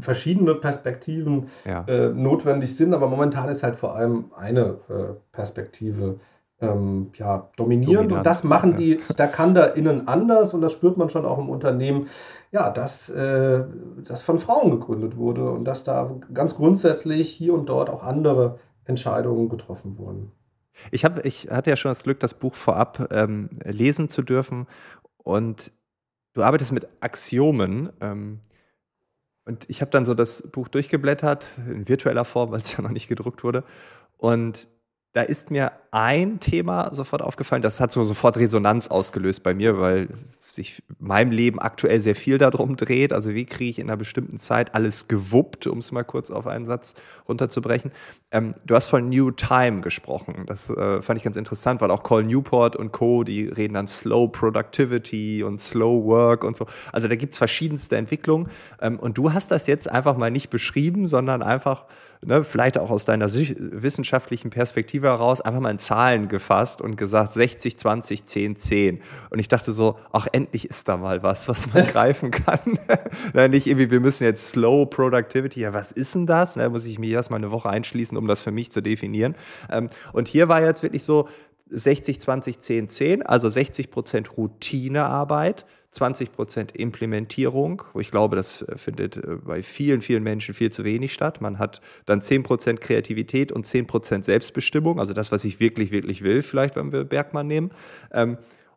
verschiedene 0.00 0.54
Perspektiven 0.54 1.48
ja. 1.64 1.84
äh, 1.86 2.08
notwendig 2.08 2.76
sind, 2.76 2.94
aber 2.94 3.08
momentan 3.08 3.48
ist 3.48 3.62
halt 3.62 3.76
vor 3.76 3.94
allem 3.94 4.26
eine 4.36 4.78
äh, 4.88 5.14
Perspektive 5.32 6.18
ähm, 6.60 7.10
ja, 7.14 7.50
dominierend 7.56 8.10
Dominant. 8.10 8.18
und 8.18 8.26
das 8.26 8.44
machen 8.44 8.72
ja. 8.72 8.76
die 8.76 9.00
StackhanderInnen 9.10 10.08
anders 10.08 10.54
und 10.54 10.62
das 10.62 10.72
spürt 10.72 10.96
man 10.96 11.10
schon 11.10 11.26
auch 11.26 11.38
im 11.38 11.50
Unternehmen, 11.50 12.08
ja, 12.50 12.70
dass 12.70 13.10
äh, 13.10 13.64
das 14.04 14.22
von 14.22 14.38
Frauen 14.38 14.70
gegründet 14.70 15.16
wurde 15.16 15.50
und 15.50 15.64
dass 15.64 15.84
da 15.84 16.10
ganz 16.32 16.54
grundsätzlich 16.56 17.30
hier 17.30 17.54
und 17.54 17.68
dort 17.68 17.90
auch 17.90 18.02
andere 18.02 18.58
Entscheidungen 18.86 19.48
getroffen 19.48 19.98
wurden. 19.98 20.32
Ich, 20.90 21.04
hab, 21.04 21.24
ich 21.24 21.50
hatte 21.50 21.70
ja 21.70 21.76
schon 21.76 21.90
das 21.90 22.02
Glück, 22.02 22.20
das 22.20 22.34
Buch 22.34 22.54
vorab 22.54 23.08
ähm, 23.12 23.50
lesen 23.64 24.08
zu 24.08 24.22
dürfen. 24.22 24.66
Und 25.18 25.72
du 26.34 26.42
arbeitest 26.42 26.72
mit 26.72 26.86
Axiomen. 27.00 27.90
Ähm, 28.00 28.40
und 29.44 29.68
ich 29.68 29.80
habe 29.80 29.90
dann 29.90 30.04
so 30.04 30.14
das 30.14 30.50
Buch 30.50 30.68
durchgeblättert, 30.68 31.46
in 31.66 31.88
virtueller 31.88 32.24
Form, 32.24 32.50
weil 32.50 32.60
es 32.60 32.72
ja 32.76 32.82
noch 32.82 32.90
nicht 32.90 33.08
gedruckt 33.08 33.44
wurde. 33.44 33.64
Und 34.16 34.68
da 35.12 35.22
ist 35.22 35.50
mir 35.50 35.72
ein 35.92 36.40
Thema 36.40 36.92
sofort 36.92 37.22
aufgefallen, 37.22 37.62
das 37.62 37.80
hat 37.80 37.90
so 37.90 38.04
sofort 38.04 38.36
Resonanz 38.36 38.88
ausgelöst 38.88 39.42
bei 39.42 39.54
mir, 39.54 39.80
weil 39.80 40.08
sich 40.56 40.82
meinem 40.98 41.30
Leben 41.30 41.60
aktuell 41.60 42.00
sehr 42.00 42.14
viel 42.14 42.38
darum 42.38 42.76
dreht. 42.76 43.12
Also 43.12 43.34
wie 43.34 43.44
kriege 43.44 43.70
ich 43.70 43.78
in 43.78 43.88
einer 43.88 43.96
bestimmten 43.96 44.38
Zeit 44.38 44.74
alles 44.74 45.06
gewuppt, 45.06 45.66
um 45.66 45.78
es 45.78 45.92
mal 45.92 46.02
kurz 46.02 46.30
auf 46.30 46.46
einen 46.46 46.64
Satz 46.64 46.94
runterzubrechen. 47.28 47.92
Ähm, 48.32 48.54
du 48.64 48.74
hast 48.74 48.88
von 48.88 49.08
New 49.08 49.30
Time 49.30 49.82
gesprochen. 49.82 50.44
Das 50.46 50.70
äh, 50.70 51.02
fand 51.02 51.18
ich 51.18 51.24
ganz 51.24 51.36
interessant, 51.36 51.80
weil 51.80 51.90
auch 51.90 52.02
Call 52.02 52.24
Newport 52.24 52.74
und 52.74 52.90
Co., 52.90 53.22
die 53.22 53.46
reden 53.46 53.74
dann 53.74 53.86
Slow 53.86 54.28
Productivity 54.28 55.42
und 55.42 55.60
Slow 55.60 56.04
Work 56.06 56.42
und 56.42 56.56
so. 56.56 56.66
Also 56.90 57.06
da 57.06 57.14
gibt 57.16 57.34
es 57.34 57.38
verschiedenste 57.38 57.96
Entwicklungen. 57.96 58.48
Ähm, 58.80 58.98
und 58.98 59.18
du 59.18 59.32
hast 59.32 59.50
das 59.50 59.66
jetzt 59.66 59.90
einfach 59.90 60.16
mal 60.16 60.30
nicht 60.30 60.48
beschrieben, 60.48 61.06
sondern 61.06 61.42
einfach, 61.42 61.84
ne, 62.24 62.42
vielleicht 62.42 62.78
auch 62.78 62.90
aus 62.90 63.04
deiner 63.04 63.26
wissenschaftlichen 63.26 64.48
Perspektive 64.48 65.08
heraus, 65.08 65.42
einfach 65.42 65.60
mal 65.60 65.70
in 65.70 65.78
Zahlen 65.78 66.28
gefasst 66.28 66.80
und 66.80 66.96
gesagt 66.96 67.32
60, 67.32 67.76
20, 67.76 68.24
10, 68.24 68.56
10. 68.56 69.02
Und 69.28 69.38
ich 69.38 69.48
dachte 69.48 69.72
so, 69.72 69.98
ach, 70.12 70.26
endlich 70.32 70.45
ist 70.54 70.88
da 70.88 70.96
mal 70.96 71.22
was, 71.22 71.48
was 71.48 71.72
man 71.72 71.86
greifen 71.92 72.30
kann. 72.30 72.78
Na, 73.32 73.48
nicht 73.48 73.66
irgendwie, 73.66 73.90
wir 73.90 74.00
müssen 74.00 74.24
jetzt 74.24 74.50
Slow 74.50 74.86
Productivity, 74.86 75.60
ja, 75.60 75.74
was 75.74 75.92
ist 75.92 76.14
denn 76.14 76.26
das? 76.26 76.54
Da 76.54 76.68
muss 76.68 76.86
ich 76.86 76.98
mich 76.98 77.10
erstmal 77.10 77.38
eine 77.38 77.50
Woche 77.50 77.68
einschließen, 77.68 78.16
um 78.16 78.26
das 78.26 78.42
für 78.42 78.52
mich 78.52 78.70
zu 78.70 78.80
definieren. 78.80 79.34
Ähm, 79.70 79.88
und 80.12 80.28
hier 80.28 80.48
war 80.48 80.62
jetzt 80.62 80.82
wirklich 80.82 81.04
so, 81.04 81.28
60, 81.68 82.20
20, 82.20 82.60
10, 82.60 82.88
10, 82.88 83.22
also 83.24 83.48
60 83.48 83.90
Prozent 83.90 84.36
Routinearbeit, 84.36 85.66
20 85.90 86.32
Prozent 86.32 86.76
Implementierung, 86.76 87.82
wo 87.92 88.00
ich 88.00 88.10
glaube, 88.10 88.36
das 88.36 88.64
findet 88.76 89.16
äh, 89.16 89.36
bei 89.44 89.62
vielen, 89.62 90.00
vielen 90.00 90.22
Menschen 90.22 90.54
viel 90.54 90.70
zu 90.70 90.84
wenig 90.84 91.12
statt. 91.12 91.40
Man 91.40 91.58
hat 91.58 91.80
dann 92.04 92.20
10 92.20 92.42
Prozent 92.42 92.80
Kreativität 92.80 93.50
und 93.50 93.66
10 93.66 93.86
Prozent 93.86 94.24
Selbstbestimmung, 94.24 95.00
also 95.00 95.12
das, 95.12 95.32
was 95.32 95.44
ich 95.44 95.58
wirklich, 95.58 95.90
wirklich 95.90 96.22
will, 96.22 96.42
vielleicht, 96.42 96.76
wenn 96.76 96.92
wir 96.92 97.04
Bergmann 97.04 97.46
nehmen. 97.46 97.70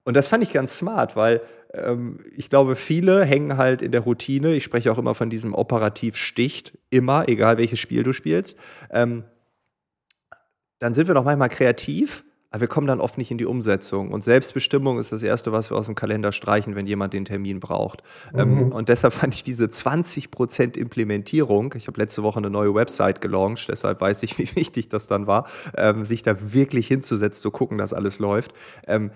Und 0.10 0.16
das 0.16 0.28
fand 0.28 0.44
ich 0.44 0.52
ganz 0.52 0.76
smart, 0.76 1.16
weil 1.16 1.40
ähm, 1.72 2.18
ich 2.36 2.50
glaube, 2.50 2.76
viele 2.76 3.24
hängen 3.24 3.58
halt 3.58 3.84
in 3.84 3.92
der 3.92 4.02
Routine. 4.02 4.56
Ich 4.56 4.64
spreche 4.64 4.92
auch 4.92 4.98
immer 4.98 5.14
von 5.14 5.30
diesem 5.30 5.54
operativ 5.54 6.16
Sticht, 6.16 6.76
immer, 6.90 7.30
egal 7.30 7.60
welches 7.60 7.78
Spiel 7.78 8.02
du 8.02 8.12
spielst. 8.12 8.58
Ähm, 8.90 9.24
dann 10.80 10.96
sind 10.96 11.08
wir 11.08 11.14
doch 11.14 11.26
manchmal 11.26 11.50
kreativ, 11.50 12.24
aber 12.50 12.62
wir 12.62 12.68
kommen 12.68 12.88
dann 12.88 13.00
oft 13.00 13.20
nicht 13.20 13.30
in 13.30 13.38
die 13.38 13.46
Umsetzung. 13.46 14.12
Und 14.12 14.24
Selbstbestimmung 14.24 14.98
ist 14.98 15.12
das 15.12 15.22
Erste, 15.22 15.52
was 15.52 15.70
wir 15.70 15.78
aus 15.78 15.86
dem 15.86 15.94
Kalender 15.94 16.32
streichen, 16.32 16.76
wenn 16.76 16.88
jemand 16.88 17.14
den 17.14 17.26
Termin 17.26 17.60
braucht. 17.60 18.02
Ähm, 18.34 18.56
mhm. 18.56 18.62
Ähm, 18.62 18.72
und 18.72 18.90
deshalb 18.90 19.14
fand 19.14 19.36
ich 19.36 19.44
diese 19.44 19.66
20% 19.66 20.76
Implementierung, 20.76 21.76
ich 21.78 21.86
habe 21.86 22.02
letzte 22.02 22.24
Woche 22.24 22.40
eine 22.40 22.50
neue 22.50 22.74
Website 22.74 23.22
gelauncht, 23.22 23.70
deshalb 23.70 24.02
weiß 24.02 24.24
ich, 24.24 24.38
wie 24.40 24.56
wichtig 24.56 24.90
das 24.90 25.06
dann 25.06 25.28
war, 25.28 25.48
ähm, 25.78 26.04
sich 26.04 26.24
da 26.24 26.52
wirklich 26.52 26.88
hinzusetzen, 26.88 27.44
zu 27.44 27.52
gucken, 27.52 27.78
dass 27.78 27.94
alles 27.94 28.18
läuft. 28.18 28.54
Ähm, 28.88 29.12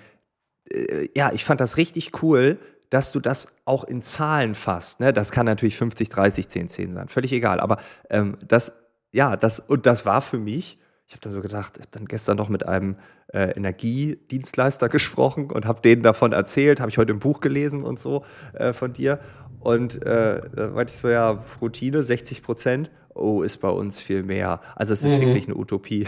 äh, 0.72 1.08
ja, 1.16 1.32
ich 1.34 1.46
fand 1.46 1.62
das 1.62 1.78
richtig 1.78 2.24
cool, 2.24 2.58
dass 2.90 3.12
du 3.12 3.20
das 3.20 3.48
auch 3.66 3.84
in 3.84 4.02
Zahlen 4.02 4.56
fasst. 4.56 5.00
Ne? 5.00 5.14
Das 5.14 5.32
kann 5.32 5.46
natürlich 5.46 5.78
50, 5.78 6.10
30, 6.10 6.48
10, 6.48 6.70
10 6.70 6.94
sein, 6.94 7.08
völlig 7.08 7.34
egal. 7.34 7.60
Aber 7.60 7.78
ähm, 8.10 8.38
das, 8.48 8.74
ja, 9.12 9.36
das, 9.36 9.60
und 9.60 9.86
das 9.86 10.06
war 10.06 10.22
für 10.22 10.38
mich 10.38 10.80
ich 11.08 11.14
habe 11.14 11.22
dann 11.22 11.32
so 11.32 11.42
gedacht, 11.42 11.78
habe 11.78 11.88
dann 11.92 12.06
gestern 12.06 12.38
noch 12.38 12.50
mit 12.50 12.66
einem 12.66 12.96
äh, 13.28 13.52
Energiedienstleister 13.56 14.90
gesprochen 14.90 15.52
und 15.52 15.66
habe 15.66 15.82
denen 15.82 16.02
davon 16.02 16.32
erzählt, 16.32 16.80
habe 16.80 16.90
ich 16.90 16.98
heute 16.98 17.12
im 17.12 17.20
Buch 17.20 17.40
gelesen 17.40 17.84
und 17.84 18.00
so 18.00 18.24
äh, 18.54 18.74
von 18.74 18.94
dir. 18.94 19.20
Und 19.60 20.02
äh, 20.02 20.42
da 20.56 20.70
meinte 20.70 20.92
ich 20.92 21.00
so, 21.00 21.10
ja, 21.10 21.44
Routine 21.62 22.04
60 22.04 22.42
Prozent, 22.42 22.92
oh, 23.14 23.44
ist 23.44 23.58
bei 23.58 23.70
uns 23.70 24.02
viel 24.02 24.24
mehr. 24.24 24.60
Also 24.76 24.94
es 24.94 25.04
ist 25.04 25.16
mhm. 25.16 25.22
wirklich 25.22 25.48
eine 25.48 25.56
Utopie. 25.56 26.06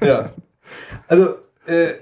Ja. 0.00 0.30
Also 1.06 1.36
äh, 1.68 1.92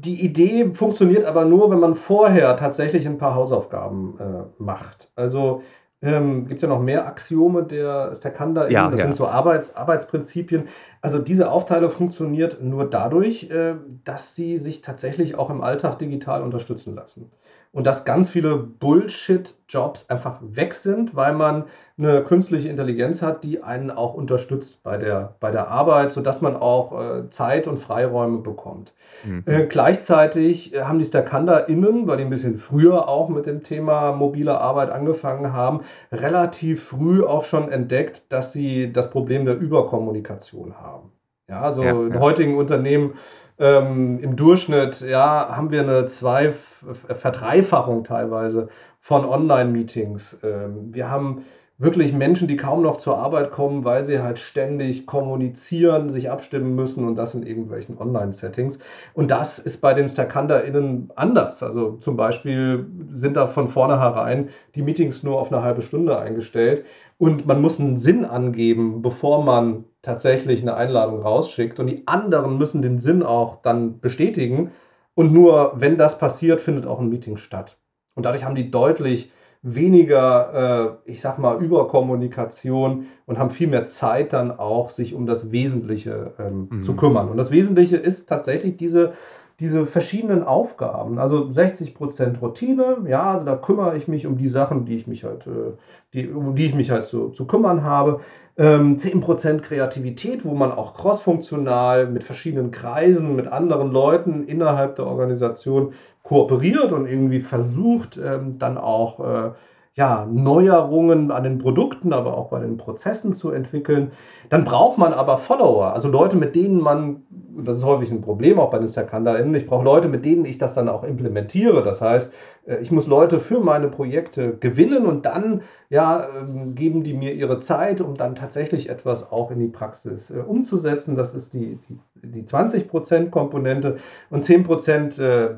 die 0.00 0.24
Idee 0.24 0.74
funktioniert 0.74 1.24
aber 1.24 1.44
nur, 1.44 1.70
wenn 1.70 1.80
man 1.80 1.94
vorher 1.94 2.56
tatsächlich 2.56 3.06
ein 3.06 3.18
paar 3.18 3.34
Hausaufgaben 3.34 4.18
äh, 4.18 4.62
macht. 4.62 5.10
Also 5.16 5.62
ähm, 6.00 6.46
gibt 6.46 6.62
ja 6.62 6.68
noch 6.68 6.80
mehr 6.80 7.06
Axiome 7.06 7.64
der 7.64 8.14
Stakanda. 8.14 8.68
Ja, 8.68 8.88
das 8.88 9.00
ja. 9.00 9.06
sind 9.06 9.16
so 9.16 9.26
Arbeits, 9.26 9.74
Arbeitsprinzipien. 9.74 10.68
Also 11.02 11.18
diese 11.18 11.50
Aufteilung 11.50 11.90
funktioniert 11.90 12.62
nur 12.62 12.88
dadurch, 12.88 13.50
äh, 13.50 13.74
dass 14.04 14.34
sie 14.34 14.58
sich 14.58 14.80
tatsächlich 14.80 15.36
auch 15.36 15.50
im 15.50 15.60
Alltag 15.60 15.98
digital 15.98 16.42
unterstützen 16.42 16.94
lassen 16.94 17.32
und 17.72 17.86
dass 17.86 18.04
ganz 18.04 18.30
viele 18.30 18.56
Bullshit-Jobs 18.56 20.08
einfach 20.10 20.40
weg 20.42 20.74
sind, 20.74 21.16
weil 21.16 21.34
man 21.34 21.64
eine 21.98 22.22
künstliche 22.22 22.68
Intelligenz 22.68 23.22
hat, 23.22 23.42
die 23.42 23.62
einen 23.62 23.90
auch 23.90 24.14
unterstützt 24.14 24.82
bei 24.84 24.96
der, 24.96 25.34
bei 25.40 25.50
der 25.50 25.68
Arbeit, 25.68 26.12
sodass 26.12 26.40
man 26.40 26.56
auch 26.56 26.92
äh, 27.00 27.30
Zeit 27.30 27.66
und 27.66 27.78
Freiräume 27.78 28.38
bekommt. 28.38 28.94
Mhm. 29.24 29.42
Äh, 29.46 29.66
gleichzeitig 29.66 30.74
äh, 30.74 30.82
haben 30.82 31.00
die 31.00 31.04
StakandaInnen, 31.04 32.06
weil 32.06 32.18
die 32.18 32.24
ein 32.24 32.30
bisschen 32.30 32.58
früher 32.58 33.08
auch 33.08 33.28
mit 33.28 33.46
dem 33.46 33.62
Thema 33.62 34.12
mobile 34.12 34.60
Arbeit 34.60 34.90
angefangen 34.90 35.52
haben, 35.52 35.80
relativ 36.12 36.84
früh 36.84 37.24
auch 37.24 37.44
schon 37.44 37.70
entdeckt, 37.70 38.32
dass 38.32 38.52
sie 38.52 38.92
das 38.92 39.10
Problem 39.10 39.44
der 39.44 39.58
Überkommunikation 39.58 40.74
haben. 40.80 41.10
Ja, 41.48 41.62
also 41.62 41.82
ja, 41.82 41.94
ja. 41.94 42.06
in 42.06 42.20
heutigen 42.20 42.56
Unternehmen 42.56 43.14
ähm, 43.60 44.20
Im 44.20 44.36
Durchschnitt 44.36 45.00
ja, 45.00 45.56
haben 45.56 45.72
wir 45.72 45.80
eine 45.80 46.06
zwei 46.06 46.52
Verdreifachung 46.52 48.04
teilweise 48.04 48.68
von 49.00 49.24
Online-Meetings. 49.24 50.38
Ähm, 50.44 50.94
wir 50.94 51.10
haben 51.10 51.44
wirklich 51.78 52.12
Menschen, 52.12 52.48
die 52.48 52.56
kaum 52.56 52.82
noch 52.82 52.96
zur 52.96 53.18
Arbeit 53.18 53.52
kommen, 53.52 53.84
weil 53.84 54.04
sie 54.04 54.20
halt 54.20 54.40
ständig 54.40 55.06
kommunizieren, 55.06 56.10
sich 56.10 56.28
abstimmen 56.28 56.74
müssen 56.74 57.06
und 57.06 57.14
das 57.14 57.36
in 57.36 57.44
irgendwelchen 57.44 57.96
Online-Settings. 57.98 58.80
Und 59.14 59.30
das 59.30 59.60
ist 59.60 59.80
bei 59.80 59.94
den 59.94 60.08
StakanderInnen 60.08 61.12
anders. 61.14 61.62
Also 61.62 61.92
zum 61.98 62.16
Beispiel 62.16 62.86
sind 63.12 63.36
da 63.36 63.46
von 63.46 63.68
vornherein 63.68 64.48
die 64.74 64.82
Meetings 64.82 65.22
nur 65.22 65.40
auf 65.40 65.52
eine 65.52 65.62
halbe 65.62 65.82
Stunde 65.82 66.18
eingestellt 66.18 66.84
und 67.16 67.46
man 67.46 67.60
muss 67.62 67.78
einen 67.78 67.98
Sinn 67.98 68.24
angeben, 68.24 69.00
bevor 69.00 69.44
man 69.44 69.84
tatsächlich 70.02 70.62
eine 70.62 70.74
Einladung 70.74 71.22
rausschickt 71.22 71.78
und 71.78 71.86
die 71.86 72.06
anderen 72.08 72.58
müssen 72.58 72.82
den 72.82 72.98
Sinn 72.98 73.22
auch 73.22 73.62
dann 73.62 74.00
bestätigen 74.00 74.72
und 75.14 75.32
nur 75.32 75.72
wenn 75.76 75.96
das 75.96 76.18
passiert, 76.18 76.60
findet 76.60 76.86
auch 76.86 76.98
ein 76.98 77.08
Meeting 77.08 77.36
statt. 77.36 77.78
Und 78.14 78.26
dadurch 78.26 78.44
haben 78.44 78.56
die 78.56 78.70
deutlich 78.72 79.30
weniger, 79.62 80.98
äh, 81.06 81.10
ich 81.10 81.20
sag 81.20 81.38
mal, 81.38 81.62
Überkommunikation 81.62 83.06
und 83.26 83.38
haben 83.38 83.50
viel 83.50 83.68
mehr 83.68 83.86
Zeit 83.86 84.32
dann 84.32 84.50
auch, 84.50 84.90
sich 84.90 85.14
um 85.14 85.26
das 85.26 85.50
Wesentliche 85.50 86.32
ähm, 86.38 86.68
mhm. 86.70 86.82
zu 86.82 86.94
kümmern. 86.94 87.28
Und 87.28 87.36
das 87.36 87.50
Wesentliche 87.50 87.96
ist 87.96 88.28
tatsächlich 88.28 88.76
diese, 88.76 89.14
diese 89.60 89.86
verschiedenen 89.86 90.44
Aufgaben. 90.44 91.18
Also 91.18 91.46
60% 91.46 92.38
Routine, 92.38 92.98
ja, 93.08 93.32
also 93.32 93.44
da 93.44 93.56
kümmere 93.56 93.96
ich 93.96 94.06
mich 94.06 94.26
um 94.26 94.36
die 94.36 94.48
Sachen, 94.48 94.84
die 94.84 94.96
ich 94.96 95.06
mich 95.08 95.24
halt, 95.24 95.46
äh, 95.46 95.72
die, 96.14 96.28
um 96.28 96.54
die 96.54 96.66
ich 96.66 96.74
mich 96.74 96.90
halt 96.90 97.06
zu, 97.06 97.30
zu 97.30 97.46
kümmern 97.46 97.82
habe. 97.82 98.20
Ähm, 98.58 98.96
10% 98.96 99.60
Kreativität, 99.60 100.44
wo 100.44 100.54
man 100.54 100.72
auch 100.72 100.94
crossfunktional 100.94 102.08
mit 102.08 102.24
verschiedenen 102.24 102.72
Kreisen, 102.72 103.36
mit 103.36 103.46
anderen 103.46 103.92
Leuten 103.92 104.42
innerhalb 104.42 104.96
der 104.96 105.06
Organisation 105.06 105.92
kooperiert 106.24 106.90
und 106.90 107.06
irgendwie 107.06 107.40
versucht, 107.40 108.18
ähm, 108.18 108.58
dann 108.58 108.76
auch 108.76 109.20
äh, 109.20 109.50
ja, 109.98 110.28
Neuerungen 110.30 111.32
an 111.32 111.42
den 111.42 111.58
Produkten, 111.58 112.12
aber 112.12 112.38
auch 112.38 112.50
bei 112.50 112.60
den 112.60 112.76
Prozessen 112.76 113.32
zu 113.32 113.50
entwickeln. 113.50 114.12
Dann 114.48 114.62
braucht 114.62 114.96
man 114.96 115.12
aber 115.12 115.38
Follower, 115.38 115.92
also 115.92 116.08
Leute, 116.08 116.36
mit 116.36 116.54
denen 116.54 116.80
man, 116.80 117.24
das 117.56 117.78
ist 117.78 117.84
häufig 117.84 118.12
ein 118.12 118.20
Problem 118.20 118.60
auch 118.60 118.70
bei 118.70 118.78
den 118.78 118.86
StackHunterInnen, 118.86 119.56
ich 119.56 119.66
brauche 119.66 119.82
Leute, 119.82 120.06
mit 120.06 120.24
denen 120.24 120.44
ich 120.44 120.56
das 120.56 120.74
dann 120.74 120.88
auch 120.88 121.02
implementiere. 121.02 121.82
Das 121.82 122.00
heißt, 122.00 122.32
äh, 122.66 122.76
ich 122.76 122.92
muss 122.92 123.08
Leute 123.08 123.40
für 123.40 123.58
meine 123.58 123.88
Projekte 123.88 124.56
gewinnen 124.56 125.04
und 125.04 125.26
dann 125.26 125.62
ja, 125.90 126.28
ähm, 126.28 126.76
geben 126.76 127.02
die 127.02 127.14
mir 127.14 127.32
ihre 127.32 127.58
Zeit, 127.58 128.00
um 128.00 128.16
dann 128.16 128.36
tatsächlich 128.36 128.90
etwas 128.90 129.32
auch 129.32 129.50
in 129.50 129.58
die 129.58 129.66
Praxis 129.66 130.30
äh, 130.30 130.38
umzusetzen. 130.38 131.16
Das 131.16 131.34
ist 131.34 131.54
die, 131.54 131.76
die, 131.88 131.98
die 132.22 132.42
20%-Komponente 132.44 133.96
und 134.30 134.44
10%, 134.44 135.20
äh, 135.20 135.56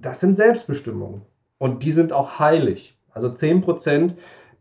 das 0.00 0.20
sind 0.20 0.38
Selbstbestimmungen. 0.38 1.20
Und 1.58 1.84
die 1.84 1.92
sind 1.92 2.14
auch 2.14 2.38
heilig. 2.38 2.96
Also 3.14 3.28
10% 3.28 4.14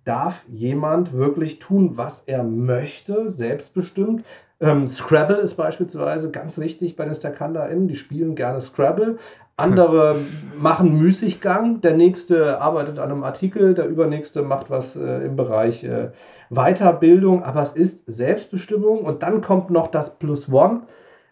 darf 0.04 0.44
jemand 0.48 1.14
wirklich 1.14 1.60
tun, 1.60 1.98
was 1.98 2.24
er 2.26 2.44
möchte, 2.44 3.30
selbstbestimmt. 3.30 4.24
Ähm, 4.60 4.88
Scrabble 4.88 5.38
ist 5.38 5.56
beispielsweise 5.56 6.32
ganz 6.32 6.58
wichtig 6.60 6.96
bei 6.96 7.06
den 7.06 7.14
StackHunterInnen. 7.14 7.88
Die 7.88 7.96
spielen 7.96 8.36
gerne 8.36 8.62
Scrabble. 8.62 9.18
Andere 9.58 10.16
machen 10.60 10.98
Müßiggang. 10.98 11.82
Der 11.82 11.96
nächste 11.96 12.62
arbeitet 12.62 13.00
an 13.00 13.12
einem 13.12 13.24
Artikel, 13.24 13.74
der 13.74 13.88
übernächste 13.88 14.44
macht 14.44 14.70
was 14.70 14.96
äh, 14.96 15.26
im 15.26 15.36
Bereich 15.36 15.84
äh, 15.84 16.12
Weiterbildung. 16.50 17.44
Aber 17.44 17.62
es 17.62 17.72
ist 17.74 18.06
Selbstbestimmung. 18.06 19.00
Und 19.00 19.24
dann 19.24 19.42
kommt 19.42 19.72
noch 19.72 19.88
das 19.88 20.18
Plus 20.18 20.52
One. 20.52 20.82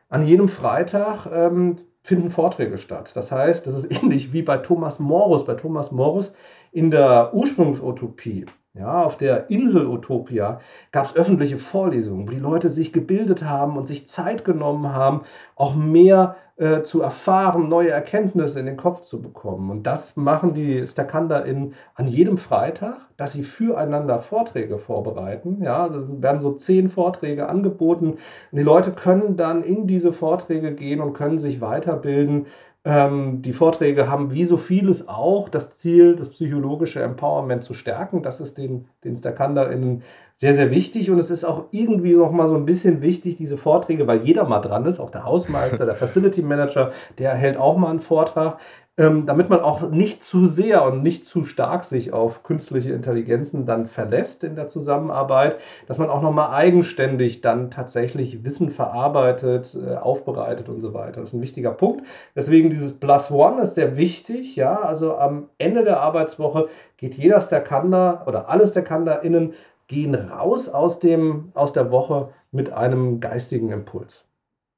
An 0.09 0.25
jedem 0.25 0.49
Freitag 0.49 1.27
ähm, 1.31 1.75
finden 2.01 2.31
Vorträge 2.31 2.79
statt. 2.79 3.11
Das 3.15 3.31
heißt, 3.31 3.67
das 3.67 3.75
ist 3.75 3.91
ähnlich 4.03 4.33
wie 4.33 4.41
bei 4.41 4.57
Thomas 4.57 4.99
Morus. 4.99 5.45
Bei 5.45 5.53
Thomas 5.53 5.91
Morus 5.91 6.33
in 6.71 6.91
der 6.91 7.33
Ursprungsutopie, 7.33 8.45
ja, 8.73 9.03
auf 9.03 9.17
der 9.17 9.49
Insel 9.49 9.87
Utopia, 9.87 10.59
gab 10.91 11.05
es 11.05 11.15
öffentliche 11.15 11.57
Vorlesungen, 11.57 12.27
wo 12.27 12.31
die 12.31 12.39
Leute 12.39 12.69
sich 12.69 12.93
gebildet 12.93 13.43
haben 13.43 13.77
und 13.77 13.87
sich 13.87 14.07
Zeit 14.07 14.45
genommen 14.45 14.93
haben, 14.93 15.21
auch 15.55 15.75
mehr 15.75 16.35
äh, 16.59 16.81
zu 16.83 17.01
erfahren, 17.01 17.69
neue 17.69 17.89
Erkenntnisse 17.89 18.59
in 18.59 18.65
den 18.65 18.77
Kopf 18.77 19.01
zu 19.01 19.21
bekommen. 19.21 19.71
Und 19.71 19.83
das 19.83 20.17
machen 20.17 20.53
die 20.53 20.85
StakanderInnen 20.85 21.73
an 21.95 22.07
jedem 22.07 22.37
Freitag, 22.37 22.97
dass 23.17 23.31
sie 23.31 23.43
füreinander 23.43 24.19
Vorträge 24.19 24.77
vorbereiten. 24.77 25.63
Ja, 25.63 25.83
also 25.83 26.21
werden 26.21 26.41
so 26.41 26.51
zehn 26.51 26.89
Vorträge 26.89 27.47
angeboten 27.47 28.11
und 28.11 28.57
die 28.57 28.63
Leute 28.63 28.91
können 28.91 29.37
dann 29.37 29.63
in 29.63 29.87
diese 29.87 30.11
Vorträge 30.11 30.73
gehen 30.73 30.99
und 30.99 31.13
können 31.13 31.39
sich 31.39 31.61
weiterbilden 31.61 32.47
ähm, 32.85 33.41
die 33.41 33.51
Vorträge 33.51 34.09
haben 34.09 34.31
wie 34.31 34.45
so 34.45 34.55
vieles 34.55 35.09
auch 35.09 35.49
das 35.49 35.77
Ziel, 35.77 36.15
das 36.15 36.29
psychologische 36.29 37.01
Empowerment 37.01 37.63
zu 37.63 37.73
stärken. 37.73 38.23
Das 38.23 38.39
ist 38.39 38.57
den, 38.57 38.87
den 39.03 39.17
StakanderInnen 39.17 40.03
sehr, 40.37 40.53
sehr 40.53 40.71
wichtig. 40.71 41.11
Und 41.11 41.19
es 41.19 41.29
ist 41.29 41.43
auch 41.43 41.65
irgendwie 41.71 42.13
noch 42.13 42.31
mal 42.31 42.47
so 42.47 42.55
ein 42.55 42.65
bisschen 42.65 43.01
wichtig, 43.01 43.35
diese 43.35 43.57
Vorträge, 43.57 44.07
weil 44.07 44.21
jeder 44.21 44.45
mal 44.45 44.61
dran 44.61 44.85
ist, 44.85 44.99
auch 45.01 45.11
der 45.11 45.25
Hausmeister, 45.25 45.85
der 45.85 45.95
Facility 45.97 46.41
Manager, 46.41 46.91
der 47.17 47.33
hält 47.33 47.57
auch 47.57 47.77
mal 47.77 47.89
einen 47.89 47.99
Vortrag. 47.99 48.59
Ähm, 48.99 49.25
damit 49.25 49.49
man 49.49 49.61
auch 49.61 49.89
nicht 49.89 50.21
zu 50.21 50.45
sehr 50.45 50.83
und 50.83 51.01
nicht 51.01 51.23
zu 51.23 51.45
stark 51.45 51.85
sich 51.85 52.11
auf 52.11 52.43
künstliche 52.43 52.91
Intelligenzen 52.91 53.65
dann 53.65 53.87
verlässt 53.87 54.43
in 54.43 54.55
der 54.55 54.67
Zusammenarbeit, 54.67 55.57
dass 55.87 55.99
man 55.99 56.09
auch 56.09 56.21
nochmal 56.21 56.51
eigenständig 56.51 57.39
dann 57.39 57.71
tatsächlich 57.71 58.43
Wissen 58.43 58.71
verarbeitet, 58.71 59.75
äh, 59.81 59.95
aufbereitet 59.95 60.67
und 60.67 60.81
so 60.81 60.93
weiter. 60.93 61.21
Das 61.21 61.29
ist 61.29 61.33
ein 61.33 61.41
wichtiger 61.41 61.71
Punkt. 61.71 62.05
Deswegen 62.35 62.69
dieses 62.69 62.99
Plus 62.99 63.31
One 63.31 63.61
ist 63.61 63.75
sehr 63.75 63.95
wichtig. 63.95 64.57
Ja, 64.57 64.81
also 64.81 65.15
am 65.15 65.47
Ende 65.57 65.85
der 65.85 66.01
Arbeitswoche 66.01 66.67
geht 66.97 67.15
jeder 67.15 67.39
Stakanda 67.39 68.25
oder 68.27 68.49
alle 68.49 68.67
StakanderInnen 68.67 69.53
gehen 69.87 70.13
raus 70.13 70.67
aus, 70.67 70.99
dem, 70.99 71.51
aus 71.53 71.71
der 71.71 71.89
Woche 71.89 72.29
mit 72.51 72.73
einem 72.73 73.21
geistigen 73.21 73.71
Impuls. 73.71 74.25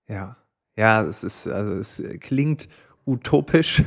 Ja, 0.08 0.38
ja, 0.78 1.02
es 1.02 1.24
ist, 1.24 1.48
also 1.48 1.76
es 1.76 2.04
klingt 2.20 2.68
utopisch 3.12 3.84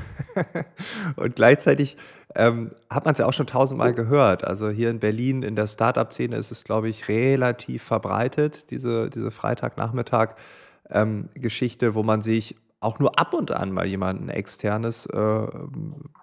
und 1.16 1.37
gleichzeitig 1.37 1.97
ähm, 2.35 2.70
hat 2.91 3.05
man 3.05 3.12
es 3.12 3.18
ja 3.18 3.27
auch 3.27 3.33
schon 3.33 3.47
tausendmal 3.47 3.95
gehört. 3.95 4.45
Also 4.45 4.68
hier 4.68 4.91
in 4.91 4.99
Berlin 4.99 5.43
in 5.43 5.57
der 5.57 5.66
Startup-Szene 5.66 6.37
ist 6.37 6.51
es, 6.51 6.64
glaube 6.64 6.89
ich, 6.89 7.09
relativ 7.09 7.83
verbreitet, 7.83 8.70
diese, 8.70 9.09
diese 9.09 9.31
Freitagnachmittag-Geschichte, 9.31 11.87
ähm, 11.87 11.95
wo 11.95 12.03
man 12.03 12.20
sich 12.22 12.57
auch 12.85 12.99
nur 12.99 13.18
ab 13.18 13.35
und 13.35 13.51
an 13.51 13.72
mal 13.72 13.87
jemanden 13.87 14.28
externes 14.28 15.07
äh, 15.07 15.47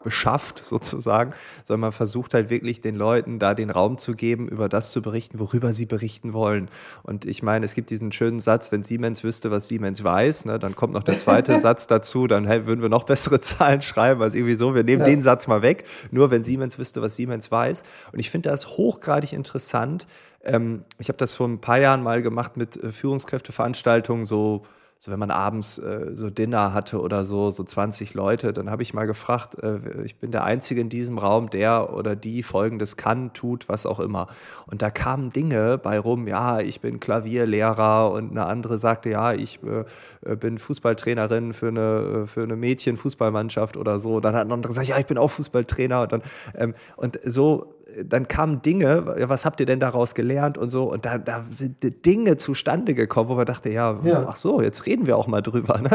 beschafft, 0.03 0.63
sozusagen, 0.63 1.33
sondern 1.63 1.81
man 1.81 1.91
versucht 1.91 2.33
halt 2.33 2.49
wirklich 2.49 2.81
den 2.81 2.95
Leuten 2.95 3.39
da 3.39 3.53
den 3.53 3.69
Raum 3.69 3.97
zu 3.97 4.13
geben, 4.13 4.47
über 4.47 4.69
das 4.69 4.91
zu 4.91 5.01
berichten, 5.01 5.39
worüber 5.39 5.73
sie 5.73 5.85
berichten 5.85 6.33
wollen. 6.33 6.69
Und 7.03 7.25
ich 7.25 7.43
meine, 7.43 7.65
es 7.65 7.73
gibt 7.73 7.89
diesen 7.89 8.11
schönen 8.11 8.39
Satz, 8.39 8.71
wenn 8.71 8.83
Siemens 8.83 9.23
wüsste, 9.23 9.51
was 9.51 9.67
Siemens 9.67 10.03
weiß, 10.03 10.45
ne, 10.45 10.59
dann 10.59 10.75
kommt 10.75 10.93
noch 10.93 11.03
der 11.03 11.17
zweite 11.17 11.57
Satz 11.59 11.87
dazu, 11.87 12.27
dann 12.27 12.45
hey, 12.45 12.65
würden 12.65 12.81
wir 12.81 12.89
noch 12.89 13.03
bessere 13.03 13.41
Zahlen 13.41 13.81
schreiben, 13.81 14.21
als 14.21 14.35
irgendwie 14.35 14.55
so, 14.55 14.75
wir 14.75 14.83
nehmen 14.83 15.01
ja. 15.01 15.09
den 15.09 15.21
Satz 15.21 15.47
mal 15.47 15.61
weg, 15.61 15.85
nur 16.11 16.31
wenn 16.31 16.43
Siemens 16.43 16.77
wüsste, 16.77 17.01
was 17.01 17.15
Siemens 17.15 17.51
weiß. 17.51 17.83
Und 18.11 18.19
ich 18.19 18.29
finde 18.29 18.49
das 18.49 18.77
hochgradig 18.77 19.33
interessant. 19.33 20.07
Ähm, 20.43 20.83
ich 20.97 21.09
habe 21.09 21.17
das 21.17 21.33
vor 21.33 21.47
ein 21.47 21.59
paar 21.59 21.79
Jahren 21.79 22.03
mal 22.03 22.21
gemacht 22.21 22.57
mit 22.57 22.81
äh, 22.81 22.91
Führungskräfteveranstaltungen, 22.91 24.25
so 24.25 24.63
so 25.03 25.11
wenn 25.11 25.17
man 25.17 25.31
abends 25.31 25.79
äh, 25.79 26.11
so 26.13 26.29
Dinner 26.29 26.75
hatte 26.75 27.01
oder 27.01 27.25
so, 27.25 27.49
so 27.49 27.63
20 27.63 28.13
Leute, 28.13 28.53
dann 28.53 28.69
habe 28.69 28.83
ich 28.83 28.93
mal 28.93 29.07
gefragt, 29.07 29.55
äh, 29.57 29.79
ich 30.03 30.17
bin 30.17 30.29
der 30.29 30.43
Einzige 30.43 30.79
in 30.79 30.89
diesem 30.89 31.17
Raum, 31.17 31.49
der 31.49 31.91
oder 31.91 32.15
die 32.15 32.43
Folgendes 32.43 32.97
kann, 32.97 33.33
tut, 33.33 33.67
was 33.67 33.87
auch 33.87 33.99
immer. 33.99 34.27
Und 34.67 34.83
da 34.83 34.91
kamen 34.91 35.31
Dinge 35.31 35.79
bei 35.79 35.97
rum, 35.97 36.27
ja, 36.27 36.59
ich 36.59 36.81
bin 36.81 36.99
Klavierlehrer 36.99 38.11
und 38.11 38.29
eine 38.29 38.45
andere 38.45 38.77
sagte, 38.77 39.09
ja, 39.09 39.33
ich 39.33 39.59
äh, 39.63 40.35
bin 40.35 40.59
Fußballtrainerin 40.59 41.53
für 41.53 41.69
eine, 41.69 42.27
für 42.27 42.43
eine 42.43 42.55
Mädchenfußballmannschaft 42.55 43.77
oder 43.77 43.99
so. 43.99 44.19
Dann 44.19 44.35
hat 44.35 44.45
ein 44.45 44.51
anderer 44.51 44.69
gesagt, 44.69 44.87
ja, 44.87 44.99
ich 44.99 45.07
bin 45.07 45.17
auch 45.17 45.31
Fußballtrainer. 45.31 46.03
Und, 46.03 46.11
dann, 46.11 46.21
ähm, 46.53 46.75
und 46.95 47.19
so 47.25 47.73
dann 48.05 48.27
kamen 48.27 48.61
Dinge, 48.61 49.15
was 49.27 49.45
habt 49.45 49.59
ihr 49.59 49.65
denn 49.65 49.79
daraus 49.79 50.15
gelernt 50.15 50.57
und 50.57 50.69
so, 50.69 50.91
und 50.91 51.05
da, 51.05 51.17
da 51.17 51.43
sind 51.49 52.05
Dinge 52.05 52.37
zustande 52.37 52.93
gekommen, 52.93 53.29
wo 53.29 53.35
man 53.35 53.45
dachte, 53.45 53.69
ja, 53.69 53.99
ja, 54.03 54.25
ach 54.27 54.35
so, 54.35 54.61
jetzt 54.61 54.85
reden 54.85 55.07
wir 55.07 55.17
auch 55.17 55.27
mal 55.27 55.41
drüber. 55.41 55.79
Ne? 55.79 55.89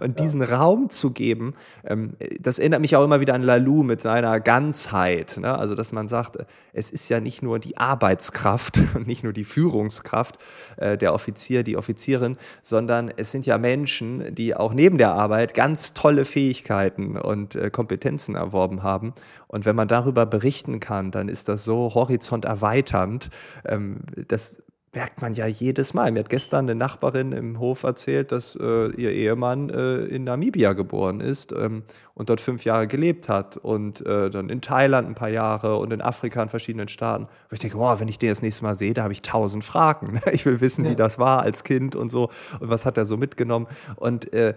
Und 0.00 0.18
ja. 0.18 0.24
diesen 0.24 0.42
Raum 0.42 0.90
zu 0.90 1.10
geben, 1.10 1.54
ähm, 1.84 2.14
das 2.40 2.58
erinnert 2.58 2.80
mich 2.80 2.96
auch 2.96 3.04
immer 3.04 3.20
wieder 3.20 3.34
an 3.34 3.42
Lalou 3.42 3.82
mit 3.82 4.00
seiner 4.00 4.40
Ganzheit. 4.40 5.36
Ne? 5.38 5.56
Also, 5.56 5.74
dass 5.74 5.92
man 5.92 6.08
sagt, 6.08 6.38
es 6.72 6.90
ist 6.90 7.08
ja 7.08 7.20
nicht 7.20 7.42
nur 7.42 7.58
die 7.58 7.76
Arbeitskraft 7.76 8.80
und 8.94 9.06
nicht 9.06 9.24
nur 9.24 9.32
die 9.32 9.44
Führungskraft, 9.44 10.38
äh, 10.76 10.96
der 10.96 11.14
Offizier, 11.14 11.62
die 11.62 11.76
Offizierin, 11.76 12.36
sondern 12.62 13.12
es 13.16 13.30
sind 13.30 13.46
ja 13.46 13.58
Menschen, 13.58 14.34
die 14.34 14.54
auch 14.54 14.74
neben 14.74 14.98
der 14.98 15.12
Arbeit 15.12 15.54
ganz 15.54 15.94
tolle 15.94 16.24
Fähigkeiten 16.24 17.16
und 17.16 17.56
äh, 17.56 17.70
Kompetenzen 17.70 18.34
erworben 18.34 18.82
haben. 18.82 19.14
Und 19.46 19.66
wenn 19.66 19.76
man 19.76 19.88
darüber 19.88 20.26
berichten 20.26 20.80
kann, 20.80 21.10
dann 21.10 21.28
ist 21.28 21.33
das 21.42 21.64
so 21.64 21.94
horizonterweiternd. 21.94 23.30
Ähm, 23.64 24.02
das 24.28 24.62
merkt 24.94 25.20
man 25.20 25.34
ja 25.34 25.46
jedes 25.46 25.92
Mal. 25.92 26.12
Mir 26.12 26.20
hat 26.20 26.28
gestern 26.28 26.66
eine 26.66 26.74
Nachbarin 26.74 27.32
im 27.32 27.58
Hof 27.58 27.82
erzählt, 27.82 28.32
dass 28.32 28.56
äh, 28.56 28.90
ihr 28.92 29.10
Ehemann 29.10 29.68
äh, 29.70 30.04
in 30.04 30.24
Namibia 30.24 30.72
geboren 30.72 31.20
ist 31.20 31.52
ähm, 31.52 31.82
und 32.14 32.30
dort 32.30 32.40
fünf 32.40 32.64
Jahre 32.64 32.86
gelebt 32.86 33.28
hat 33.28 33.56
und 33.56 34.06
äh, 34.06 34.30
dann 34.30 34.48
in 34.48 34.60
Thailand 34.60 35.08
ein 35.08 35.14
paar 35.14 35.28
Jahre 35.28 35.76
und 35.78 35.92
in 35.92 36.00
Afrika 36.00 36.42
in 36.42 36.48
verschiedenen 36.48 36.88
Staaten. 36.88 37.24
Und 37.24 37.52
ich 37.52 37.58
denke, 37.58 37.78
wow, 37.78 37.98
wenn 37.98 38.08
ich 38.08 38.18
den 38.18 38.28
das 38.28 38.42
nächste 38.42 38.62
Mal 38.62 38.74
sehe, 38.74 38.94
da 38.94 39.02
habe 39.02 39.12
ich 39.12 39.22
tausend 39.22 39.64
Fragen. 39.64 40.20
Ich 40.34 40.46
will 40.46 40.60
wissen, 40.60 40.84
ja. 40.84 40.90
wie 40.90 40.96
das 40.96 41.18
war 41.18 41.42
als 41.42 41.64
Kind 41.64 41.94
und 41.94 42.10
so 42.10 42.28
und 42.58 42.68
was 42.68 42.84
hat 42.86 42.96
er 42.96 43.04
so 43.04 43.16
mitgenommen. 43.16 43.66
Und 43.96 44.32
äh, 44.32 44.54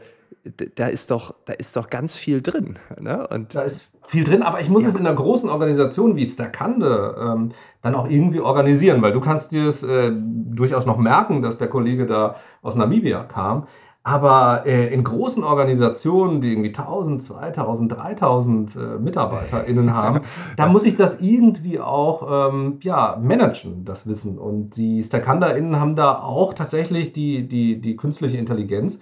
da 0.75 0.88
ist 0.88 1.11
doch, 1.11 1.36
da 1.45 1.53
ist 1.53 1.75
doch 1.75 1.89
ganz 1.89 2.15
viel 2.15 2.41
drin. 2.41 2.80
Ne? 2.99 3.28
Und 3.28 3.53
da 3.53 3.61
ist 3.61 3.89
viel 4.08 4.24
drin, 4.24 4.41
aber 4.41 4.62
ich 4.62 4.70
muss 4.70 4.84
ja. 4.84 4.89
es 4.89 4.95
in 4.95 5.05
einer 5.05 5.16
großen 5.16 5.49
Organisation 5.49 6.16
wie 6.16 6.28
Stakande 6.28 7.16
ähm, 7.20 7.51
dann 7.82 7.93
auch 7.93 8.10
irgendwie 8.10 8.39
organisieren, 8.39 9.01
weil 9.01 9.12
du 9.12 9.22
kannst 9.22 9.51
dir 9.51 9.68
es 9.68 9.84
äh, 9.84 10.12
durchaus 10.14 10.86
noch 10.86 10.97
merken, 10.97 11.41
dass 11.41 11.58
der 11.58 11.68
Kollege 11.68 12.05
da 12.05 12.36
aus 12.62 12.76
Namibia 12.76 13.24
kam. 13.24 13.68
Aber 14.08 14.66
äh, 14.66 14.93
in 14.93 15.03
großen 15.03 15.43
Organisationen, 15.43 16.39
die 16.39 16.53
irgendwie 16.53 16.70
1000, 16.70 17.22
2000, 17.22 17.91
3000 17.91 18.76
äh, 18.76 18.80
MitarbeiterInnen 18.99 19.93
haben, 19.93 20.22
da 20.55 20.68
muss 20.68 20.86
ich 20.86 20.95
das 20.95 21.20
irgendwie 21.20 21.82
auch 21.82 22.49
ähm, 22.49 22.80
ja, 22.84 23.20
managen, 23.22 23.84
das 23.84 24.08
Wissen. 24.08 24.38
Und 24.38 24.78
die 24.78 25.03
StakanderInnen 25.03 25.78
haben 25.78 25.97
da 25.97 26.20
auch 26.20 26.53
tatsächlich 26.53 27.12
die, 27.12 27.49
die, 27.49 27.82
die 27.82 27.97
künstliche 27.97 28.38
Intelligenz 28.38 28.99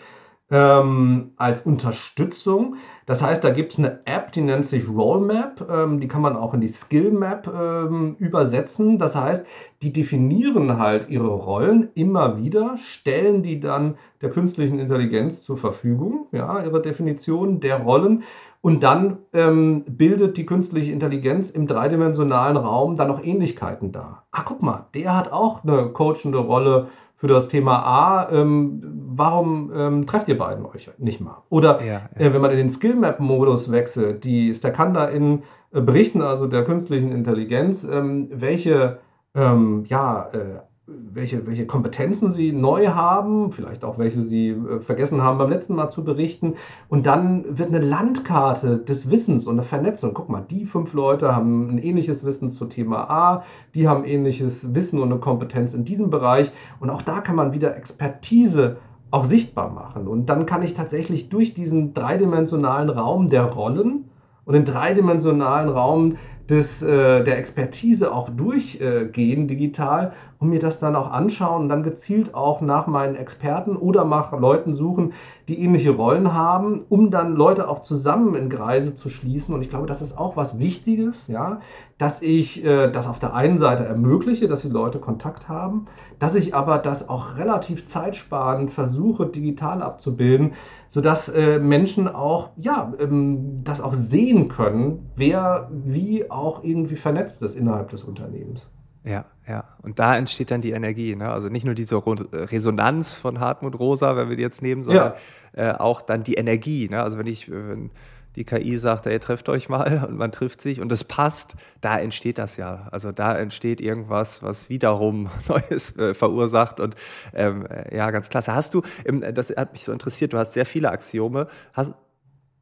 ähm, 0.51 1.31
als 1.37 1.61
Unterstützung. 1.61 2.75
Das 3.05 3.21
heißt, 3.21 3.43
da 3.43 3.49
gibt 3.51 3.73
es 3.73 3.79
eine 3.79 3.99
App, 4.05 4.31
die 4.31 4.41
nennt 4.41 4.65
sich 4.65 4.87
Rollmap. 4.87 5.67
Ähm, 5.69 5.99
die 5.99 6.07
kann 6.07 6.21
man 6.21 6.35
auch 6.35 6.53
in 6.53 6.61
die 6.61 6.67
Skill 6.67 7.11
Map 7.11 7.47
ähm, 7.47 8.15
übersetzen. 8.19 8.97
Das 8.97 9.15
heißt, 9.15 9.45
die 9.81 9.91
definieren 9.91 10.77
halt 10.77 11.09
ihre 11.09 11.27
Rollen 11.29 11.89
immer 11.95 12.37
wieder, 12.37 12.77
stellen 12.77 13.43
die 13.43 13.59
dann 13.59 13.95
der 14.21 14.29
künstlichen 14.29 14.79
Intelligenz 14.79 15.43
zur 15.43 15.57
Verfügung, 15.57 16.27
ja, 16.31 16.63
ihre 16.63 16.81
Definition 16.81 17.59
der 17.59 17.81
Rollen. 17.81 18.23
Und 18.61 18.81
dann 18.81 19.19
ähm, 19.33 19.83
bildet 19.87 20.37
die 20.37 20.45
künstliche 20.47 20.91
Intelligenz 20.91 21.51
im 21.51 21.67
dreidimensionalen 21.67 22.57
Raum 22.57 22.95
dann 22.95 23.09
noch 23.09 23.23
Ähnlichkeiten 23.23 23.91
dar. 23.91 24.25
Ah, 24.31 24.41
guck 24.43 24.63
mal, 24.63 24.87
der 24.95 25.15
hat 25.15 25.31
auch 25.31 25.63
eine 25.63 25.89
coachende 25.89 26.39
Rolle 26.39 26.87
für 27.25 27.33
das 27.33 27.47
Thema 27.47 27.79
A, 27.79 28.29
ähm, 28.31 28.83
warum 29.07 29.71
ähm, 29.75 30.05
trefft 30.05 30.27
ihr 30.27 30.37
beiden 30.37 30.63
euch 30.63 30.91
nicht 30.99 31.21
mal? 31.21 31.41
Oder 31.49 31.81
ja, 31.81 32.01
ja. 32.17 32.25
Äh, 32.27 32.33
wenn 32.33 32.41
man 32.41 32.51
in 32.51 32.57
den 32.57 32.69
Skill-Map-Modus 32.69 33.71
wechselt, 33.71 34.23
die 34.23 34.53
StackHunterInnen 34.53 35.41
äh, 35.73 35.81
berichten 35.81 36.21
also 36.21 36.45
der 36.45 36.63
künstlichen 36.63 37.11
Intelligenz, 37.11 37.83
ähm, 37.83 38.29
welche 38.31 38.99
ähm, 39.33 39.85
ja, 39.87 40.29
äh, 40.33 40.59
welche, 40.87 41.47
welche 41.47 41.65
Kompetenzen 41.65 42.31
sie 42.31 42.51
neu 42.51 42.87
haben, 42.89 43.51
vielleicht 43.51 43.83
auch 43.83 43.97
welche 43.97 44.21
sie 44.21 44.49
äh, 44.49 44.79
vergessen 44.79 45.23
haben 45.23 45.39
beim 45.39 45.49
letzten 45.49 45.73
Mal 45.73 45.89
zu 45.89 46.03
berichten. 46.03 46.53
Und 46.89 47.07
dann 47.07 47.57
wird 47.57 47.69
eine 47.69 47.79
Landkarte 47.79 48.77
des 48.77 49.09
Wissens 49.09 49.47
und 49.47 49.55
eine 49.55 49.63
Vernetzung. 49.63 50.13
Guck 50.13 50.29
mal, 50.29 50.45
die 50.47 50.65
fünf 50.65 50.93
Leute 50.93 51.35
haben 51.35 51.69
ein 51.69 51.77
ähnliches 51.79 52.23
Wissen 52.23 52.51
zu 52.51 52.65
Thema 52.65 53.09
A, 53.09 53.43
die 53.73 53.87
haben 53.87 54.05
ähnliches 54.05 54.75
Wissen 54.75 54.99
und 54.99 55.11
eine 55.11 55.19
Kompetenz 55.19 55.73
in 55.73 55.85
diesem 55.85 56.11
Bereich. 56.11 56.51
Und 56.79 56.91
auch 56.91 57.01
da 57.01 57.21
kann 57.21 57.35
man 57.35 57.51
wieder 57.51 57.75
Expertise 57.75 58.77
auch 59.09 59.25
sichtbar 59.25 59.71
machen. 59.71 60.07
Und 60.07 60.27
dann 60.27 60.45
kann 60.45 60.61
ich 60.61 60.75
tatsächlich 60.75 61.29
durch 61.29 61.55
diesen 61.55 61.95
dreidimensionalen 61.95 62.89
Raum 62.89 63.29
der 63.29 63.45
Rollen 63.45 64.05
und 64.45 64.53
den 64.53 64.65
dreidimensionalen 64.65 65.69
Raum 65.69 66.17
des, 66.49 66.81
äh, 66.81 67.23
der 67.23 67.37
Expertise 67.37 68.13
auch 68.13 68.29
durchgehen 68.29 69.43
äh, 69.43 69.47
digital 69.47 70.13
und 70.45 70.51
mir 70.51 70.59
das 70.59 70.79
dann 70.79 70.95
auch 70.95 71.11
anschauen 71.11 71.63
und 71.63 71.69
dann 71.69 71.81
gezielt 71.81 72.35
auch 72.35 72.61
nach 72.61 72.85
meinen 72.85 73.15
Experten 73.15 73.75
oder 73.75 74.05
nach 74.05 74.31
Leuten 74.31 74.73
suchen, 74.73 75.13
die 75.47 75.59
ähnliche 75.59 75.91
Rollen 75.91 76.33
haben, 76.33 76.83
um 76.87 77.09
dann 77.09 77.35
Leute 77.35 77.67
auch 77.67 77.81
zusammen 77.81 78.35
in 78.35 78.47
Kreise 78.49 78.93
zu 78.93 79.09
schließen. 79.09 79.55
Und 79.55 79.61
ich 79.61 79.69
glaube, 79.71 79.87
das 79.87 80.03
ist 80.03 80.17
auch 80.17 80.37
was 80.37 80.59
Wichtiges, 80.59 81.27
ja, 81.27 81.61
dass 81.97 82.21
ich 82.21 82.63
äh, 82.63 82.91
das 82.91 83.07
auf 83.07 83.17
der 83.17 83.33
einen 83.33 83.57
Seite 83.57 83.85
ermögliche, 83.85 84.47
dass 84.47 84.61
die 84.61 84.69
Leute 84.69 84.99
Kontakt 84.99 85.49
haben, 85.49 85.87
dass 86.19 86.35
ich 86.35 86.53
aber 86.53 86.77
das 86.77 87.09
auch 87.09 87.37
relativ 87.37 87.85
zeitsparend 87.85 88.69
versuche, 88.69 89.25
digital 89.25 89.81
abzubilden, 89.81 90.53
sodass 90.87 91.27
äh, 91.29 91.57
Menschen 91.57 92.07
auch, 92.07 92.49
ja, 92.55 92.93
ähm, 92.99 93.63
das 93.63 93.81
auch 93.81 93.95
sehen 93.95 94.47
können, 94.47 95.09
wer 95.15 95.69
wie 95.71 96.29
auch 96.29 96.63
irgendwie 96.63 96.97
vernetzt 96.97 97.41
ist 97.41 97.55
innerhalb 97.55 97.89
des 97.89 98.03
Unternehmens. 98.03 98.69
Ja, 99.05 99.25
ja. 99.47 99.63
Und 99.83 99.99
da 99.99 100.17
entsteht 100.17 100.51
dann 100.51 100.61
die 100.61 100.71
Energie. 100.71 101.15
Ne? 101.15 101.29
Also 101.29 101.49
nicht 101.49 101.65
nur 101.65 101.75
diese 101.75 102.01
Resonanz 102.05 103.15
von 103.15 103.39
Hartmut 103.39 103.77
Rosa, 103.77 104.17
wenn 104.17 104.29
wir 104.29 104.35
die 104.35 104.41
jetzt 104.41 104.61
nehmen, 104.61 104.83
sondern 104.83 105.13
ja. 105.55 105.73
äh, 105.73 105.77
auch 105.77 106.01
dann 106.01 106.23
die 106.23 106.33
Energie. 106.33 106.89
Ne? 106.89 107.01
Also 107.01 107.19
wenn 107.19 107.27
ich, 107.27 107.51
wenn 107.51 107.91
die 108.35 108.43
KI 108.43 108.77
sagt, 108.77 109.05
ey, 109.05 109.19
trefft 109.19 109.47
euch 109.47 109.69
mal 109.69 110.05
und 110.09 110.17
man 110.17 110.31
trifft 110.31 110.59
sich 110.59 110.81
und 110.81 110.91
es 110.91 111.03
passt, 111.03 111.55
da 111.81 111.97
entsteht 111.97 112.39
das 112.39 112.57
ja. 112.57 112.87
Also 112.91 113.11
da 113.11 113.37
entsteht 113.37 113.79
irgendwas, 113.79 114.41
was 114.41 114.69
wiederum 114.69 115.29
Neues 115.47 115.95
äh, 115.97 116.15
verursacht 116.15 116.79
und 116.79 116.95
ähm, 117.33 117.67
ja, 117.91 118.09
ganz 118.09 118.29
klasse. 118.29 118.55
Hast 118.55 118.73
du, 118.73 118.81
ähm, 119.05 119.23
das 119.33 119.51
hat 119.51 119.73
mich 119.73 119.83
so 119.83 119.91
interessiert, 119.91 120.33
du 120.33 120.37
hast 120.39 120.53
sehr 120.53 120.65
viele 120.65 120.89
Axiome. 120.89 121.47
Hast, 121.73 121.93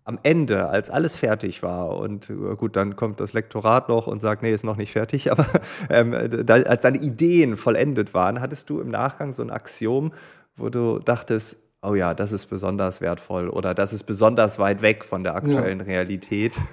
am 0.05 0.19
Ende, 0.23 0.67
als 0.67 0.89
alles 0.89 1.15
fertig 1.15 1.63
war 1.63 1.97
und 1.97 2.29
äh, 2.29 2.55
gut, 2.55 2.75
dann 2.75 2.95
kommt 2.95 3.19
das 3.19 3.33
Lektorat 3.33 3.89
noch 3.89 4.07
und 4.07 4.19
sagt, 4.19 4.43
nee, 4.43 4.53
ist 4.53 4.65
noch 4.65 4.75
nicht 4.75 4.91
fertig, 4.91 5.31
aber 5.31 5.45
ähm, 5.89 6.45
da, 6.45 6.55
als 6.55 6.81
deine 6.81 6.99
Ideen 6.99 7.57
vollendet 7.57 8.13
waren, 8.13 8.41
hattest 8.41 8.69
du 8.69 8.79
im 8.79 8.89
Nachgang 8.89 9.33
so 9.33 9.41
ein 9.41 9.49
Axiom, 9.49 10.13
wo 10.55 10.69
du 10.69 10.99
dachtest, 10.99 11.57
oh 11.83 11.95
ja, 11.95 12.13
das 12.13 12.31
ist 12.31 12.47
besonders 12.47 13.01
wertvoll 13.01 13.49
oder 13.49 13.73
das 13.73 13.93
ist 13.93 14.03
besonders 14.03 14.59
weit 14.59 14.81
weg 14.81 15.03
von 15.03 15.23
der 15.23 15.35
aktuellen 15.35 15.79
ja. 15.79 15.85
Realität. 15.85 16.57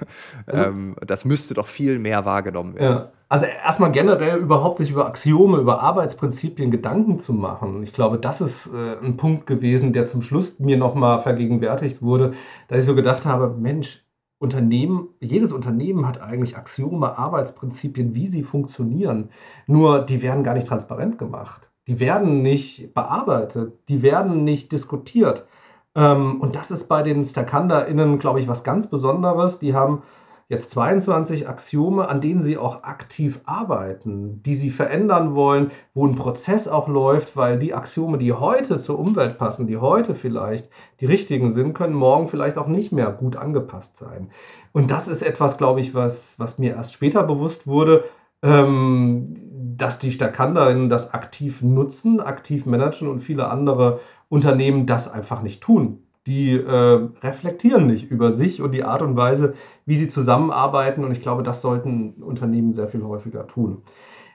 Also, 0.46 0.64
ähm, 0.64 0.96
das 1.06 1.24
müsste 1.24 1.54
doch 1.54 1.66
viel 1.66 1.98
mehr 1.98 2.24
wahrgenommen 2.24 2.74
werden. 2.74 2.96
Ja. 2.96 3.12
Also 3.28 3.46
erstmal 3.46 3.92
generell 3.92 4.38
überhaupt 4.38 4.78
sich 4.78 4.90
über 4.90 5.06
Axiome, 5.06 5.58
über 5.58 5.80
Arbeitsprinzipien 5.80 6.70
Gedanken 6.70 7.18
zu 7.18 7.32
machen. 7.32 7.82
Ich 7.82 7.92
glaube, 7.92 8.18
das 8.18 8.40
ist 8.40 8.66
äh, 8.66 9.04
ein 9.04 9.16
Punkt 9.16 9.46
gewesen, 9.46 9.92
der 9.92 10.06
zum 10.06 10.22
Schluss 10.22 10.58
mir 10.58 10.76
nochmal 10.76 11.20
vergegenwärtigt 11.20 12.02
wurde, 12.02 12.32
dass 12.68 12.78
ich 12.78 12.84
so 12.84 12.94
gedacht 12.94 13.26
habe, 13.26 13.54
Mensch, 13.56 14.04
Unternehmen, 14.38 15.08
jedes 15.20 15.52
Unternehmen 15.52 16.06
hat 16.08 16.20
eigentlich 16.20 16.56
Axiome, 16.56 17.16
Arbeitsprinzipien, 17.18 18.14
wie 18.14 18.26
sie 18.26 18.42
funktionieren. 18.42 19.28
Nur 19.66 20.00
die 20.00 20.22
werden 20.22 20.42
gar 20.42 20.54
nicht 20.54 20.66
transparent 20.66 21.18
gemacht 21.18 21.69
die 21.90 21.98
werden 21.98 22.40
nicht 22.40 22.94
bearbeitet, 22.94 23.72
die 23.88 24.00
werden 24.00 24.44
nicht 24.44 24.70
diskutiert. 24.70 25.48
Ähm, 25.96 26.40
und 26.40 26.54
das 26.54 26.70
ist 26.70 26.86
bei 26.86 27.02
den 27.02 27.24
StackhanderInnen, 27.24 28.20
glaube 28.20 28.38
ich, 28.38 28.46
was 28.46 28.62
ganz 28.62 28.88
Besonderes. 28.88 29.58
Die 29.58 29.74
haben 29.74 30.04
jetzt 30.48 30.70
22 30.70 31.48
Axiome, 31.48 32.08
an 32.08 32.20
denen 32.20 32.44
sie 32.44 32.58
auch 32.58 32.84
aktiv 32.84 33.40
arbeiten, 33.44 34.40
die 34.44 34.54
sie 34.54 34.70
verändern 34.70 35.34
wollen, 35.34 35.72
wo 35.92 36.06
ein 36.06 36.14
Prozess 36.14 36.68
auch 36.68 36.86
läuft, 36.86 37.36
weil 37.36 37.58
die 37.58 37.74
Axiome, 37.74 38.18
die 38.18 38.34
heute 38.34 38.78
zur 38.78 38.96
Umwelt 38.96 39.36
passen, 39.36 39.66
die 39.66 39.78
heute 39.78 40.14
vielleicht 40.14 40.70
die 41.00 41.06
richtigen 41.06 41.50
sind, 41.50 41.74
können 41.74 41.94
morgen 41.94 42.28
vielleicht 42.28 42.56
auch 42.56 42.68
nicht 42.68 42.92
mehr 42.92 43.10
gut 43.10 43.34
angepasst 43.34 43.96
sein. 43.96 44.30
Und 44.70 44.92
das 44.92 45.08
ist 45.08 45.22
etwas, 45.22 45.58
glaube 45.58 45.80
ich, 45.80 45.92
was, 45.92 46.38
was 46.38 46.56
mir 46.56 46.76
erst 46.76 46.92
später 46.92 47.24
bewusst 47.24 47.66
wurde, 47.66 48.04
ähm, 48.42 49.34
dass 49.80 49.98
die 49.98 50.12
StackhanderInnen 50.12 50.88
das 50.88 51.14
aktiv 51.14 51.62
nutzen, 51.62 52.20
aktiv 52.20 52.66
managen 52.66 53.08
und 53.08 53.20
viele 53.20 53.48
andere 53.48 54.00
Unternehmen 54.28 54.86
das 54.86 55.10
einfach 55.10 55.42
nicht 55.42 55.62
tun. 55.62 56.04
Die 56.26 56.52
äh, 56.52 57.08
reflektieren 57.22 57.86
nicht 57.86 58.10
über 58.10 58.32
sich 58.32 58.60
und 58.60 58.72
die 58.72 58.84
Art 58.84 59.02
und 59.02 59.16
Weise, 59.16 59.54
wie 59.86 59.96
sie 59.96 60.08
zusammenarbeiten. 60.08 61.02
Und 61.02 61.12
ich 61.12 61.22
glaube, 61.22 61.42
das 61.42 61.62
sollten 61.62 62.22
Unternehmen 62.22 62.74
sehr 62.74 62.88
viel 62.88 63.02
häufiger 63.02 63.46
tun. 63.46 63.82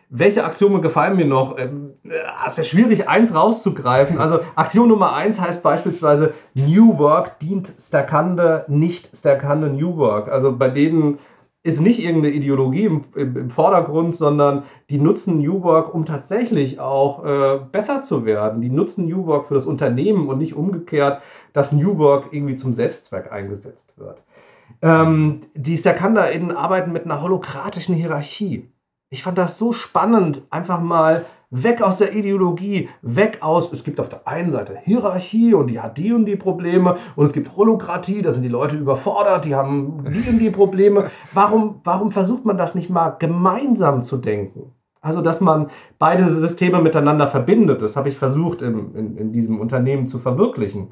Welche 0.10 0.46
Axiome 0.46 0.82
gefallen 0.82 1.16
mir 1.16 1.26
noch? 1.26 1.58
Ähm, 1.58 1.94
äh, 2.04 2.10
es 2.48 2.58
ist 2.58 2.68
schwierig, 2.68 3.08
eins 3.08 3.34
rauszugreifen. 3.34 4.18
Also 4.18 4.40
Axiom 4.56 4.88
Nummer 4.88 5.14
eins 5.14 5.40
heißt 5.40 5.62
beispielsweise 5.62 6.34
New 6.56 6.98
Work 6.98 7.40
dient 7.40 7.72
Stackande, 7.80 8.66
nicht 8.68 9.16
Stackande 9.16 9.70
New 9.70 9.98
Work. 9.98 10.28
Also 10.28 10.56
bei 10.56 10.70
denen 10.70 11.20
ist 11.66 11.82
nicht 11.82 12.00
irgendeine 12.00 12.36
Ideologie 12.36 12.86
im, 12.86 13.02
im, 13.16 13.36
im, 13.38 13.50
Vordergrund, 13.50 14.16
sondern 14.16 14.66
die 14.92 15.00
nutzen 15.00 15.40
New 15.40 15.64
Work, 15.64 15.96
um 15.96 16.06
tatsächlich 16.06 16.80
auch 16.80 17.26
äh, 17.26 17.60
besser 17.72 18.04
zu 18.04 18.24
werden. 18.24 18.62
Die 18.62 18.70
nutzen 18.70 19.08
New 19.08 19.26
Work 19.26 19.48
für 19.48 19.56
das 19.56 19.66
Unternehmen 19.66 20.28
und 20.30 20.38
nicht 20.38 20.54
umgekehrt, 20.54 21.24
dass 21.54 21.72
New 21.72 21.98
Work 21.98 22.28
irgendwie 22.34 22.56
zum 22.56 22.74
Selbstzweck 22.74 23.32
eingesetzt 23.32 23.98
wird. 23.98 24.22
Ähm, 24.84 25.42
die 25.56 25.76
StackhanderInnen 25.76 26.52
arbeiten 26.52 26.92
mit 26.92 27.06
einer 27.06 27.24
holokratischen 27.24 27.96
Hierarchie. 27.96 28.70
Ich 29.10 29.24
fand 29.24 29.40
das 29.40 29.58
so 29.58 29.74
spannend, 29.74 30.44
einfach 30.52 30.82
mal 30.82 31.26
Weg 31.64 31.82
aus 31.82 31.98
der 31.98 32.14
Ideologie, 32.14 32.90
weg 33.02 33.38
aus, 33.42 33.72
es 33.72 33.84
gibt 33.84 34.02
auf 34.02 34.10
der 34.10 34.28
einen 34.28 34.52
Seite 34.52 34.78
Hierarchie 34.84 35.54
und 35.54 35.68
die 35.68 35.80
hat 35.80 35.98
die 35.98 36.12
und 36.12 36.26
die 36.26 36.36
Probleme 36.36 36.98
und 37.16 37.26
es 37.26 37.34
gibt 37.34 37.56
Holokratie, 37.56 38.22
da 38.22 38.34
sind 38.34 38.44
die 38.44 38.50
Leute 38.50 38.76
überfordert, 38.76 39.46
die 39.46 39.56
haben 39.56 40.04
die 40.04 40.30
und 40.30 40.40
die 40.40 40.50
Probleme. 40.50 41.10
Warum, 41.34 41.80
warum 41.86 42.12
versucht 42.12 42.44
man 42.44 42.58
das 42.58 42.76
nicht 42.76 42.90
mal 42.90 43.12
gemeinsam 43.12 44.04
zu 44.04 44.18
denken? 44.18 44.74
Also, 45.00 45.22
dass 45.22 45.40
man 45.40 45.70
beide 46.00 46.28
Systeme 46.28 46.82
miteinander 46.82 47.28
verbindet, 47.28 47.82
das 47.82 47.96
habe 47.96 48.10
ich 48.10 48.18
versucht 48.18 48.62
im, 48.62 48.96
in, 48.96 49.18
in 49.18 49.32
diesem 49.32 49.60
Unternehmen 49.60 50.08
zu 50.08 50.20
verwirklichen. 50.20 50.92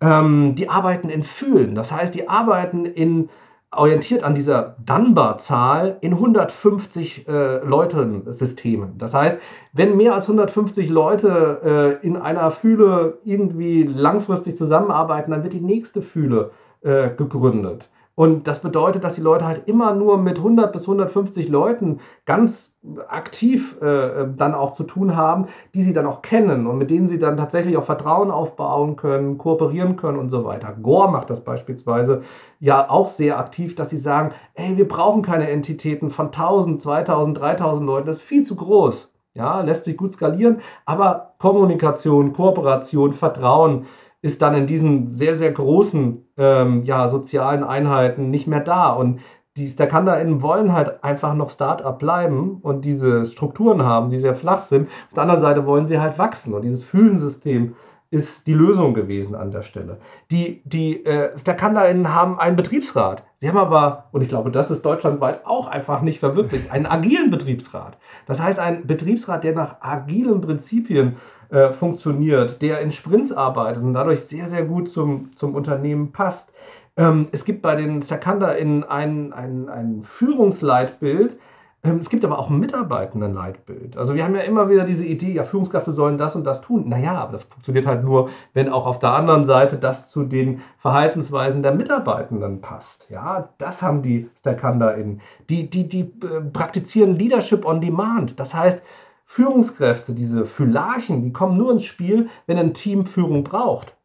Ähm, 0.00 0.56
die 0.56 0.68
arbeiten 0.68 1.08
in 1.08 1.22
Fühlen, 1.22 1.74
das 1.74 1.92
heißt, 1.92 2.14
die 2.14 2.28
arbeiten 2.28 2.84
in 2.84 3.28
orientiert 3.74 4.22
an 4.22 4.34
dieser 4.34 4.76
Dunbar-Zahl 4.84 5.96
in 6.02 6.12
150 6.12 7.26
äh, 7.26 7.64
Leuten-Systemen. 7.64 8.98
Das 8.98 9.14
heißt, 9.14 9.38
wenn 9.72 9.96
mehr 9.96 10.14
als 10.14 10.24
150 10.24 10.90
Leute 10.90 11.98
äh, 12.02 12.06
in 12.06 12.16
einer 12.16 12.50
Fühle 12.50 13.18
irgendwie 13.24 13.84
langfristig 13.84 14.56
zusammenarbeiten, 14.56 15.30
dann 15.30 15.42
wird 15.42 15.54
die 15.54 15.60
nächste 15.60 16.02
Fühle 16.02 16.50
äh, 16.82 17.10
gegründet. 17.10 17.90
Und 18.14 18.46
das 18.46 18.60
bedeutet, 18.60 19.04
dass 19.04 19.14
die 19.14 19.22
Leute 19.22 19.46
halt 19.46 19.68
immer 19.68 19.94
nur 19.94 20.18
mit 20.18 20.36
100 20.36 20.70
bis 20.70 20.82
150 20.82 21.48
Leuten 21.48 22.00
ganz 22.26 22.76
aktiv 23.08 23.80
äh, 23.80 24.26
dann 24.36 24.54
auch 24.54 24.72
zu 24.72 24.84
tun 24.84 25.16
haben, 25.16 25.46
die 25.74 25.80
sie 25.80 25.94
dann 25.94 26.04
auch 26.04 26.20
kennen 26.20 26.66
und 26.66 26.76
mit 26.76 26.90
denen 26.90 27.08
sie 27.08 27.18
dann 27.18 27.38
tatsächlich 27.38 27.76
auch 27.78 27.84
Vertrauen 27.84 28.30
aufbauen 28.30 28.96
können, 28.96 29.38
kooperieren 29.38 29.96
können 29.96 30.18
und 30.18 30.28
so 30.28 30.44
weiter. 30.44 30.74
Gore 30.82 31.10
macht 31.10 31.30
das 31.30 31.42
beispielsweise 31.42 32.22
ja 32.60 32.90
auch 32.90 33.08
sehr 33.08 33.38
aktiv, 33.38 33.76
dass 33.76 33.88
sie 33.88 33.98
sagen, 33.98 34.32
ey, 34.54 34.76
wir 34.76 34.88
brauchen 34.88 35.22
keine 35.22 35.48
Entitäten 35.48 36.10
von 36.10 36.26
1000, 36.26 36.82
2000, 36.82 37.38
3000 37.38 37.86
Leuten, 37.86 38.06
das 38.06 38.16
ist 38.16 38.22
viel 38.22 38.42
zu 38.42 38.56
groß. 38.56 39.10
Ja, 39.34 39.62
lässt 39.62 39.84
sich 39.84 39.96
gut 39.96 40.12
skalieren, 40.12 40.60
aber 40.84 41.32
Kommunikation, 41.38 42.34
Kooperation, 42.34 43.14
Vertrauen, 43.14 43.86
ist 44.22 44.40
dann 44.40 44.54
in 44.54 44.66
diesen 44.66 45.10
sehr, 45.10 45.36
sehr 45.36 45.52
großen 45.52 46.24
ähm, 46.38 46.84
ja, 46.84 47.08
sozialen 47.08 47.64
Einheiten 47.64 48.30
nicht 48.30 48.46
mehr 48.46 48.60
da. 48.60 48.90
Und 48.90 49.20
die 49.56 49.68
StackhanderInnen 49.68 50.40
wollen 50.40 50.72
halt 50.72 51.04
einfach 51.04 51.34
noch 51.34 51.50
Start-up 51.50 51.98
bleiben 51.98 52.58
und 52.62 52.84
diese 52.84 53.26
Strukturen 53.26 53.84
haben, 53.84 54.08
die 54.08 54.18
sehr 54.18 54.34
flach 54.34 54.62
sind. 54.62 54.88
Auf 55.08 55.14
der 55.14 55.24
anderen 55.24 55.42
Seite 55.42 55.66
wollen 55.66 55.86
sie 55.86 56.00
halt 56.00 56.18
wachsen 56.18 56.54
und 56.54 56.62
dieses 56.62 56.82
Fühlensystem 56.82 57.74
ist 58.12 58.46
die 58.46 58.52
Lösung 58.52 58.92
gewesen 58.92 59.34
an 59.34 59.50
der 59.50 59.62
Stelle. 59.62 59.98
Die, 60.30 60.62
die 60.66 61.04
äh, 61.04 61.36
StackhanderInnen 61.36 62.14
haben 62.14 62.38
einen 62.38 62.56
Betriebsrat. 62.56 63.24
Sie 63.36 63.48
haben 63.48 63.56
aber, 63.56 64.08
und 64.12 64.20
ich 64.20 64.28
glaube, 64.28 64.50
das 64.50 64.70
ist 64.70 64.84
deutschlandweit 64.84 65.46
auch 65.46 65.66
einfach 65.66 66.02
nicht 66.02 66.20
verwirklicht, 66.20 66.70
einen 66.70 66.84
agilen 66.84 67.30
Betriebsrat. 67.30 67.96
Das 68.26 68.40
heißt, 68.40 68.58
ein 68.58 68.86
Betriebsrat, 68.86 69.44
der 69.44 69.54
nach 69.54 69.80
agilen 69.80 70.42
Prinzipien 70.42 71.16
äh, 71.52 71.72
funktioniert, 71.72 72.62
der 72.62 72.80
in 72.80 72.90
Sprints 72.90 73.30
arbeitet 73.30 73.82
und 73.82 73.94
dadurch 73.94 74.22
sehr, 74.22 74.48
sehr 74.48 74.64
gut 74.64 74.90
zum, 74.90 75.30
zum 75.36 75.54
Unternehmen 75.54 76.10
passt. 76.10 76.52
Ähm, 76.96 77.28
es 77.30 77.44
gibt 77.44 77.62
bei 77.62 77.76
den 77.76 78.02
Sakanda 78.02 78.52
in 78.52 78.84
ein, 78.84 79.32
ein, 79.32 79.68
ein 79.68 80.02
Führungsleitbild, 80.02 81.38
ähm, 81.84 81.98
es 81.98 82.08
gibt 82.08 82.24
aber 82.24 82.38
auch 82.38 82.48
ein 82.48 82.60
Mitarbeitendenleitbild. 82.60 83.96
Also 83.96 84.14
wir 84.14 84.24
haben 84.24 84.34
ja 84.34 84.42
immer 84.42 84.70
wieder 84.70 84.84
diese 84.84 85.04
Idee, 85.04 85.32
ja, 85.32 85.44
Führungskräfte 85.44 85.92
sollen 85.92 86.16
das 86.16 86.36
und 86.36 86.44
das 86.44 86.60
tun. 86.60 86.88
Naja, 86.88 87.16
aber 87.16 87.32
das 87.32 87.42
funktioniert 87.42 87.86
halt 87.86 88.04
nur, 88.04 88.30
wenn 88.54 88.68
auch 88.68 88.86
auf 88.86 88.98
der 88.98 89.12
anderen 89.12 89.46
Seite 89.46 89.76
das 89.76 90.08
zu 90.08 90.22
den 90.24 90.62
Verhaltensweisen 90.78 91.62
der 91.62 91.74
Mitarbeitenden 91.74 92.60
passt. 92.60 93.10
Ja, 93.10 93.48
das 93.58 93.82
haben 93.82 94.02
die 94.02 94.30
Stakanda 94.38 94.92
in. 94.92 95.20
Die, 95.50 95.68
die, 95.68 95.88
die 95.88 96.02
äh, 96.02 96.40
praktizieren 96.52 97.16
Leadership 97.16 97.64
on 97.64 97.80
Demand. 97.80 98.38
Das 98.38 98.54
heißt, 98.54 98.84
Führungskräfte, 99.32 100.12
diese 100.12 100.44
Phylarchen, 100.44 101.22
die 101.22 101.32
kommen 101.32 101.56
nur 101.56 101.72
ins 101.72 101.84
Spiel, 101.84 102.28
wenn 102.46 102.58
ein 102.58 102.74
Team 102.74 103.06
Führung 103.06 103.44
braucht. 103.44 103.96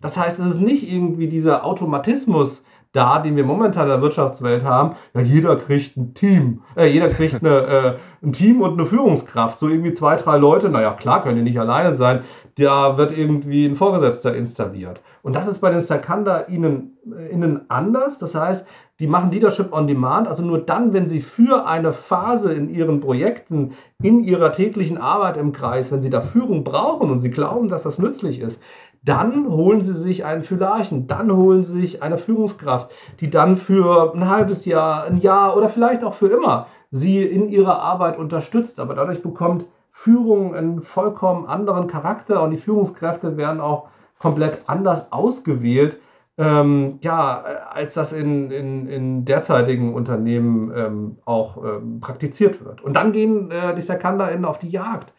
Das 0.00 0.16
heißt, 0.16 0.40
es 0.40 0.54
ist 0.54 0.60
nicht 0.62 0.90
irgendwie 0.90 1.28
dieser 1.28 1.66
Automatismus 1.66 2.64
da, 2.92 3.18
den 3.18 3.36
wir 3.36 3.44
momentan 3.44 3.82
in 3.82 3.88
der 3.90 4.00
Wirtschaftswelt 4.00 4.64
haben. 4.64 4.96
Ja, 5.12 5.20
jeder 5.20 5.56
kriegt 5.56 5.98
ein 5.98 6.14
Team, 6.14 6.62
äh, 6.76 6.86
jeder 6.86 7.10
kriegt 7.10 7.44
eine, 7.44 7.98
äh, 8.22 8.26
ein 8.26 8.32
Team 8.32 8.62
und 8.62 8.72
eine 8.72 8.86
Führungskraft. 8.86 9.58
So 9.58 9.68
irgendwie 9.68 9.92
zwei, 9.92 10.16
drei 10.16 10.38
Leute, 10.38 10.70
naja, 10.70 10.94
klar, 10.94 11.22
können 11.22 11.36
die 11.36 11.42
nicht 11.42 11.60
alleine 11.60 11.94
sein. 11.94 12.20
Da 12.56 12.96
wird 12.96 13.18
irgendwie 13.18 13.66
ein 13.66 13.76
Vorgesetzter 13.76 14.34
installiert. 14.34 15.02
Und 15.20 15.36
das 15.36 15.46
ist 15.46 15.58
bei 15.58 15.70
den 15.70 15.82
Stakanda 15.82 16.38
innen, 16.38 16.96
äh, 17.14 17.28
innen 17.28 17.68
anders. 17.68 18.18
Das 18.18 18.34
heißt, 18.34 18.66
die 19.00 19.08
machen 19.08 19.32
Leadership 19.32 19.72
on 19.72 19.88
Demand, 19.88 20.28
also 20.28 20.44
nur 20.44 20.58
dann, 20.58 20.92
wenn 20.92 21.08
sie 21.08 21.20
für 21.20 21.66
eine 21.66 21.92
Phase 21.92 22.52
in 22.52 22.68
ihren 22.68 23.00
Projekten, 23.00 23.72
in 24.00 24.22
ihrer 24.22 24.52
täglichen 24.52 24.98
Arbeit 24.98 25.36
im 25.36 25.52
Kreis, 25.52 25.90
wenn 25.90 26.00
sie 26.00 26.10
da 26.10 26.20
Führung 26.20 26.62
brauchen 26.62 27.10
und 27.10 27.20
sie 27.20 27.30
glauben, 27.30 27.68
dass 27.68 27.82
das 27.82 27.98
nützlich 27.98 28.40
ist, 28.40 28.62
dann 29.02 29.48
holen 29.48 29.80
sie 29.80 29.94
sich 29.94 30.24
einen 30.24 30.44
Phylarchen, 30.44 31.06
dann 31.06 31.30
holen 31.32 31.64
sie 31.64 31.80
sich 31.80 32.02
eine 32.02 32.18
Führungskraft, 32.18 32.90
die 33.20 33.30
dann 33.30 33.56
für 33.56 34.14
ein 34.14 34.28
halbes 34.28 34.64
Jahr, 34.64 35.04
ein 35.04 35.18
Jahr 35.18 35.56
oder 35.56 35.68
vielleicht 35.68 36.04
auch 36.04 36.14
für 36.14 36.28
immer 36.28 36.68
sie 36.90 37.22
in 37.22 37.48
ihrer 37.48 37.80
Arbeit 37.80 38.16
unterstützt. 38.16 38.78
Aber 38.80 38.94
dadurch 38.94 39.22
bekommt 39.22 39.66
Führung 39.90 40.54
einen 40.54 40.80
vollkommen 40.82 41.46
anderen 41.46 41.88
Charakter 41.88 42.42
und 42.42 42.52
die 42.52 42.56
Führungskräfte 42.58 43.36
werden 43.36 43.60
auch 43.60 43.88
komplett 44.18 44.60
anders 44.66 45.12
ausgewählt 45.12 45.98
ähm, 46.36 46.98
ja, 47.00 47.42
als 47.70 47.94
das 47.94 48.12
in, 48.12 48.50
in, 48.50 48.88
in 48.88 49.24
derzeitigen 49.24 49.94
Unternehmen 49.94 50.72
ähm, 50.74 51.16
auch 51.24 51.62
ähm, 51.64 52.00
praktiziert 52.00 52.64
wird. 52.64 52.82
Und 52.82 52.94
dann 52.94 53.12
gehen 53.12 53.50
äh, 53.50 53.74
die 53.74 53.82
StackhanderInnen 53.82 54.44
auf 54.44 54.58
die 54.58 54.68
Jagd. 54.68 55.12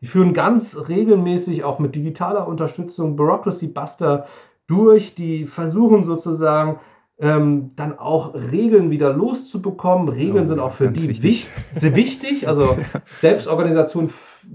Die 0.00 0.06
führen 0.06 0.32
ganz 0.32 0.76
regelmäßig 0.88 1.64
auch 1.64 1.78
mit 1.78 1.94
digitaler 1.94 2.46
Unterstützung 2.46 3.16
Bureaucracy 3.16 3.68
Buster 3.68 4.26
durch, 4.66 5.14
die 5.14 5.44
versuchen 5.44 6.04
sozusagen 6.04 6.78
ähm, 7.18 7.72
dann 7.76 7.98
auch 7.98 8.34
Regeln 8.34 8.90
wieder 8.90 9.12
loszubekommen. 9.12 10.08
Regeln 10.08 10.44
oh, 10.44 10.48
sind 10.48 10.60
auch 10.60 10.72
für 10.72 10.90
die 10.90 11.08
wichtig. 11.08 11.48
sehr 11.74 11.94
wichtig. 11.94 12.48
Also 12.48 12.76
Selbstorganisation 13.06 14.08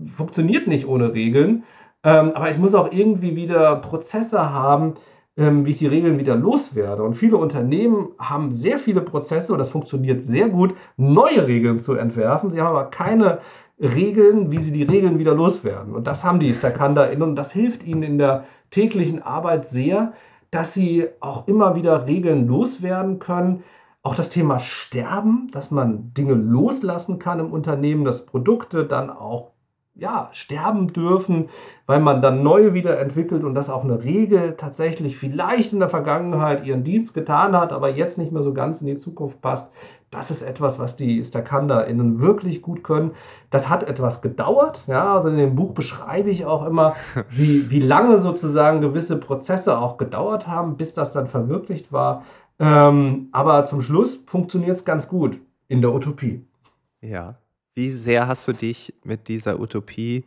funktioniert 0.06 0.68
nicht 0.68 0.88
ohne 0.88 1.14
Regeln. 1.14 1.64
Ähm, 2.04 2.32
aber 2.34 2.50
ich 2.50 2.58
muss 2.58 2.74
auch 2.74 2.92
irgendwie 2.92 3.36
wieder 3.36 3.76
Prozesse 3.78 4.52
haben, 4.52 4.96
ähm, 5.38 5.66
wie 5.66 5.72
ich 5.72 5.78
die 5.78 5.88
Regeln 5.88 6.18
wieder 6.18 6.36
loswerde. 6.36 7.04
Und 7.04 7.16
viele 7.16 7.38
Unternehmen 7.38 8.10
haben 8.18 8.52
sehr 8.54 8.80
viele 8.80 9.02
Prozesse 9.02 9.52
und 9.52 9.60
das 9.60 9.70
funktioniert 9.70 10.24
sehr 10.24 10.50
gut, 10.50 10.76
neue 10.98 11.48
Regeln 11.48 11.82
zu 11.82 11.94
entwerfen. 11.94 12.52
Sie 12.52 12.62
haben 12.62 12.76
aber 12.76 12.90
keine 12.90 13.40
Regeln, 13.80 14.52
wie 14.52 14.60
sie 14.60 14.72
die 14.72 14.84
Regeln 14.84 15.20
wieder 15.20 15.36
loswerden. 15.36 15.94
Und 15.94 16.08
das 16.08 16.24
haben 16.24 16.40
die 16.40 16.54
StackhanderInnen 16.54 17.30
und 17.30 17.36
das 17.36 17.52
hilft 17.52 17.86
ihnen 17.86 18.04
in 18.04 18.18
der 18.18 18.46
täglichen 18.72 19.22
Arbeit 19.22 19.68
sehr, 19.68 20.14
dass 20.52 20.74
sie 20.74 21.08
auch 21.20 21.48
immer 21.48 21.76
wieder 21.76 22.08
Regeln 22.08 22.48
loswerden 22.48 23.20
können. 23.20 23.64
Auch 24.04 24.16
das 24.16 24.30
Thema 24.30 24.60
Sterben, 24.60 25.50
dass 25.52 25.72
man 25.72 26.14
Dinge 26.14 26.34
loslassen 26.34 27.20
kann 27.20 27.40
im 27.40 27.52
Unternehmen, 27.52 28.06
dass 28.06 28.26
Produkte 28.26 28.86
dann 28.86 29.10
auch 29.10 29.52
ja, 29.96 30.30
sterben 30.34 30.88
dürfen, 30.88 31.50
weil 31.86 32.02
man 32.02 32.22
dann 32.22 32.44
neue 32.44 32.74
wieder 32.74 33.00
entwickelt 33.00 33.44
und 33.44 33.56
dass 33.56 33.70
auch 33.70 33.84
eine 33.84 34.04
Regel 34.04 34.56
tatsächlich 34.58 35.18
vielleicht 35.18 35.72
in 35.72 35.80
der 35.80 35.90
Vergangenheit 35.90 36.66
ihren 36.66 36.84
Dienst 36.84 37.14
getan 37.14 37.56
hat, 37.56 37.72
aber 37.72 37.90
jetzt 37.90 38.18
nicht 38.18 38.32
mehr 38.32 38.44
so 38.44 38.54
ganz 38.54 38.82
in 38.82 38.88
die 38.88 38.98
Zukunft 38.98 39.42
passt. 39.42 39.72
Das 40.12 40.32
ist 40.32 40.42
etwas, 40.42 40.80
was 40.80 40.98
die 40.98 41.24
StackhanderInnen 41.24 42.22
wirklich 42.22 42.62
gut 42.62 42.84
können. 42.84 43.12
Das 43.50 43.70
hat 43.70 43.84
etwas 43.84 44.22
gedauert. 44.22 44.84
Ja, 44.88 45.14
also 45.14 45.30
in 45.30 45.38
dem 45.38 45.56
Buch 45.56 45.74
beschreibe 45.74 46.30
ich 46.30 46.46
auch 46.46 46.66
immer, 46.66 46.96
wie, 47.30 47.70
wie 47.70 47.80
lange 47.80 48.20
sozusagen 48.20 48.82
gewisse 48.82 49.20
Prozesse 49.20 49.78
auch 49.78 49.98
gedauert 49.98 50.48
haben, 50.48 50.78
bis 50.78 50.94
das 50.94 51.12
dann 51.12 51.28
verwirklicht 51.28 51.92
war. 51.92 52.24
Ähm, 52.60 53.30
aber 53.32 53.66
zum 53.66 53.82
Schluss 53.82 54.16
funktioniert 54.28 54.78
es 54.78 54.86
ganz 54.86 55.08
gut 55.08 55.40
in 55.68 55.82
der 55.82 55.94
Utopie. 55.94 56.46
Ja. 57.02 57.36
Wie 57.76 57.92
sehr 57.92 58.28
hast 58.28 58.48
du 58.48 58.54
dich 58.54 58.94
mit 59.04 59.28
dieser 59.28 59.60
Utopie 59.60 60.24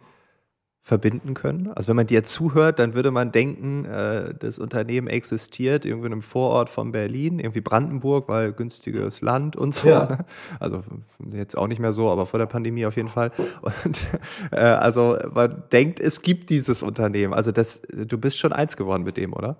verbinden 0.83 1.33
können? 1.33 1.71
Also 1.75 1.89
wenn 1.89 1.97
man 1.97 2.07
dir 2.07 2.23
zuhört, 2.23 2.79
dann 2.79 2.93
würde 2.93 3.11
man 3.11 3.33
denken, 3.33 3.87
äh, 3.87 4.35
das 4.39 4.59
Unternehmen 4.59 5.07
existiert 5.07 5.87
irgendwie 5.87 6.09
in 6.09 6.13
einem 6.13 6.23
Vorort 6.23 6.69
von 6.69 6.93
Berlin, 6.93 7.39
irgendwie 7.39 7.63
Brandenburg, 7.63 8.29
weil 8.29 8.53
günstiges 8.53 9.23
Land 9.23 9.57
und 9.57 9.75
so. 9.75 9.89
Ja. 9.89 10.05
Ne? 10.05 10.19
Also 10.61 10.83
jetzt 11.33 11.57
auch 11.57 11.69
nicht 11.69 11.79
mehr 11.79 11.95
so, 11.95 12.11
aber 12.11 12.27
vor 12.27 12.39
der 12.39 12.47
Pandemie 12.47 12.85
auf 12.85 12.97
jeden 12.97 13.09
Fall. 13.09 13.33
Und 13.63 14.07
äh, 14.51 14.61
also 14.61 15.17
man 15.33 15.63
denkt, 15.73 16.01
es 16.01 16.21
gibt 16.21 16.51
dieses 16.51 16.83
Unternehmen. 16.83 17.33
Also 17.33 17.51
das, 17.51 17.81
du 17.81 18.19
bist 18.19 18.39
schon 18.39 18.53
eins 18.53 18.77
geworden 18.77 19.05
mit 19.05 19.17
dem, 19.17 19.33
oder? 19.33 19.57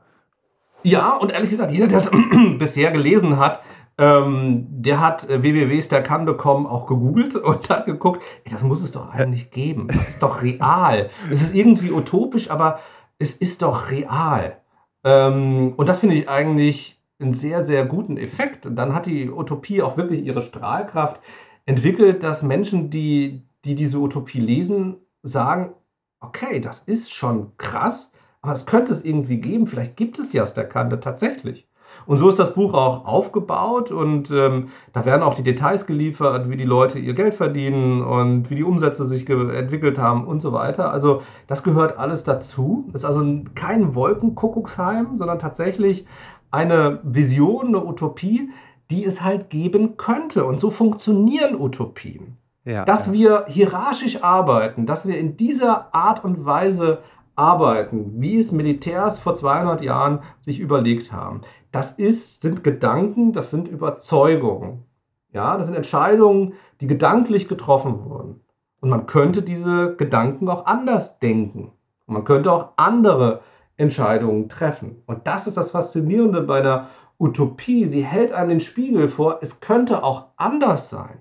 Ja, 0.83 1.17
und 1.17 1.33
ehrlich 1.33 1.49
gesagt, 1.49 1.73
jeder, 1.73 1.89
der 1.89 1.99
es 1.99 2.11
bisher 2.59 2.91
gelesen 2.91 3.39
hat, 3.39 3.63
ähm, 3.99 4.67
der 4.71 5.01
hat 5.01 5.29
äh, 5.29 5.43
www.sterkande.com 5.43 6.67
auch 6.67 6.87
gegoogelt 6.87 7.35
und 7.37 7.69
hat 7.69 7.87
geguckt, 7.87 8.23
ey, 8.45 8.53
das 8.53 8.63
muss 8.63 8.83
es 8.83 8.93
doch 8.93 9.13
eigentlich 9.13 9.51
geben. 9.51 9.89
Das 9.89 10.09
ist 10.09 10.23
doch 10.23 10.43
real. 10.43 11.11
Es 11.31 11.43
ist 11.43 11.55
irgendwie 11.55 11.91
utopisch, 11.91 12.51
aber 12.51 12.79
es 13.19 13.35
ist 13.35 13.63
doch 13.63 13.91
real. 13.91 14.61
Ähm, 15.05 15.75
und 15.77 15.89
das 15.89 16.01
finde 16.01 16.15
ich 16.15 16.29
eigentlich 16.29 17.03
einen 17.21 17.35
sehr, 17.35 17.65
sehr 17.65 17.85
guten 17.85 18.17
Effekt. 18.17 18.67
Und 18.67 18.77
dann 18.77 18.95
hat 18.95 19.07
die 19.07 19.29
Utopie 19.31 19.83
auch 19.83 19.97
wirklich 19.97 20.25
ihre 20.25 20.43
Strahlkraft 20.43 21.21
entwickelt, 21.67 22.23
dass 22.23 22.43
Menschen, 22.43 22.91
die, 22.91 23.43
die 23.65 23.75
diese 23.75 23.99
Utopie 23.99 24.41
lesen, 24.41 24.97
sagen, 25.23 25.75
okay, 26.21 26.61
das 26.61 26.81
ist 26.81 27.13
schon 27.13 27.57
krass, 27.57 28.13
aber 28.41 28.53
es 28.53 28.67
könnte 28.67 28.93
es 28.93 29.05
irgendwie 29.05 29.39
geben. 29.41 29.67
Vielleicht 29.67 29.97
gibt 29.97 30.19
es 30.19 30.33
ja 30.33 30.47
Sterkande 30.47 31.01
tatsächlich. 31.01 31.68
Und 32.09 32.17
so 32.17 32.31
ist 32.31 32.39
das 32.39 32.55
Buch 32.55 32.73
auch 32.73 33.05
aufgebaut 33.05 33.91
und 33.91 34.31
ähm, 34.31 34.71
da 34.95 35.05
werden 35.05 35.23
auch 35.23 35.35
die 35.35 35.43
Details 35.43 35.85
geliefert, 35.85 36.49
wie 36.49 36.57
die 36.57 36.65
Leute 36.65 36.99
ihr 36.99 37.13
Geld 37.13 37.35
verdienen 37.35 38.01
und 38.01 38.49
wie 38.49 38.55
die 38.55 38.65
Umsätze 38.65 39.05
sich 39.05 39.29
entwickelt 39.29 39.99
haben 39.99 40.27
und 40.27 40.41
so 40.41 40.55
weiter. 40.55 40.91
Also 40.91 41.21
das 41.49 41.63
gehört 41.63 41.99
alles 41.99 42.25
dazu. 42.25 42.89
Ist 42.95 43.05
also 43.05 43.43
kein 43.55 43.95
Wolkenkuckucksheim, 43.95 45.19
sondern 45.19 45.39
tatsächlich 45.39 46.07
eine 46.51 47.01
Vision, 47.03 47.69
eine 47.69 47.85
Utopie, 47.85 48.53
die 48.91 49.05
es 49.05 49.23
halt 49.23 49.51
geben 49.51 49.99
könnte. 49.99 50.47
Und 50.47 50.61
so 50.61 50.71
funktionieren 50.71 51.61
Utopien. 51.61 52.39
Ja, 52.65 52.87
dass 52.87 53.09
ja. 53.09 53.13
wir 53.13 53.45
hierarchisch 53.49 54.25
arbeiten, 54.25 54.87
dass 54.87 55.07
wir 55.07 55.19
in 55.19 55.37
dieser 55.37 55.95
Art 55.95 56.25
und 56.25 56.47
Weise 56.47 57.01
arbeiten, 57.37 58.15
wie 58.17 58.39
es 58.39 58.51
Militärs 58.51 59.19
vor 59.19 59.35
200 59.35 59.83
Jahren 59.83 60.21
sich 60.41 60.59
überlegt 60.59 61.13
haben 61.13 61.43
das 61.71 61.93
ist, 61.93 62.43
sind 62.43 62.65
Gedanken, 62.65 63.33
das 63.33 63.51
sind 63.51 63.69
Überzeugungen. 63.69 64.85
Ja, 65.33 65.57
das 65.57 65.67
sind 65.67 65.77
Entscheidungen, 65.77 66.55
die 66.81 66.87
gedanklich 66.87 67.49
getroffen 67.49 68.05
wurden. 68.05 68.41
Und 68.81 68.91
man 68.91 69.07
könnte 69.07 69.43
diese 69.43 69.97
Gedanken 69.97 70.49
auch 70.49 70.67
anders 70.67 71.19
denken. 71.19 71.73
Und 72.07 72.15
man 72.15 72.25
könnte 72.25 72.53
auch 72.53 72.71
andere 72.77 73.43
Entscheidungen 73.77 74.49
treffen. 74.49 75.03
Und 75.07 75.27
das 75.27 75.47
ist 75.47 75.57
das 75.57 75.71
Faszinierende 75.71 76.43
bei 76.43 76.63
der 76.63 76.89
Utopie. 77.19 77.85
Sie 77.85 78.05
hält 78.05 78.33
einem 78.33 78.51
den 78.51 78.61
Spiegel 78.61 79.09
vor, 79.09 79.39
es 79.43 79.61
könnte 79.61 80.03
auch 80.03 80.29
anders 80.37 80.91
sein. 80.91 81.19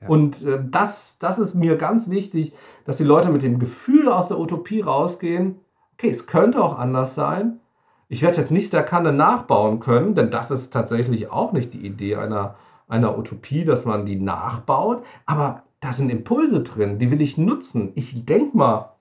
Ja. 0.00 0.08
Und 0.08 0.42
äh, 0.44 0.58
das, 0.62 1.18
das 1.18 1.38
ist 1.38 1.54
mir 1.54 1.76
ganz 1.76 2.10
wichtig, 2.10 2.54
dass 2.84 2.98
die 2.98 3.04
Leute 3.04 3.30
mit 3.30 3.42
dem 3.42 3.58
Gefühl 3.58 4.08
aus 4.08 4.28
der 4.28 4.38
Utopie 4.38 4.80
rausgehen, 4.80 5.60
okay, 5.94 6.10
es 6.10 6.26
könnte 6.26 6.62
auch 6.62 6.78
anders 6.78 7.14
sein. 7.14 7.60
Ich 8.12 8.22
werde 8.22 8.38
jetzt 8.38 8.50
nicht 8.50 8.72
der 8.72 8.82
Kanne 8.82 9.12
nachbauen 9.12 9.78
können, 9.78 10.16
denn 10.16 10.30
das 10.30 10.50
ist 10.50 10.72
tatsächlich 10.72 11.30
auch 11.30 11.52
nicht 11.52 11.72
die 11.74 11.86
Idee 11.86 12.16
einer, 12.16 12.56
einer 12.88 13.16
Utopie, 13.16 13.64
dass 13.64 13.84
man 13.84 14.04
die 14.04 14.16
nachbaut. 14.16 15.04
Aber 15.26 15.62
da 15.78 15.92
sind 15.92 16.10
Impulse 16.10 16.64
drin, 16.64 16.98
die 16.98 17.12
will 17.12 17.20
ich 17.20 17.38
nutzen. 17.38 17.92
Ich 17.94 18.24
denke 18.24 18.56
mal 18.56 18.96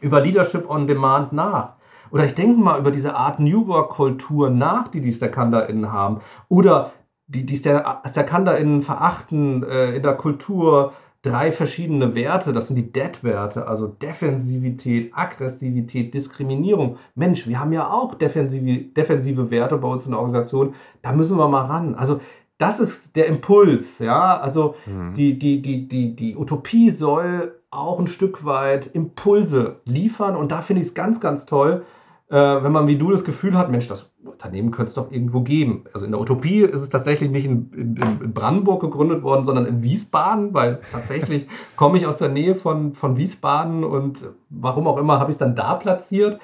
über 0.00 0.20
Leadership 0.20 0.70
on 0.70 0.86
Demand 0.86 1.32
nach. 1.32 1.74
Oder 2.12 2.24
ich 2.24 2.36
denke 2.36 2.60
mal 2.60 2.78
über 2.78 2.92
diese 2.92 3.16
Art 3.16 3.40
New 3.40 3.66
Work-Kultur 3.66 4.48
nach, 4.48 4.86
die 4.86 5.00
die 5.00 5.12
StackhanderInnen 5.12 5.90
haben. 5.90 6.20
Oder 6.48 6.92
die, 7.26 7.44
die 7.44 7.56
StackhanderInnen 7.56 8.82
verachten 8.82 9.64
äh, 9.64 9.96
in 9.96 10.04
der 10.04 10.14
Kultur 10.14 10.92
drei 11.22 11.52
verschiedene 11.52 12.14
Werte. 12.14 12.52
Das 12.52 12.68
sind 12.68 12.76
die 12.76 12.92
DEAD-Werte, 12.92 13.66
also 13.66 13.86
Defensivität, 13.86 15.12
Aggressivität, 15.14 16.12
Diskriminierung. 16.12 16.98
Mensch, 17.14 17.46
wir 17.46 17.60
haben 17.60 17.72
ja 17.72 17.90
auch 17.90 18.14
defensive, 18.14 18.84
defensive 18.92 19.50
Werte 19.50 19.78
bei 19.78 19.88
uns 19.88 20.04
in 20.04 20.10
der 20.10 20.20
Organisation. 20.20 20.74
Da 21.00 21.12
müssen 21.12 21.38
wir 21.38 21.48
mal 21.48 21.66
ran. 21.66 21.94
Also 21.94 22.20
das 22.58 22.80
ist 22.80 23.16
der 23.16 23.26
Impuls, 23.26 23.98
ja. 23.98 24.38
Also 24.38 24.74
mhm. 24.86 25.14
die, 25.14 25.38
die, 25.38 25.62
die, 25.62 25.88
die, 25.88 26.14
die 26.14 26.36
Utopie 26.36 26.90
soll 26.90 27.54
auch 27.70 27.98
ein 27.98 28.06
Stück 28.06 28.44
weit 28.44 28.86
Impulse 28.86 29.80
liefern. 29.84 30.36
Und 30.36 30.52
da 30.52 30.60
finde 30.60 30.82
ich 30.82 30.88
es 30.88 30.94
ganz, 30.94 31.20
ganz 31.20 31.46
toll, 31.46 31.84
äh, 32.30 32.36
wenn 32.36 32.72
man 32.72 32.86
wie 32.86 32.98
du 32.98 33.10
das 33.10 33.24
Gefühl 33.24 33.56
hat, 33.56 33.70
Mensch, 33.70 33.88
das 33.88 34.11
Unternehmen 34.24 34.70
könnte 34.70 34.90
es 34.90 34.94
doch 34.94 35.10
irgendwo 35.10 35.40
geben. 35.40 35.84
Also 35.92 36.04
in 36.06 36.12
der 36.12 36.20
Utopie 36.20 36.62
ist 36.62 36.80
es 36.80 36.90
tatsächlich 36.90 37.30
nicht 37.30 37.44
in, 37.44 37.72
in, 37.72 37.96
in 38.22 38.32
Brandenburg 38.32 38.80
gegründet 38.80 39.22
worden, 39.22 39.44
sondern 39.44 39.66
in 39.66 39.82
Wiesbaden, 39.82 40.54
weil 40.54 40.80
tatsächlich 40.92 41.46
komme 41.76 41.98
ich 41.98 42.06
aus 42.06 42.18
der 42.18 42.28
Nähe 42.28 42.54
von, 42.54 42.94
von 42.94 43.16
Wiesbaden 43.16 43.84
und 43.84 44.24
warum 44.50 44.86
auch 44.86 44.98
immer 44.98 45.18
habe 45.18 45.30
ich 45.30 45.34
es 45.34 45.38
dann 45.38 45.56
da 45.56 45.74
platziert. 45.74 46.38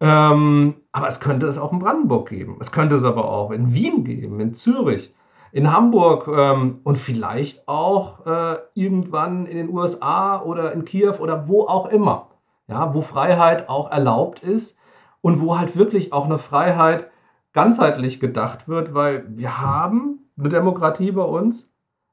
Ähm, 0.00 0.74
aber 0.92 1.08
es 1.08 1.20
könnte 1.20 1.46
es 1.46 1.58
auch 1.58 1.72
in 1.72 1.78
Brandenburg 1.78 2.28
geben. 2.28 2.56
Es 2.60 2.72
könnte 2.72 2.96
es 2.96 3.04
aber 3.04 3.28
auch 3.28 3.50
in 3.50 3.72
Wien 3.72 4.04
geben, 4.04 4.40
in 4.40 4.54
Zürich, 4.54 5.14
in 5.52 5.72
Hamburg 5.72 6.28
ähm, 6.28 6.80
und 6.84 6.98
vielleicht 6.98 7.68
auch 7.68 8.26
äh, 8.26 8.56
irgendwann 8.74 9.46
in 9.46 9.56
den 9.56 9.70
USA 9.70 10.42
oder 10.42 10.72
in 10.72 10.84
Kiew 10.84 11.14
oder 11.20 11.48
wo 11.48 11.62
auch 11.62 11.88
immer. 11.88 12.28
Ja, 12.66 12.94
wo 12.94 13.02
Freiheit 13.02 13.68
auch 13.68 13.90
erlaubt 13.90 14.40
ist 14.40 14.78
und 15.20 15.40
wo 15.40 15.58
halt 15.58 15.76
wirklich 15.76 16.12
auch 16.14 16.24
eine 16.24 16.38
Freiheit 16.38 17.10
ganzheitlich 17.54 18.20
gedacht 18.20 18.68
wird, 18.68 18.92
weil 18.92 19.24
wir 19.28 19.58
haben 19.58 20.18
eine 20.38 20.50
Demokratie 20.50 21.12
bei 21.12 21.22
uns, 21.22 21.70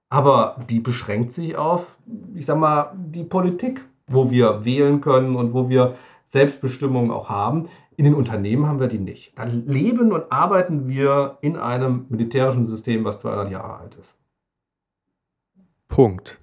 aber 0.09 0.57
die 0.69 0.79
beschränkt 0.79 1.33
sich 1.33 1.57
auf, 1.57 1.97
ich 2.33 2.45
sag 2.45 2.57
mal, 2.57 2.93
die 2.95 3.23
Politik, 3.23 3.83
wo 4.07 4.29
wir 4.29 4.63
wählen 4.63 5.01
können 5.01 5.35
und 5.35 5.53
wo 5.53 5.67
wir 5.69 5.95
Selbstbestimmung 6.25 7.11
auch 7.11 7.29
haben. 7.29 7.67
In 7.97 8.05
den 8.05 8.15
Unternehmen 8.15 8.67
haben 8.67 8.79
wir 8.79 8.87
die 8.87 8.99
nicht. 8.99 9.37
Da 9.37 9.43
leben 9.43 10.11
und 10.11 10.31
arbeiten 10.31 10.87
wir 10.87 11.37
in 11.41 11.57
einem 11.57 12.05
militärischen 12.09 12.65
System, 12.65 13.03
was 13.03 13.19
200 13.19 13.51
Jahre 13.51 13.77
alt 13.77 13.95
ist. 13.95 14.15
Punkt. 15.87 16.40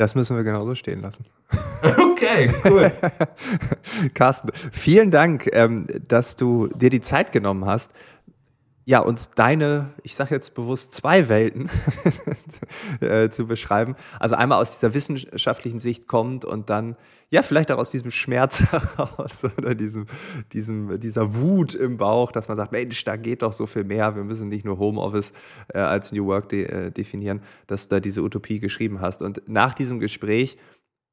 Das 0.00 0.14
müssen 0.14 0.34
wir 0.34 0.44
genauso 0.44 0.74
stehen 0.74 1.02
lassen. 1.02 1.26
Okay, 1.82 2.52
cool. 2.66 2.92
Carsten, 4.14 4.50
vielen 4.70 5.10
Dank, 5.10 5.48
ähm, 5.54 5.86
dass 6.06 6.36
du 6.36 6.68
dir 6.68 6.90
die 6.90 7.00
Zeit 7.00 7.32
genommen 7.32 7.64
hast. 7.64 7.92
Ja, 8.84 9.00
uns 9.00 9.30
deine, 9.30 9.90
ich 10.02 10.16
sage 10.16 10.34
jetzt 10.34 10.54
bewusst 10.54 10.92
zwei 10.92 11.28
Welten 11.28 11.70
äh, 13.00 13.28
zu 13.28 13.46
beschreiben. 13.46 13.94
Also 14.18 14.36
einmal 14.36 14.60
aus 14.60 14.72
dieser 14.72 14.94
wissenschaftlichen 14.94 15.78
Sicht 15.78 16.08
kommt 16.08 16.44
und 16.44 16.70
dann, 16.70 16.96
ja, 17.30 17.42
vielleicht 17.42 17.70
auch 17.70 17.78
aus 17.78 17.90
diesem 17.90 18.10
Schmerz 18.10 18.60
heraus 18.72 19.44
oder 19.58 19.74
diesem, 19.74 20.06
diesem, 20.52 20.98
dieser 20.98 21.36
Wut 21.36 21.74
im 21.74 21.98
Bauch, 21.98 22.32
dass 22.32 22.48
man 22.48 22.56
sagt, 22.56 22.72
Mensch, 22.72 23.04
da 23.04 23.16
geht 23.16 23.42
doch 23.42 23.52
so 23.52 23.66
viel 23.66 23.84
mehr. 23.84 24.16
Wir 24.16 24.24
müssen 24.24 24.48
nicht 24.48 24.64
nur 24.64 24.78
Homeoffice 24.78 25.34
äh, 25.68 25.78
als 25.78 26.10
New 26.12 26.26
Work 26.26 26.48
de 26.48 26.64
äh, 26.64 26.90
definieren, 26.90 27.42
dass 27.66 27.88
du 27.88 27.96
da 27.96 28.00
diese 28.00 28.22
Utopie 28.22 28.60
geschrieben 28.60 29.00
hast. 29.00 29.22
Und 29.22 29.42
nach 29.46 29.74
diesem 29.74 30.00
Gespräch 30.00 30.56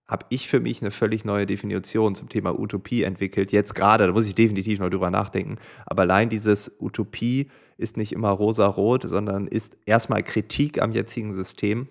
habe 0.08 0.26
ich 0.30 0.48
für 0.48 0.60
mich 0.60 0.82
eine 0.82 0.92
völlig 0.92 1.26
neue 1.26 1.46
Definition 1.46 2.16
zum 2.16 2.30
Thema 2.30 2.58
Utopie 2.58 3.04
entwickelt. 3.04 3.52
Jetzt 3.52 3.76
gerade, 3.76 4.08
da 4.08 4.14
muss 4.14 4.28
ich 4.28 4.36
definitiv 4.36 4.80
noch 4.80 4.90
drüber 4.90 5.10
nachdenken. 5.10 5.58
Aber 5.86 6.04
allein 6.04 6.30
dieses 6.30 6.72
Utopie 6.80 7.50
ist 7.78 7.98
nicht 7.98 8.14
immer 8.14 8.30
rosa-rot, 8.30 9.04
sondern 9.04 9.48
ist 9.48 9.78
erstmal 9.86 10.24
Kritik 10.24 10.82
am 10.82 10.92
jetzigen 10.92 11.34
System. 11.34 11.90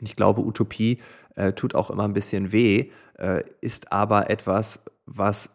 Und 0.00 0.08
ich 0.08 0.16
glaube, 0.16 0.40
Utopie 0.40 1.00
äh, 1.34 1.52
tut 1.52 1.74
auch 1.74 1.90
immer 1.90 2.04
ein 2.04 2.12
bisschen 2.12 2.52
weh, 2.52 2.90
äh, 3.18 3.42
ist 3.60 3.92
aber 3.92 4.30
etwas, 4.30 4.84
was 5.06 5.54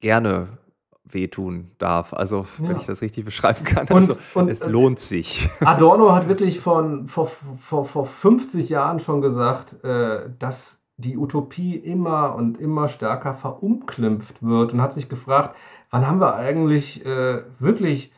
gerne 0.00 0.58
wehtun 1.04 1.72
darf. 1.78 2.12
Also, 2.12 2.46
wenn 2.58 2.72
ja. 2.72 2.76
ich 2.76 2.86
das 2.86 3.02
richtig 3.02 3.24
beschreiben 3.24 3.64
kann. 3.64 3.86
Und, 3.88 3.96
also, 3.96 4.16
und, 4.34 4.48
es 4.48 4.60
äh, 4.60 4.68
lohnt 4.68 4.98
sich. 4.98 5.48
Adorno 5.60 6.14
hat 6.14 6.28
wirklich 6.28 6.60
von, 6.60 7.08
vor, 7.08 7.30
vor, 7.60 7.86
vor 7.86 8.06
50 8.06 8.68
Jahren 8.68 9.00
schon 9.00 9.20
gesagt, 9.20 9.82
äh, 9.82 10.28
dass 10.38 10.79
die 11.00 11.16
Utopie 11.16 11.76
immer 11.76 12.34
und 12.34 12.58
immer 12.58 12.88
stärker 12.88 13.34
verunglimpft 13.34 14.42
wird 14.42 14.72
und 14.72 14.80
hat 14.80 14.92
sich 14.92 15.08
gefragt, 15.08 15.56
wann 15.90 16.06
haben 16.06 16.20
wir 16.20 16.36
eigentlich 16.36 17.04
äh, 17.04 17.42
wirklich 17.58 18.12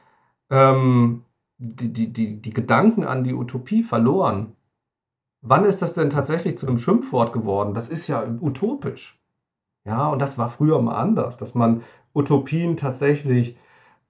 ähm, 0.51 1.25
die, 1.59 1.93
die, 1.93 2.13
die, 2.13 2.41
die 2.41 2.53
Gedanken 2.53 3.05
an 3.05 3.25
die 3.25 3.35
Utopie 3.35 3.83
verloren? 3.83 4.57
Wann 5.41 5.65
ist 5.65 5.83
das 5.83 5.95
denn 5.95 6.11
tatsächlich 6.11 6.59
zu 6.59 6.67
einem 6.67 6.79
Schimpfwort 6.79 7.33
geworden? 7.33 7.75
Das 7.75 7.89
ist 7.89 8.07
ja 8.09 8.25
utopisch. 8.41 9.21
Ja, 9.85 10.09
und 10.09 10.21
das 10.21 10.39
war 10.39 10.51
früher 10.51 10.81
mal 10.81 10.97
anders, 10.97 11.37
dass 11.39 11.55
man 11.55 11.83
Utopien 12.15 12.77
tatsächlich 12.77 13.57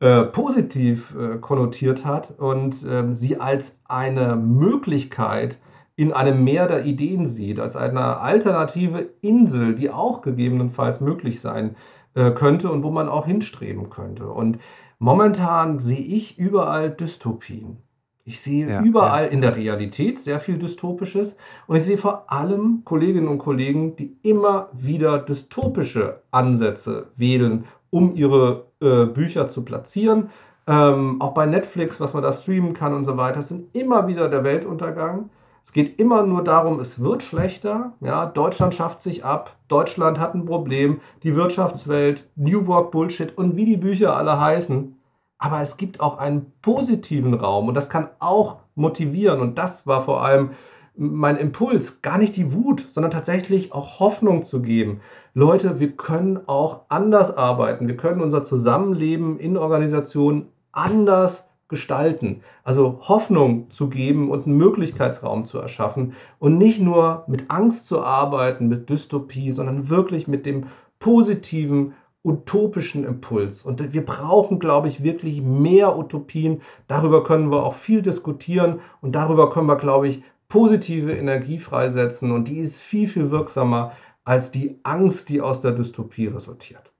äh, 0.01 0.25
positiv 0.25 1.15
äh, 1.15 1.39
konnotiert 1.39 2.05
hat 2.05 2.39
und 2.39 2.85
ähm, 2.89 3.15
sie 3.15 3.41
als 3.41 3.81
eine 3.87 4.37
Möglichkeit 4.37 5.59
in 5.97 6.13
einem 6.13 6.45
Meer 6.45 6.67
der 6.67 6.85
Ideen 6.85 7.27
sieht, 7.27 7.61
als 7.61 7.77
eine 7.77 8.19
alternative 8.19 9.11
Insel, 9.21 9.75
die 9.75 9.91
auch 9.91 10.23
gegebenenfalls 10.23 11.01
möglich 11.01 11.41
sein 11.41 11.77
äh, 12.15 12.31
könnte 12.31 12.71
und 12.71 12.83
wo 12.83 12.91
man 12.91 13.09
auch 13.09 13.27
hinstreben 13.27 13.91
könnte. 13.91 14.29
Und 14.29 14.59
momentan 14.99 15.79
sehe 15.79 15.99
ich 15.99 16.39
überall 16.39 16.91
Dystopien. 16.91 17.79
Ich 18.25 18.41
sehe 18.41 18.69
ja, 18.69 18.83
überall 18.83 19.25
ja. 19.25 19.31
in 19.31 19.41
der 19.41 19.57
Realität 19.57 20.21
sehr 20.21 20.39
viel 20.39 20.57
Dystopisches 20.57 21.37
und 21.67 21.77
ich 21.77 21.83
sehe 21.83 21.99
vor 21.99 22.31
allem 22.31 22.83
Kolleginnen 22.85 23.27
und 23.27 23.39
Kollegen, 23.39 23.97
die 23.97 24.17
immer 24.23 24.69
wieder 24.73 25.19
dystopische 25.19 26.23
Ansätze 26.31 27.09
wählen, 27.17 27.65
um 27.91 28.15
ihre 28.15 28.67
äh, 28.81 29.07
Bücher 29.07 29.49
zu 29.49 29.65
platzieren. 29.65 30.31
Ähm, 30.69 31.21
auch 31.21 31.35
bei 31.35 31.47
Netflix, 31.47 32.01
was 32.01 32.15
man 32.15 32.23
da 32.23 32.33
streamen 32.33 32.75
kann 32.75 32.95
und 32.95 33.05
so 33.05 33.17
weiter, 33.17 33.43
sind 33.43 33.75
immer 33.75 34.07
wieder 34.07 34.29
der 34.29 34.45
Weltuntergang. 34.45 35.31
Es 35.65 35.73
geht 35.73 35.99
immer 36.01 36.25
nur 36.25 36.43
darum, 36.43 36.81
es 36.81 37.01
wird 37.01 37.23
schlechter. 37.23 37.93
Ja, 38.01 38.27
Deutschland 38.27 38.75
schafft 38.75 39.01
sich 39.01 39.25
ab. 39.25 39.57
Deutschland 39.69 40.19
hat 40.19 40.35
ein 40.35 40.45
Problem. 40.45 41.01
Die 41.23 41.37
Wirtschaftswelt, 41.37 42.29
New 42.37 42.67
Work 42.67 42.91
Bullshit 42.91 43.37
und 43.37 43.57
wie 43.57 43.65
die 43.65 43.77
Bücher 43.77 44.17
alle 44.17 44.41
heißen. 44.41 44.97
Aber 45.39 45.61
es 45.61 45.77
gibt 45.77 46.01
auch 46.01 46.19
einen 46.19 46.53
positiven 46.63 47.35
Raum 47.35 47.69
und 47.69 47.75
das 47.75 47.91
kann 47.91 48.09
auch 48.19 48.59
motivieren. 48.75 49.41
Und 49.41 49.59
das 49.59 49.87
war 49.87 50.03
vor 50.03 50.23
allem 50.23 50.51
mein 50.95 51.37
Impuls, 51.37 52.03
gar 52.03 52.19
nicht 52.19 52.37
die 52.37 52.53
Wut, 52.53 52.87
sondern 52.91 53.11
tatsächlich 53.11 53.73
auch 53.73 53.99
Hoffnung 53.99 54.43
zu 54.43 54.61
geben. 54.61 55.01
Leute, 55.33 55.81
wir 55.81 55.93
können 55.93 56.41
auch 56.47 56.83
anders 56.89 57.37
arbeiten. 57.37 57.89
Wir 57.89 57.97
können 57.97 58.21
unser 58.21 58.45
Zusammenleben 58.45 59.39
in 59.39 59.57
Organisationen 59.57 60.49
anders 60.71 61.49
gestalten, 61.73 62.43
also 62.63 63.01
Hoffnung 63.01 63.71
zu 63.71 63.89
geben 63.89 64.31
und 64.31 64.47
einen 64.47 64.59
Möglichkeitsraum 64.59 65.47
zu 65.47 65.59
erschaffen 65.59 66.13
und 66.39 66.59
nicht 66.59 66.81
nur 66.81 67.25
mit 67.27 67.51
Angst 67.51 67.87
zu 67.87 68.03
arbeiten, 68.03 68.69
mit 68.69 68.91
Dystopie, 68.91 69.51
sondern 69.51 69.89
wirklich 69.89 70.29
mit 70.29 70.47
dem 70.47 70.67
positiven, 71.01 71.95
utopischen 72.23 73.05
Impuls. 73.05 73.65
Und 73.65 73.93
wir 73.93 74.05
brauchen, 74.05 74.61
glaube 74.61 74.87
ich, 74.87 75.03
wirklich 75.03 75.43
mehr 75.43 75.99
Utopien. 75.99 76.61
Darüber 76.87 77.25
können 77.25 77.51
wir 77.51 77.65
auch 77.65 77.75
viel 77.75 78.03
diskutieren 78.03 78.81
und 79.01 79.17
darüber 79.17 79.51
können 79.51 79.67
wir, 79.67 79.77
glaube 79.77 80.09
ich, 80.09 80.23
positive 80.49 81.13
Energie 81.13 81.59
freisetzen 81.59 82.31
und 82.31 82.47
die 82.49 82.59
ist 82.59 82.79
viel, 82.79 83.09
viel 83.09 83.31
wirksamer 83.31 83.93
als 84.25 84.53
die 84.53 84.79
Angst, 84.83 85.31
die 85.31 85.41
aus 85.41 85.63
der 85.63 85.73
Dystopie 85.73 86.27
resultiert. 86.27 86.92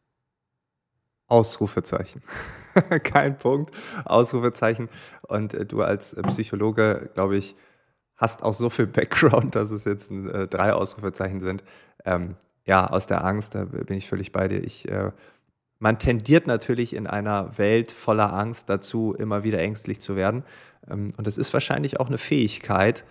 Ausrufezeichen. 1.33 2.23
Kein 3.03 3.39
Punkt. 3.39 3.75
Ausrufezeichen. 4.05 4.91
Und 5.23 5.55
äh, 5.55 5.65
du 5.65 5.81
als 5.81 6.13
äh, 6.13 6.23
Psychologe, 6.25 7.11
glaube 7.15 7.39
ich, 7.39 7.57
hast 8.17 8.43
auch 8.43 8.53
so 8.53 8.69
viel 8.69 8.87
Background, 8.87 9.55
dass 9.55 9.71
es 9.71 9.87
jetzt 9.87 10.11
äh, 10.11 10.47
drei 10.47 10.75
Ausrufezeichen 10.75 11.41
sind. 11.41 11.65
Ähm, 12.05 12.37
ja, 12.67 12.87
aus 12.87 13.07
der 13.07 13.25
Angst, 13.25 13.55
da 13.55 13.65
bin 13.65 13.97
ich 13.97 14.09
völlig 14.09 14.31
bei 14.31 14.47
dir. 14.47 14.63
Ich, 14.63 14.87
äh, 14.89 15.11
man 15.79 15.99
tendiert 15.99 16.47
natürlich 16.47 16.95
in 16.95 17.07
einer 17.07 17.57
Welt 17.57 17.93
voller 17.93 18.35
Angst 18.35 18.69
dazu, 18.69 19.15
immer 19.19 19.43
wieder 19.43 19.59
ängstlich 19.59 20.01
zu 20.01 20.17
werden. 20.17 20.45
Ähm, 20.87 21.09
und 21.17 21.27
das 21.27 21.39
ist 21.39 21.55
wahrscheinlich 21.55 21.99
auch 21.99 22.09
eine 22.09 22.19
Fähigkeit 22.19 23.05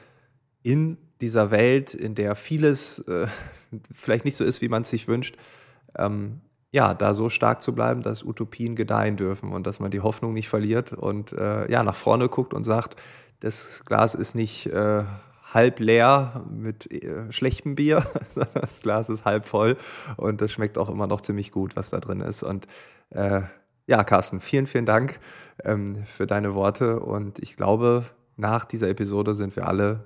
in 0.61 0.99
dieser 1.21 1.49
Welt, 1.49 1.95
in 1.95 2.13
der 2.13 2.35
vieles 2.35 2.99
äh, 2.99 3.25
vielleicht 3.91 4.25
nicht 4.25 4.35
so 4.35 4.43
ist, 4.43 4.61
wie 4.61 4.69
man 4.69 4.83
es 4.83 4.89
sich 4.89 5.07
wünscht, 5.07 5.37
ähm, 5.97 6.41
ja, 6.71 6.93
da 6.93 7.13
so 7.13 7.29
stark 7.29 7.61
zu 7.61 7.75
bleiben, 7.75 8.01
dass 8.01 8.23
Utopien 8.23 8.75
gedeihen 8.75 9.17
dürfen 9.17 9.51
und 9.51 9.67
dass 9.67 9.79
man 9.79 9.91
die 9.91 9.99
Hoffnung 9.99 10.33
nicht 10.33 10.49
verliert 10.49 10.93
und 10.93 11.33
äh, 11.33 11.69
ja, 11.69 11.83
nach 11.83 11.95
vorne 11.95 12.29
guckt 12.29 12.53
und 12.53 12.63
sagt, 12.63 12.95
das 13.41 13.83
Glas 13.85 14.15
ist 14.15 14.35
nicht 14.35 14.67
äh, 14.67 15.03
halb 15.53 15.79
leer 15.79 16.45
mit 16.49 16.91
äh, 16.91 17.29
schlechtem 17.31 17.75
Bier, 17.75 18.05
sondern 18.29 18.61
das 18.61 18.81
Glas 18.81 19.09
ist 19.09 19.25
halb 19.25 19.45
voll 19.45 19.75
und 20.15 20.39
das 20.39 20.51
schmeckt 20.51 20.77
auch 20.77 20.89
immer 20.89 21.07
noch 21.07 21.21
ziemlich 21.21 21.51
gut, 21.51 21.75
was 21.75 21.89
da 21.89 21.99
drin 21.99 22.21
ist. 22.21 22.41
Und 22.41 22.67
äh, 23.09 23.41
ja, 23.87 24.03
Carsten, 24.05 24.39
vielen, 24.39 24.65
vielen 24.65 24.85
Dank 24.85 25.19
ähm, 25.65 26.05
für 26.05 26.25
deine 26.25 26.55
Worte 26.55 27.01
und 27.01 27.39
ich 27.39 27.57
glaube, 27.57 28.05
nach 28.37 28.63
dieser 28.63 28.87
Episode 28.87 29.35
sind 29.35 29.57
wir 29.57 29.67
alle 29.67 30.05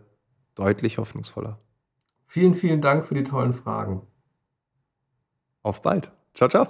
deutlich 0.56 0.98
hoffnungsvoller. 0.98 1.60
Vielen, 2.26 2.56
vielen 2.56 2.82
Dank 2.82 3.06
für 3.06 3.14
die 3.14 3.24
tollen 3.24 3.54
Fragen. 3.54 4.02
Auf 5.62 5.84
bald. 5.84 6.15
Ciao, 6.36 6.50
ciao. 6.50 6.68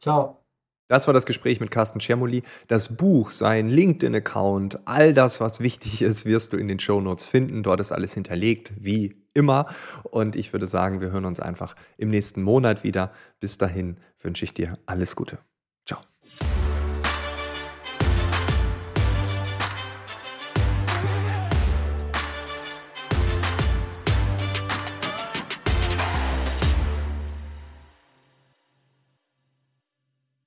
Ciao. 0.00 0.44
Das 0.88 1.06
war 1.06 1.12
das 1.12 1.26
Gespräch 1.26 1.60
mit 1.60 1.70
Carsten 1.70 2.00
Schermoli. 2.00 2.42
Das 2.66 2.96
Buch, 2.96 3.30
sein 3.30 3.68
LinkedIn-Account, 3.68 4.80
all 4.86 5.12
das, 5.12 5.38
was 5.38 5.60
wichtig 5.60 6.00
ist, 6.00 6.24
wirst 6.24 6.54
du 6.54 6.56
in 6.56 6.66
den 6.66 6.80
Show 6.80 7.00
Notes 7.02 7.26
finden. 7.26 7.62
Dort 7.62 7.80
ist 7.80 7.92
alles 7.92 8.14
hinterlegt, 8.14 8.72
wie 8.80 9.22
immer. 9.34 9.66
Und 10.04 10.34
ich 10.34 10.54
würde 10.54 10.66
sagen, 10.66 11.02
wir 11.02 11.10
hören 11.10 11.26
uns 11.26 11.40
einfach 11.40 11.76
im 11.98 12.08
nächsten 12.08 12.42
Monat 12.42 12.84
wieder. 12.84 13.12
Bis 13.38 13.58
dahin 13.58 13.98
wünsche 14.18 14.46
ich 14.46 14.54
dir 14.54 14.78
alles 14.86 15.14
Gute. 15.14 15.38